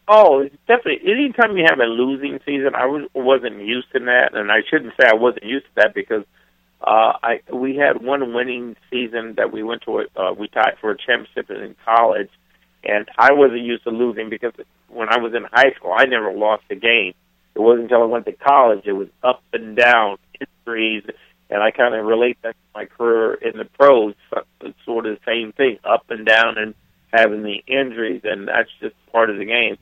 Oh, 0.08 0.48
definitely. 0.68 1.12
Anytime 1.12 1.58
you 1.58 1.66
have 1.70 1.80
a 1.80 1.84
losing 1.84 2.40
season, 2.46 2.76
I 2.76 2.86
was, 2.86 3.10
wasn't 3.14 3.62
used 3.62 3.92
to 3.92 4.00
that, 4.00 4.30
and 4.34 4.52
I 4.52 4.60
shouldn't 4.70 4.94
say 5.00 5.08
I 5.08 5.16
wasn't 5.16 5.44
used 5.44 5.66
to 5.66 5.72
that 5.76 5.94
because 5.94 6.24
uh, 6.82 7.14
I 7.22 7.42
we 7.52 7.76
had 7.76 8.02
one 8.02 8.34
winning 8.34 8.78
season 8.90 9.34
that 9.36 9.52
we 9.52 9.64
went 9.64 9.82
to. 9.84 10.00
A, 10.00 10.06
uh, 10.16 10.34
we 10.34 10.48
tied 10.48 10.76
for 10.80 10.92
a 10.92 10.98
championship 10.98 11.50
in 11.50 11.76
college, 11.84 12.30
and 12.86 13.10
I 13.18 13.34
wasn't 13.34 13.62
used 13.62 13.84
to 13.84 13.90
losing 13.90 14.30
because 14.30 14.54
when 14.88 15.10
I 15.10 15.18
was 15.18 15.34
in 15.34 15.44
high 15.52 15.72
school, 15.76 15.94
I 15.96 16.06
never 16.06 16.32
lost 16.32 16.64
a 16.70 16.76
game. 16.76 17.14
It 17.58 17.62
wasn't 17.62 17.86
until 17.86 18.04
I 18.04 18.06
went 18.06 18.28
to 18.28 18.34
college 18.34 18.84
it 18.86 18.94
was 18.94 19.08
up 19.24 19.42
and 19.52 19.76
down 19.76 20.20
injuries, 20.40 21.04
and 21.50 21.64
I 21.64 21.72
kind 21.72 21.96
of 21.96 22.06
relate 22.06 22.38
that 22.44 22.52
to 22.52 22.58
my 22.76 22.86
career 22.86 23.34
in 23.34 23.58
the 23.58 23.66
pros. 23.66 24.14
Sort 24.86 25.08
of 25.08 25.18
the 25.18 25.20
same 25.26 25.54
thing, 25.54 25.80
up 25.84 26.06
and 26.12 26.24
down, 26.24 26.60
and 26.60 26.76
having 27.12 27.42
the 27.42 27.64
injuries, 27.66 28.22
and 28.26 28.48
that's 28.48 28.70
just 28.80 28.94
part 29.12 29.32
of 29.32 29.40
the 29.40 29.46
game. 29.46 29.80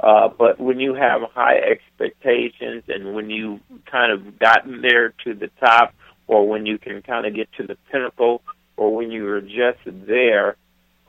Uh, 0.00 0.28
but 0.28 0.58
when 0.58 0.80
you 0.80 0.94
have 0.94 1.20
high 1.34 1.58
expectations 1.58 2.84
and 2.88 3.14
when 3.14 3.28
you 3.28 3.60
kind 3.84 4.10
of 4.10 4.38
gotten 4.38 4.80
there 4.80 5.12
to 5.24 5.34
the 5.34 5.50
top, 5.60 5.92
or 6.28 6.48
when 6.48 6.64
you 6.64 6.78
can 6.78 7.02
kind 7.02 7.26
of 7.26 7.34
get 7.34 7.52
to 7.58 7.66
the 7.66 7.76
pinnacle, 7.92 8.40
or 8.78 8.96
when 8.96 9.10
you 9.10 9.28
are 9.28 9.42
just 9.42 9.80
there, 9.84 10.56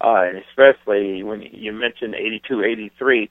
uh, 0.02 0.24
and 0.28 0.44
especially 0.50 1.24
when 1.24 1.42
you 1.42 1.72
mentioned 1.72 2.14
82, 2.14 2.62
83, 2.62 3.30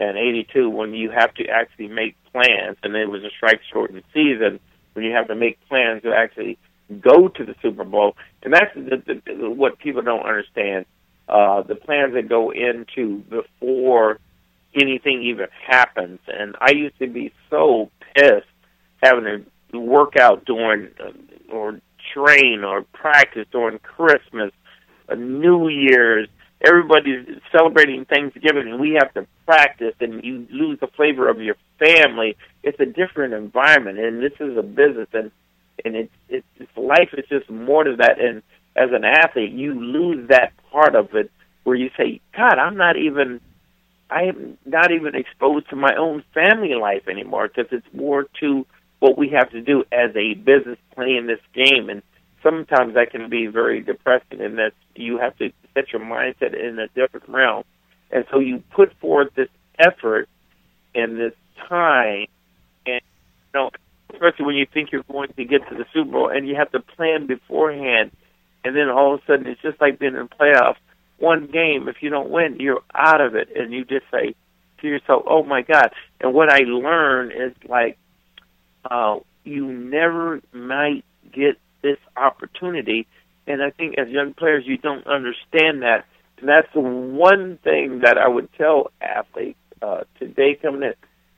and 0.00 0.16
82, 0.16 0.68
when 0.70 0.94
you 0.94 1.10
have 1.10 1.34
to 1.34 1.46
actually 1.46 1.88
make 1.88 2.16
plans, 2.32 2.78
and 2.82 2.96
it 2.96 3.08
was 3.08 3.22
a 3.22 3.30
strike 3.36 3.60
shortened 3.70 4.02
season, 4.14 4.58
when 4.94 5.04
you 5.04 5.12
have 5.12 5.28
to 5.28 5.34
make 5.34 5.58
plans 5.68 6.02
to 6.02 6.12
actually 6.14 6.58
go 7.00 7.28
to 7.28 7.44
the 7.44 7.54
Super 7.62 7.84
Bowl, 7.84 8.16
and 8.42 8.52
that's 8.52 8.74
the, 8.74 8.96
the, 9.06 9.22
the, 9.26 9.50
what 9.50 9.78
people 9.78 10.02
don't 10.02 10.26
understand. 10.26 10.86
Uh, 11.28 11.62
the 11.62 11.76
plans 11.76 12.14
that 12.14 12.28
go 12.28 12.50
into 12.50 13.18
before 13.28 14.18
anything 14.74 15.22
even 15.22 15.46
happens, 15.64 16.18
and 16.26 16.56
I 16.60 16.72
used 16.72 16.98
to 16.98 17.06
be 17.06 17.32
so 17.50 17.90
pissed 18.16 18.46
having 19.02 19.44
to 19.72 19.78
work 19.78 20.16
out 20.16 20.44
during 20.44 20.88
uh, 20.98 21.12
or 21.52 21.80
train 22.12 22.64
or 22.64 22.82
practice 22.82 23.46
during 23.52 23.78
Christmas, 23.80 24.50
uh, 25.08 25.14
New 25.14 25.68
Year's. 25.68 26.28
Everybody's 26.62 27.26
celebrating 27.52 28.04
Thanksgiving, 28.04 28.68
and 28.68 28.80
we 28.80 28.98
have 29.00 29.12
to 29.14 29.26
practice, 29.46 29.94
and 30.00 30.22
you 30.22 30.46
lose 30.50 30.78
the 30.80 30.88
flavor 30.88 31.28
of 31.28 31.40
your 31.40 31.56
family. 31.78 32.36
It's 32.62 32.78
a 32.80 32.86
different 32.86 33.32
environment, 33.32 33.98
and 33.98 34.22
this 34.22 34.34
is 34.40 34.56
a 34.58 34.62
business, 34.62 35.08
and 35.12 35.30
and 35.84 35.96
it's 35.96 36.12
it's, 36.28 36.46
it's 36.58 36.76
life 36.76 37.10
is 37.14 37.24
just 37.28 37.48
more 37.48 37.84
to 37.84 37.96
that. 37.96 38.20
And 38.20 38.42
as 38.76 38.90
an 38.92 39.04
athlete, 39.04 39.52
you 39.52 39.72
lose 39.74 40.28
that 40.28 40.52
part 40.70 40.94
of 40.94 41.14
it 41.14 41.30
where 41.64 41.76
you 41.76 41.90
say, 41.96 42.20
"God, 42.36 42.58
I'm 42.58 42.76
not 42.76 42.96
even." 42.96 43.40
I 44.12 44.24
am 44.24 44.58
not 44.66 44.90
even 44.90 45.14
exposed 45.14 45.70
to 45.70 45.76
my 45.76 45.94
own 45.96 46.24
family 46.34 46.74
life 46.74 47.06
anymore 47.06 47.46
because 47.46 47.70
it's 47.70 47.86
more 47.94 48.26
to 48.40 48.66
what 48.98 49.16
we 49.16 49.28
have 49.28 49.50
to 49.50 49.60
do 49.60 49.84
as 49.92 50.10
a 50.16 50.34
business 50.34 50.78
playing 50.96 51.28
this 51.28 51.38
game. 51.54 51.88
And 51.88 52.02
sometimes 52.42 52.94
that 52.94 53.12
can 53.12 53.28
be 53.30 53.46
very 53.46 53.80
depressing 53.80 54.40
and 54.40 54.58
that 54.58 54.72
you 54.96 55.18
have 55.18 55.36
to 55.38 55.52
set 55.74 55.92
your 55.92 56.02
mindset 56.02 56.54
in 56.58 56.78
a 56.78 56.88
different 56.88 57.28
realm. 57.28 57.64
And 58.10 58.24
so 58.30 58.38
you 58.38 58.62
put 58.70 58.92
forth 59.00 59.28
this 59.34 59.48
effort 59.78 60.28
and 60.94 61.18
this 61.18 61.32
time 61.68 62.26
and 62.86 63.00
you 63.00 63.54
know 63.54 63.70
especially 64.12 64.44
when 64.44 64.56
you 64.56 64.66
think 64.66 64.90
you're 64.90 65.04
going 65.04 65.32
to 65.36 65.44
get 65.44 65.68
to 65.68 65.74
the 65.76 65.84
Super 65.92 66.10
Bowl 66.10 66.28
and 66.28 66.48
you 66.48 66.56
have 66.56 66.70
to 66.72 66.80
plan 66.80 67.26
beforehand 67.26 68.10
and 68.64 68.76
then 68.76 68.88
all 68.88 69.14
of 69.14 69.20
a 69.20 69.26
sudden 69.26 69.46
it's 69.46 69.60
just 69.62 69.80
like 69.80 69.98
being 69.98 70.14
in 70.14 70.28
the 70.28 70.28
playoffs. 70.28 70.76
One 71.18 71.46
game, 71.46 71.88
if 71.88 71.96
you 72.02 72.10
don't 72.10 72.30
win, 72.30 72.56
you're 72.60 72.82
out 72.94 73.20
of 73.20 73.34
it 73.34 73.48
and 73.54 73.72
you 73.72 73.84
just 73.84 74.06
say 74.10 74.34
to 74.80 74.88
yourself, 74.88 75.22
Oh 75.26 75.44
my 75.44 75.62
God 75.62 75.92
and 76.20 76.34
what 76.34 76.50
I 76.50 76.60
learned 76.64 77.32
is 77.32 77.52
like 77.68 77.98
uh, 78.90 79.18
you 79.44 79.66
never 79.66 80.40
might 80.52 81.04
get 81.32 81.58
this 81.82 81.98
opportunity. 82.16 83.06
And 83.46 83.62
I 83.62 83.70
think 83.70 83.98
as 83.98 84.08
young 84.08 84.34
players, 84.34 84.64
you 84.66 84.76
don't 84.78 85.06
understand 85.06 85.82
that. 85.82 86.04
And 86.38 86.48
that's 86.48 86.68
the 86.72 86.80
one 86.80 87.58
thing 87.62 88.00
that 88.00 88.18
I 88.18 88.28
would 88.28 88.52
tell 88.54 88.90
athletes 89.00 89.58
uh, 89.82 90.02
today 90.18 90.58
coming 90.60 90.82
in. 90.82 90.94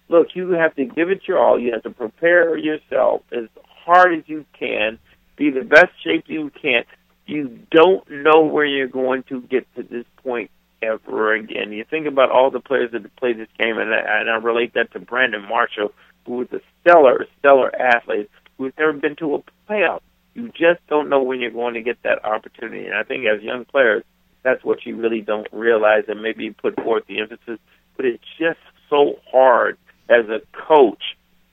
Look, 0.09 0.29
you 0.35 0.51
have 0.51 0.75
to 0.77 0.85
give 0.85 1.11
it 1.11 1.23
your 1.27 1.39
all. 1.39 1.59
You 1.59 1.73
have 1.73 1.85
to 1.85 1.91
prepare 1.91 2.57
yourself 2.57 3.23
as 3.33 3.49
hard 3.85 4.19
as 4.19 4.25
you 4.27 4.45
can, 4.59 4.99
be 5.37 5.51
the 5.51 5.63
best 5.65 5.93
shape 6.05 6.25
you 6.27 6.51
can. 6.61 6.85
You 7.27 7.59
don't 7.71 8.09
know 8.11 8.43
where 8.43 8.65
you're 8.65 8.89
going 8.89 9.23
to 9.25 9.41
get 9.43 9.67
to 9.77 9.83
this 9.83 10.05
point 10.23 10.51
ever 10.83 11.35
again. 11.35 11.73
You 11.73 11.85
think 11.85 12.07
about 12.07 12.31
all 12.31 12.51
the 12.51 12.61
players 12.61 12.93
that 12.93 13.17
play 13.17 13.33
this 13.33 13.49
game, 13.59 13.79
and 13.79 13.95
I, 13.95 14.21
and 14.21 14.31
I 14.31 14.37
relate 14.37 14.75
that 14.75 14.93
to 14.93 15.01
Brandon 15.01 15.43
Marshall, 15.49 15.93
who 16.27 16.33
was 16.39 16.49
a 16.53 16.61
stellar, 16.81 17.27
stellar 17.39 17.75
athlete 17.81 18.29
who's 18.59 18.73
never 18.79 18.93
been 18.93 19.17
to 19.17 19.37
a 19.37 19.43
playoff. 19.69 20.01
You 20.35 20.49
just 20.49 20.87
don't 20.89 21.09
know 21.09 21.23
when 21.23 21.41
you're 21.41 21.51
going 21.51 21.75
to 21.75 21.83
get 21.83 22.03
that 22.05 22.25
opportunity. 22.25 22.87
And 22.87 22.95
I 22.95 23.03
think 23.03 23.25
as 23.27 23.43
young 23.43 23.65
players, 23.65 24.05
that's 24.43 24.65
what 24.65 24.85
you 24.85 24.97
really 24.97 25.21
don't 25.21 25.47
realize, 25.53 26.05
and 26.09 26.23
maybe 26.23 26.51
put 26.51 26.77
forth 26.77 27.05
the 27.07 27.21
emphasis. 27.21 27.59
But 27.97 28.07
it's 28.07 28.25
just 28.39 28.59
so 28.89 29.17
hard 29.31 29.79
as 30.09 30.27
a 30.29 30.41
coach, 30.53 31.03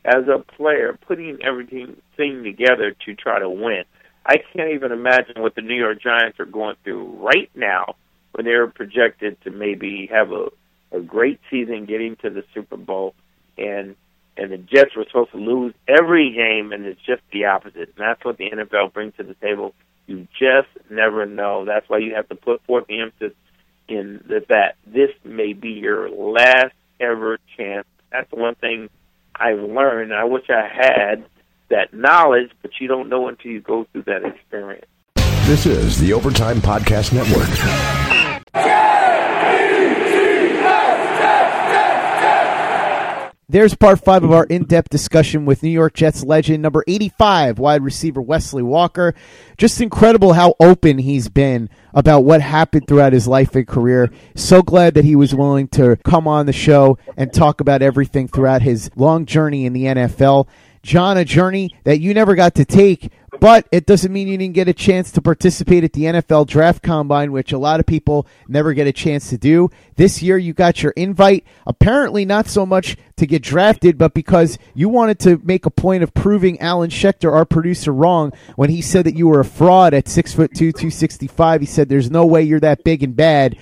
as 0.06 0.28
a 0.28 0.40
player, 0.40 0.98
putting 1.08 1.40
everything 1.44 1.98
thing 2.18 2.44
together 2.44 2.96
to 3.06 3.16
try 3.16 3.40
to 3.40 3.50
win. 3.50 3.84
I 4.26 4.38
can't 4.54 4.72
even 4.74 4.92
imagine 4.92 5.42
what 5.42 5.56
the 5.56 5.62
New 5.62 5.76
York 5.76 6.02
Giants 6.02 6.40
are 6.40 6.46
going 6.46 6.76
through 6.84 7.18
right 7.20 7.50
now 7.56 7.96
when 8.32 8.46
they're 8.46 8.68
projected 8.68 9.42
to 9.44 9.52
maybe 9.52 10.10
have 10.12 10.32
a 10.32 10.48
a 10.92 11.00
great 11.00 11.40
season 11.50 11.86
getting 11.86 12.16
to 12.18 12.30
the 12.30 12.44
Super 12.54 12.78
Bowl 12.78 13.14
and 13.58 13.96
and 14.40 14.52
the 14.52 14.58
Jets 14.58 14.96
were 14.96 15.06
supposed 15.06 15.32
to 15.32 15.38
lose 15.38 15.74
every 15.88 16.32
game 16.32 16.72
and 16.72 16.86
it's 16.86 17.02
just 17.02 17.22
the 17.32 17.46
opposite. 17.46 17.90
And 17.90 17.98
that's 17.98 18.24
what 18.24 18.38
the 18.38 18.50
NFL 18.50 18.94
brings 18.94 19.16
to 19.18 19.24
the 19.24 19.36
table. 19.36 19.74
You 20.08 20.28
just 20.40 20.70
never 20.90 21.26
know. 21.26 21.66
That's 21.66 21.88
why 21.90 22.00
you 22.00 22.16
have 22.16 22.30
to 22.30 22.36
put 22.36 22.64
forth 22.64 22.88
the 22.88 23.02
emphasis 23.02 23.34
in 23.88 24.24
that, 24.30 24.48
that 24.48 24.76
this 24.88 25.12
may 25.24 25.54
be 25.54 25.70
your 25.70 26.10
last 26.10 26.74
ever 27.00 27.38
chance. 27.58 27.86
That's 28.12 28.30
the 28.30 28.38
one 28.38 28.56
thing 28.56 28.90
I've 29.36 29.60
learned. 29.60 30.14
I 30.14 30.24
wish 30.24 30.50
I 30.50 30.68
had 30.68 31.26
that 31.70 31.94
knowledge, 31.94 32.52
but 32.62 32.72
you 32.80 32.88
don't 32.88 33.10
know 33.10 33.28
until 33.28 33.52
you 33.52 33.62
go 33.62 33.86
through 33.92 34.04
that 34.04 34.24
experience. 34.26 34.86
This 35.46 35.66
is 35.66 36.00
the 36.00 36.14
Overtime 36.14 36.58
Podcast 36.58 37.14
Network. 37.14 37.50
There's 43.52 43.74
part 43.74 44.00
five 44.06 44.24
of 44.24 44.32
our 44.32 44.44
in 44.44 44.66
depth 44.66 44.90
discussion 44.90 45.44
with 45.44 45.64
New 45.64 45.72
York 45.72 45.96
Jets 45.96 46.24
legend 46.24 46.62
number 46.62 46.84
85, 46.88 47.58
wide 47.58 47.82
receiver 47.82 48.22
Wesley 48.22 48.62
Walker. 48.62 49.16
Just 49.58 49.82
incredible 49.82 50.34
how 50.34 50.54
open 50.60 51.00
he's 51.00 51.30
been 51.30 51.68
about 51.92 52.26
what 52.26 52.42
happened 52.42 52.88
throughout 52.88 53.12
his 53.12 53.28
life 53.28 53.56
and 53.56 53.68
career. 53.68 54.12
So 54.36 54.62
glad 54.62 54.94
that 54.94 55.04
he 55.04 55.16
was 55.16 55.34
willing 55.34 55.68
to 55.70 55.96
come 56.04 56.28
on 56.28 56.46
the 56.46 56.54
show 56.54 57.00
and 57.18 57.34
talk 57.34 57.60
about 57.60 57.82
everything 57.82 58.28
throughout 58.28 58.62
his 58.62 58.92
long 58.96 59.26
journey 59.26 59.66
in 59.66 59.74
the 59.74 59.86
NFL. 59.86 60.48
John, 60.84 61.18
a 61.18 61.26
journey 61.26 61.72
that 61.86 62.00
you 62.00 62.14
never 62.14 62.36
got 62.36 62.54
to 62.54 62.66
take, 62.66 63.12
but 63.40 63.68
it 63.72 63.86
doesn't 63.86 64.12
mean 64.12 64.28
you 64.28 64.38
didn't 64.38 64.54
get 64.54 64.68
a 64.68 64.74
chance 64.74 65.12
to 65.12 65.22
participate 65.22 65.84
at 65.84 65.94
the 65.94 66.04
NFL 66.04 66.48
Draft 66.48 66.84
Combine, 66.84 67.32
which 67.32 67.52
a 67.52 67.58
lot 67.58 67.80
of 67.80 67.86
people 67.86 68.28
never 68.48 68.74
get 68.74 68.88
a 68.88 68.92
chance 68.92 69.30
to 69.30 69.38
do. 69.38 69.70
This 69.96 70.22
year, 70.22 70.38
you 70.38 70.54
got 70.54 70.84
your 70.84 70.92
invite. 70.94 71.46
Apparently, 71.66 72.26
not 72.26 72.48
so 72.48 72.66
much 72.66 72.98
to 73.18 73.26
get 73.26 73.42
drafted, 73.42 73.98
but 73.98 74.14
because 74.14 74.58
you 74.74 74.90
wanted 74.90 75.20
to 75.20 75.40
make 75.44 75.66
a 75.66 75.72
point 75.72 76.04
of 76.04 76.14
proving 76.14 76.60
Alan 76.60 76.90
Schechter, 76.90 77.32
our 77.32 77.46
producer, 77.46 77.92
wrong 77.92 78.34
when 78.56 78.70
he 78.70 78.82
said 78.82 79.06
that 79.06 79.16
you 79.16 79.28
were 79.28 79.40
a 79.40 79.46
fraud 79.46 79.94
at 79.94 80.08
six 80.08 80.34
foot 80.34 80.54
two, 80.54 80.72
two 80.72 80.90
sixty 80.90 81.28
five. 81.28 81.62
He 81.62 81.68
said, 81.68 81.90
"There's 81.90 82.12
no 82.12 82.26
way 82.26 82.44
you're 82.44 82.60
that 82.60 82.84
big 82.84 83.04
and 83.04 83.16
bad." 83.16 83.58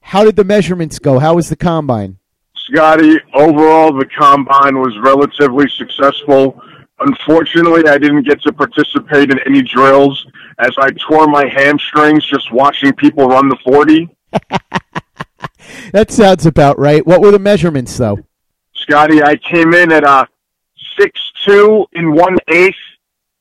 How 0.00 0.24
did 0.24 0.36
the 0.36 0.44
measurements 0.44 0.98
go? 0.98 1.18
How 1.18 1.34
was 1.34 1.48
the 1.48 1.56
combine? 1.56 2.18
Scotty, 2.56 3.18
overall, 3.34 3.92
the 3.96 4.06
combine 4.18 4.78
was 4.78 4.96
relatively 5.02 5.68
successful. 5.68 6.60
Unfortunately, 7.06 7.88
I 7.88 7.98
didn't 7.98 8.22
get 8.22 8.42
to 8.42 8.52
participate 8.52 9.30
in 9.30 9.38
any 9.46 9.62
drills 9.62 10.26
as 10.58 10.70
I 10.78 10.90
tore 10.92 11.26
my 11.26 11.46
hamstrings 11.46 12.24
just 12.24 12.52
watching 12.52 12.92
people 12.92 13.26
run 13.26 13.48
the 13.48 13.56
40. 13.64 14.08
That 15.92 16.10
sounds 16.10 16.46
about 16.46 16.78
right. 16.78 17.06
What 17.06 17.20
were 17.20 17.30
the 17.30 17.38
measurements, 17.38 17.96
though? 17.96 18.18
Scotty, 18.74 19.22
I 19.22 19.36
came 19.36 19.74
in 19.74 19.92
at 19.92 20.04
a 20.04 20.26
six 20.98 21.32
two 21.44 21.86
in 21.92 22.12
one 22.12 22.36
eighth 22.48 22.76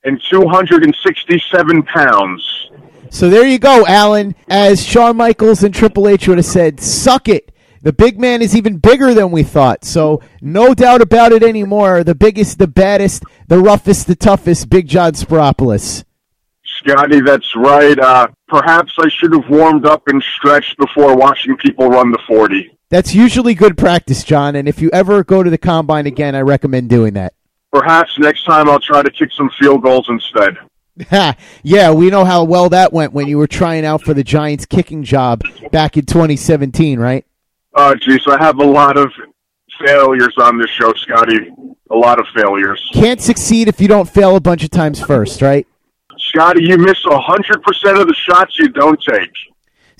and 0.03 0.21
267 0.29 1.83
pounds. 1.83 2.71
So 3.09 3.29
there 3.29 3.45
you 3.45 3.59
go, 3.59 3.85
Alan. 3.85 4.35
As 4.49 4.83
Shawn 4.83 5.17
Michaels 5.17 5.63
and 5.63 5.73
Triple 5.73 6.07
H 6.07 6.27
would 6.27 6.37
have 6.37 6.45
said, 6.45 6.79
suck 6.79 7.27
it. 7.27 7.50
The 7.83 7.93
big 7.93 8.19
man 8.19 8.43
is 8.43 8.55
even 8.55 8.77
bigger 8.77 9.13
than 9.13 9.31
we 9.31 9.41
thought. 9.41 9.83
So 9.85 10.21
no 10.39 10.75
doubt 10.75 11.01
about 11.01 11.31
it 11.31 11.41
anymore. 11.41 12.03
The 12.03 12.13
biggest, 12.13 12.59
the 12.59 12.67
baddest, 12.67 13.23
the 13.47 13.57
roughest, 13.57 14.05
the 14.05 14.15
toughest, 14.15 14.69
Big 14.69 14.87
John 14.87 15.13
Spiropoulos. 15.13 16.03
Scotty, 16.63 17.21
that's 17.21 17.55
right. 17.55 17.97
Uh, 17.97 18.27
perhaps 18.47 18.93
I 18.99 19.09
should 19.09 19.33
have 19.33 19.49
warmed 19.49 19.85
up 19.85 20.03
and 20.07 20.21
stretched 20.21 20.77
before 20.77 21.15
watching 21.15 21.57
people 21.57 21.89
run 21.89 22.11
the 22.11 22.19
40. 22.27 22.77
That's 22.89 23.15
usually 23.15 23.55
good 23.55 23.77
practice, 23.77 24.23
John. 24.23 24.55
And 24.55 24.67
if 24.67 24.81
you 24.81 24.89
ever 24.91 25.23
go 25.23 25.41
to 25.41 25.49
the 25.49 25.57
combine 25.57 26.05
again, 26.05 26.35
I 26.35 26.41
recommend 26.41 26.89
doing 26.89 27.13
that. 27.13 27.33
Perhaps 27.71 28.19
next 28.19 28.43
time 28.43 28.69
I'll 28.69 28.79
try 28.79 29.01
to 29.01 29.09
kick 29.09 29.31
some 29.31 29.49
field 29.59 29.81
goals 29.81 30.07
instead. 30.09 30.57
yeah, 31.63 31.91
we 31.91 32.09
know 32.09 32.25
how 32.25 32.43
well 32.43 32.69
that 32.69 32.93
went 32.93 33.13
when 33.13 33.27
you 33.27 33.37
were 33.37 33.47
trying 33.47 33.85
out 33.85 34.03
for 34.03 34.13
the 34.13 34.23
Giants 34.23 34.65
kicking 34.65 35.03
job 35.03 35.41
back 35.71 35.97
in 35.97 36.05
2017, 36.05 36.99
right? 36.99 37.25
Uh, 37.73 37.93
oh, 37.93 37.95
geez, 37.95 38.21
I 38.27 38.37
have 38.43 38.59
a 38.59 38.65
lot 38.65 38.97
of 38.97 39.11
failures 39.85 40.33
on 40.37 40.57
this 40.57 40.69
show, 40.69 40.93
Scotty. 40.93 41.49
A 41.89 41.95
lot 41.95 42.19
of 42.19 42.27
failures. 42.35 42.89
Can't 42.93 43.21
succeed 43.21 43.67
if 43.67 43.81
you 43.81 43.87
don't 43.87 44.09
fail 44.09 44.35
a 44.35 44.39
bunch 44.39 44.63
of 44.63 44.69
times 44.71 45.01
first, 45.01 45.41
right? 45.41 45.67
Scotty, 46.17 46.63
you 46.63 46.77
miss 46.77 47.01
100% 47.03 48.01
of 48.01 48.07
the 48.07 48.15
shots 48.15 48.57
you 48.59 48.69
don't 48.69 49.01
take. 49.01 49.31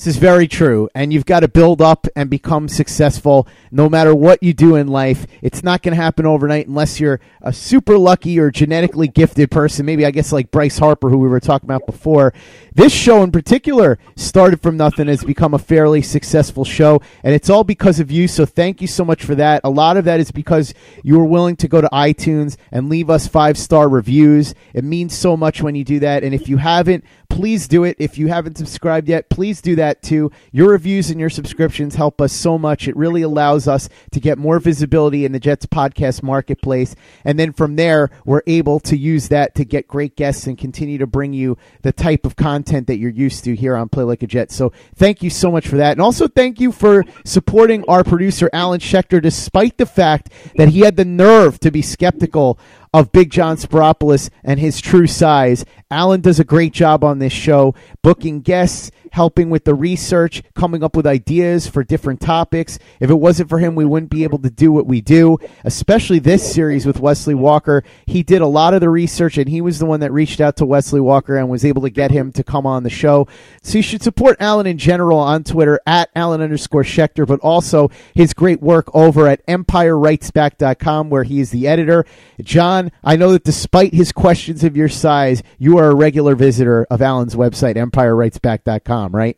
This 0.01 0.15
is 0.15 0.17
very 0.17 0.47
true. 0.47 0.89
And 0.95 1.13
you've 1.13 1.27
got 1.27 1.41
to 1.41 1.47
build 1.47 1.79
up 1.79 2.07
and 2.15 2.27
become 2.27 2.67
successful 2.67 3.47
no 3.69 3.87
matter 3.87 4.15
what 4.15 4.41
you 4.41 4.51
do 4.51 4.75
in 4.75 4.87
life. 4.87 5.27
It's 5.43 5.61
not 5.61 5.83
going 5.83 5.95
to 5.95 6.01
happen 6.01 6.25
overnight 6.25 6.67
unless 6.67 6.99
you're 6.99 7.19
a 7.43 7.53
super 7.53 7.99
lucky 7.99 8.39
or 8.39 8.49
genetically 8.49 9.07
gifted 9.07 9.51
person. 9.51 9.85
Maybe, 9.85 10.03
I 10.03 10.09
guess, 10.09 10.31
like 10.31 10.49
Bryce 10.49 10.79
Harper, 10.79 11.09
who 11.09 11.19
we 11.19 11.27
were 11.27 11.39
talking 11.39 11.67
about 11.67 11.85
before. 11.85 12.33
This 12.73 12.91
show 12.91 13.21
in 13.21 13.31
particular 13.31 13.99
started 14.15 14.59
from 14.59 14.75
nothing, 14.75 15.05
has 15.05 15.23
become 15.23 15.53
a 15.53 15.59
fairly 15.59 16.01
successful 16.01 16.65
show. 16.65 16.99
And 17.23 17.35
it's 17.35 17.51
all 17.51 17.63
because 17.63 17.99
of 17.99 18.09
you. 18.09 18.27
So 18.27 18.43
thank 18.43 18.81
you 18.81 18.87
so 18.87 19.05
much 19.05 19.23
for 19.23 19.35
that. 19.35 19.61
A 19.63 19.69
lot 19.69 19.97
of 19.97 20.05
that 20.05 20.19
is 20.19 20.31
because 20.31 20.73
you 21.03 21.19
were 21.19 21.25
willing 21.25 21.57
to 21.57 21.67
go 21.67 21.79
to 21.79 21.89
iTunes 21.89 22.57
and 22.71 22.89
leave 22.89 23.11
us 23.11 23.27
five 23.27 23.55
star 23.55 23.87
reviews. 23.87 24.55
It 24.73 24.83
means 24.83 25.15
so 25.15 25.37
much 25.37 25.61
when 25.61 25.75
you 25.75 25.83
do 25.83 25.99
that. 25.99 26.23
And 26.23 26.33
if 26.33 26.49
you 26.49 26.57
haven't, 26.57 27.03
please 27.29 27.67
do 27.67 27.83
it. 27.83 27.97
If 27.99 28.17
you 28.17 28.27
haven't 28.29 28.57
subscribed 28.57 29.07
yet, 29.07 29.29
please 29.29 29.61
do 29.61 29.75
that 29.75 29.90
too. 29.99 30.31
Your 30.51 30.69
reviews 30.69 31.09
and 31.09 31.19
your 31.19 31.31
subscriptions 31.31 31.95
help 31.95 32.21
us 32.21 32.31
so 32.31 32.57
much. 32.57 32.87
It 32.87 32.95
really 32.95 33.23
allows 33.23 33.67
us 33.67 33.89
to 34.11 34.19
get 34.19 34.37
more 34.37 34.59
visibility 34.59 35.25
in 35.25 35.31
the 35.31 35.39
Jets 35.39 35.65
podcast 35.65 36.21
marketplace. 36.21 36.95
And 37.25 37.39
then 37.39 37.51
from 37.51 37.75
there, 37.75 38.11
we're 38.25 38.43
able 38.45 38.79
to 38.81 38.95
use 38.95 39.29
that 39.29 39.55
to 39.55 39.65
get 39.65 39.87
great 39.87 40.15
guests 40.15 40.45
and 40.45 40.57
continue 40.57 40.99
to 40.99 41.07
bring 41.07 41.33
you 41.33 41.57
the 41.81 41.91
type 41.91 42.25
of 42.25 42.35
content 42.35 42.87
that 42.87 42.97
you're 42.97 43.09
used 43.09 43.43
to 43.45 43.55
here 43.55 43.75
on 43.75 43.89
Play 43.89 44.03
Like 44.03 44.21
a 44.23 44.27
Jet. 44.27 44.51
So 44.51 44.71
thank 44.95 45.23
you 45.23 45.29
so 45.29 45.51
much 45.51 45.67
for 45.67 45.77
that. 45.77 45.93
And 45.93 46.01
also 46.01 46.27
thank 46.27 46.59
you 46.59 46.71
for 46.71 47.03
supporting 47.25 47.83
our 47.87 48.03
producer, 48.03 48.49
Alan 48.53 48.79
Schechter, 48.79 49.21
despite 49.21 49.77
the 49.77 49.85
fact 49.85 50.29
that 50.57 50.69
he 50.69 50.81
had 50.81 50.95
the 50.95 51.05
nerve 51.05 51.59
to 51.61 51.71
be 51.71 51.81
skeptical 51.81 52.59
of 52.93 53.11
Big 53.11 53.29
John 53.29 53.55
Spiropoulos 53.55 54.29
and 54.43 54.59
his 54.59 54.81
true 54.81 55.07
size. 55.07 55.65
Alan 55.89 56.21
does 56.21 56.39
a 56.39 56.45
great 56.45 56.73
job 56.73 57.03
on 57.03 57.19
this 57.19 57.33
show, 57.33 57.75
booking 58.01 58.41
guests, 58.41 58.91
helping 59.11 59.49
with 59.49 59.65
the 59.65 59.75
research, 59.75 60.41
coming 60.55 60.83
up 60.83 60.95
with 60.95 61.05
ideas 61.05 61.67
for 61.67 61.83
different 61.83 62.21
topics. 62.21 62.79
If 62.99 63.09
it 63.09 63.15
wasn't 63.15 63.49
for 63.49 63.59
him, 63.59 63.75
we 63.75 63.85
wouldn't 63.85 64.09
be 64.09 64.23
able 64.23 64.39
to 64.39 64.49
do 64.49 64.71
what 64.71 64.85
we 64.85 65.01
do, 65.01 65.37
especially 65.65 66.19
this 66.19 66.53
series 66.53 66.85
with 66.85 66.99
Wesley 66.99 67.35
Walker. 67.35 67.83
He 68.05 68.23
did 68.23 68.41
a 68.41 68.47
lot 68.47 68.73
of 68.73 68.79
the 68.79 68.89
research, 68.89 69.37
and 69.37 69.49
he 69.49 69.59
was 69.59 69.79
the 69.79 69.85
one 69.85 69.99
that 69.99 70.13
reached 70.13 70.39
out 70.39 70.55
to 70.57 70.65
Wesley 70.65 71.01
Walker 71.01 71.35
and 71.37 71.49
was 71.49 71.65
able 71.65 71.81
to 71.81 71.89
get 71.89 72.11
him 72.11 72.31
to 72.33 72.43
come 72.43 72.65
on 72.65 72.83
the 72.83 72.89
show. 72.89 73.27
So 73.61 73.77
you 73.77 73.81
should 73.83 74.01
support 74.01 74.37
Alan 74.39 74.65
in 74.65 74.77
general 74.77 75.19
on 75.19 75.43
Twitter 75.43 75.79
at 75.85 76.09
Alan 76.15 76.41
underscore 76.41 76.83
Schechter, 76.83 77.27
but 77.27 77.41
also 77.41 77.89
his 78.15 78.33
great 78.33 78.61
work 78.61 78.89
over 78.95 79.27
at 79.27 79.45
EmpireWritesBack.com, 79.45 81.09
where 81.09 81.23
he 81.23 81.41
is 81.41 81.51
the 81.51 81.67
editor. 81.67 82.05
John, 82.41 82.80
I 83.03 83.15
know 83.15 83.33
that 83.33 83.43
despite 83.43 83.93
his 83.93 84.11
questions 84.11 84.63
of 84.63 84.75
your 84.75 84.89
size, 84.89 85.43
you 85.59 85.77
are 85.77 85.89
a 85.89 85.95
regular 85.95 86.35
visitor 86.35 86.87
of 86.89 87.01
Alan's 87.01 87.35
website, 87.35 87.75
EmpireWritesBack.com, 87.75 89.13
right? 89.13 89.37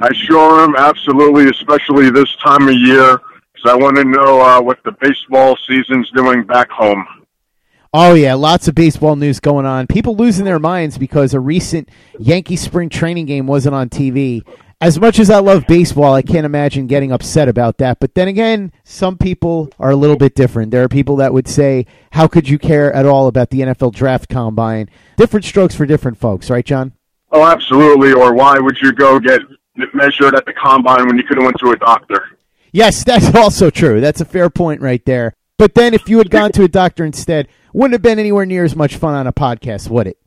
I 0.00 0.12
sure 0.14 0.60
am, 0.60 0.76
absolutely, 0.76 1.48
especially 1.50 2.10
this 2.10 2.34
time 2.36 2.68
of 2.68 2.74
year, 2.74 3.18
because 3.52 3.70
I 3.70 3.74
want 3.74 3.96
to 3.96 4.04
know 4.04 4.40
uh, 4.40 4.62
what 4.62 4.82
the 4.84 4.92
baseball 4.92 5.58
season's 5.66 6.08
doing 6.12 6.44
back 6.44 6.70
home. 6.70 7.04
Oh 7.96 8.14
yeah, 8.14 8.34
lots 8.34 8.66
of 8.66 8.74
baseball 8.74 9.14
news 9.14 9.38
going 9.38 9.66
on. 9.66 9.86
People 9.86 10.16
losing 10.16 10.44
their 10.44 10.58
minds 10.58 10.98
because 10.98 11.32
a 11.32 11.38
recent 11.38 11.88
Yankee 12.18 12.56
spring 12.56 12.88
training 12.88 13.26
game 13.26 13.46
wasn't 13.46 13.76
on 13.76 13.88
TV. 13.88 14.42
As 14.84 15.00
much 15.00 15.18
as 15.18 15.30
I 15.30 15.38
love 15.38 15.66
baseball, 15.66 16.12
I 16.12 16.20
can't 16.20 16.44
imagine 16.44 16.86
getting 16.86 17.10
upset 17.10 17.48
about 17.48 17.78
that. 17.78 18.00
But 18.00 18.14
then 18.14 18.28
again, 18.28 18.70
some 18.84 19.16
people 19.16 19.70
are 19.80 19.88
a 19.88 19.96
little 19.96 20.18
bit 20.18 20.34
different. 20.34 20.72
There 20.72 20.82
are 20.82 20.90
people 20.90 21.16
that 21.16 21.32
would 21.32 21.48
say, 21.48 21.86
"How 22.12 22.26
could 22.26 22.50
you 22.50 22.58
care 22.58 22.92
at 22.92 23.06
all 23.06 23.26
about 23.26 23.48
the 23.48 23.62
NFL 23.62 23.92
draft 23.92 24.28
combine?" 24.28 24.90
Different 25.16 25.46
strokes 25.46 25.74
for 25.74 25.86
different 25.86 26.18
folks, 26.18 26.50
right, 26.50 26.66
John? 26.66 26.92
Oh, 27.32 27.46
absolutely. 27.46 28.12
Or 28.12 28.34
why 28.34 28.58
would 28.58 28.76
you 28.82 28.92
go 28.92 29.18
get 29.18 29.40
measured 29.94 30.34
at 30.34 30.44
the 30.44 30.52
combine 30.52 31.06
when 31.06 31.16
you 31.16 31.24
could 31.24 31.38
have 31.38 31.46
went 31.46 31.58
to 31.60 31.70
a 31.70 31.76
doctor? 31.76 32.22
Yes, 32.70 33.04
that's 33.06 33.34
also 33.34 33.70
true. 33.70 34.02
That's 34.02 34.20
a 34.20 34.26
fair 34.26 34.50
point 34.50 34.82
right 34.82 35.02
there. 35.06 35.32
But 35.56 35.74
then 35.74 35.94
if 35.94 36.10
you 36.10 36.18
had 36.18 36.28
gone 36.28 36.52
to 36.52 36.62
a 36.62 36.68
doctor 36.68 37.06
instead, 37.06 37.48
wouldn't 37.72 37.94
have 37.94 38.02
been 38.02 38.18
anywhere 38.18 38.44
near 38.44 38.66
as 38.66 38.76
much 38.76 38.96
fun 38.96 39.14
on 39.14 39.26
a 39.26 39.32
podcast, 39.32 39.88
would 39.88 40.08
it? 40.08 40.18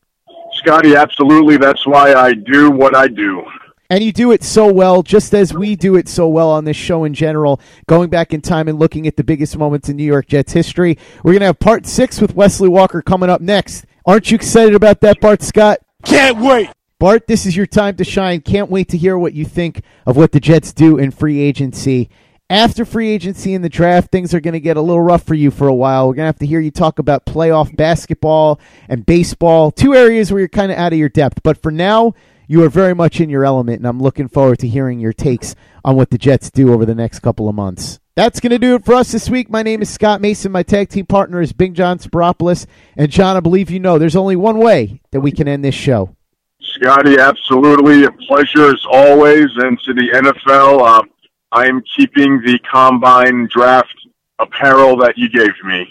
Scotty, 0.53 0.95
absolutely. 0.95 1.57
That's 1.57 1.85
why 1.85 2.15
I 2.15 2.33
do 2.33 2.71
what 2.71 2.95
I 2.95 3.07
do. 3.07 3.45
And 3.89 4.03
you 4.03 4.11
do 4.11 4.31
it 4.31 4.43
so 4.43 4.71
well, 4.71 5.01
just 5.01 5.33
as 5.33 5.53
we 5.53 5.75
do 5.75 5.95
it 5.95 6.09
so 6.09 6.27
well 6.27 6.51
on 6.51 6.65
this 6.65 6.75
show 6.75 7.05
in 7.05 7.13
general, 7.13 7.61
going 7.87 8.09
back 8.09 8.33
in 8.33 8.41
time 8.41 8.67
and 8.67 8.77
looking 8.77 9.07
at 9.07 9.15
the 9.15 9.23
biggest 9.23 9.57
moments 9.57 9.87
in 9.87 9.95
New 9.95 10.03
York 10.03 10.27
Jets 10.27 10.51
history. 10.51 10.97
We're 11.23 11.31
going 11.31 11.39
to 11.39 11.47
have 11.47 11.59
part 11.59 11.85
six 11.85 12.19
with 12.19 12.35
Wesley 12.35 12.67
Walker 12.67 13.01
coming 13.01 13.29
up 13.29 13.39
next. 13.39 13.85
Aren't 14.05 14.29
you 14.29 14.35
excited 14.35 14.75
about 14.75 14.99
that, 15.01 15.21
Bart 15.21 15.41
Scott? 15.41 15.79
Can't 16.03 16.37
wait. 16.39 16.69
Bart, 16.99 17.27
this 17.27 17.45
is 17.45 17.55
your 17.55 17.65
time 17.65 17.95
to 17.97 18.03
shine. 18.03 18.41
Can't 18.41 18.69
wait 18.69 18.89
to 18.89 18.97
hear 18.97 19.17
what 19.17 19.33
you 19.33 19.45
think 19.45 19.83
of 20.05 20.17
what 20.17 20.31
the 20.31 20.39
Jets 20.39 20.73
do 20.73 20.97
in 20.97 21.11
free 21.11 21.39
agency. 21.39 22.09
After 22.49 22.85
free 22.85 23.09
agency 23.09 23.53
and 23.53 23.63
the 23.63 23.69
draft, 23.69 24.09
things 24.09 24.33
are 24.33 24.39
going 24.39 24.53
to 24.53 24.59
get 24.59 24.77
a 24.77 24.81
little 24.81 25.01
rough 25.01 25.23
for 25.23 25.35
you 25.35 25.51
for 25.51 25.67
a 25.67 25.75
while. 25.75 26.07
We're 26.07 26.15
going 26.15 26.23
to 26.23 26.27
have 26.27 26.39
to 26.39 26.45
hear 26.45 26.61
you 26.61 26.71
talk 26.71 26.97
about 26.97 27.25
playoff 27.25 27.75
basketball 27.75 28.59
and 28.87 29.05
baseball, 29.05 29.69
two 29.69 29.93
areas 29.93 30.31
where 30.31 30.39
you're 30.39 30.47
kind 30.47 30.71
of 30.71 30.77
out 30.77 30.93
of 30.93 30.99
your 30.99 31.09
depth. 31.09 31.43
But 31.43 31.61
for 31.61 31.71
now, 31.71 32.13
you 32.47 32.63
are 32.63 32.69
very 32.69 32.95
much 32.95 33.19
in 33.19 33.29
your 33.29 33.45
element, 33.45 33.79
and 33.79 33.87
I'm 33.87 33.99
looking 33.99 34.27
forward 34.27 34.59
to 34.59 34.67
hearing 34.67 34.99
your 34.99 35.13
takes 35.13 35.53
on 35.83 35.95
what 35.95 36.09
the 36.09 36.17
Jets 36.17 36.49
do 36.49 36.73
over 36.73 36.85
the 36.85 36.95
next 36.95 37.19
couple 37.19 37.49
of 37.49 37.55
months. 37.55 37.99
That's 38.15 38.39
going 38.39 38.51
to 38.51 38.57
do 38.57 38.73
it 38.73 38.83
for 38.83 38.95
us 38.95 39.11
this 39.11 39.29
week. 39.29 39.49
My 39.49 39.61
name 39.61 39.81
is 39.81 39.91
Scott 39.91 40.21
Mason. 40.21 40.51
My 40.51 40.63
tag 40.63 40.89
team 40.89 41.05
partner 41.05 41.39
is 41.39 41.53
Big 41.53 41.75
John 41.75 41.99
Spiropoulos. 41.99 42.65
And 42.95 43.11
John, 43.11 43.37
I 43.37 43.41
believe 43.41 43.69
you 43.69 43.79
know 43.79 43.99
there's 43.99 44.15
only 44.15 44.35
one 44.35 44.57
way 44.57 45.01
that 45.11 45.19
we 45.19 45.31
can 45.31 45.47
end 45.47 45.63
this 45.63 45.75
show. 45.75 46.15
Scotty, 46.59 47.19
absolutely 47.19 48.05
a 48.05 48.11
pleasure 48.11 48.71
as 48.71 48.83
always. 48.91 49.47
And 49.57 49.79
to 49.81 49.93
the 49.93 50.09
NFL, 50.15 50.81
uh, 50.81 51.03
I 51.51 51.67
am 51.67 51.83
keeping 51.95 52.41
the 52.41 52.57
combine 52.59 53.47
draft 53.53 53.95
apparel 54.39 54.97
that 54.97 55.15
you 55.15 55.29
gave 55.29 55.53
me. 55.63 55.87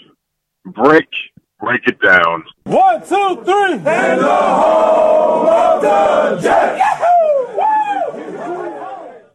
Break, 0.65 1.07
break 1.59 1.81
it 1.87 1.99
down. 2.01 2.43
One, 2.63 2.99
two, 3.01 3.43
three. 3.43 3.73
and 3.73 4.21
the 4.21 4.27
home 4.27 5.47
of 5.47 5.81
the 5.81 6.41
Jets. 6.41 6.96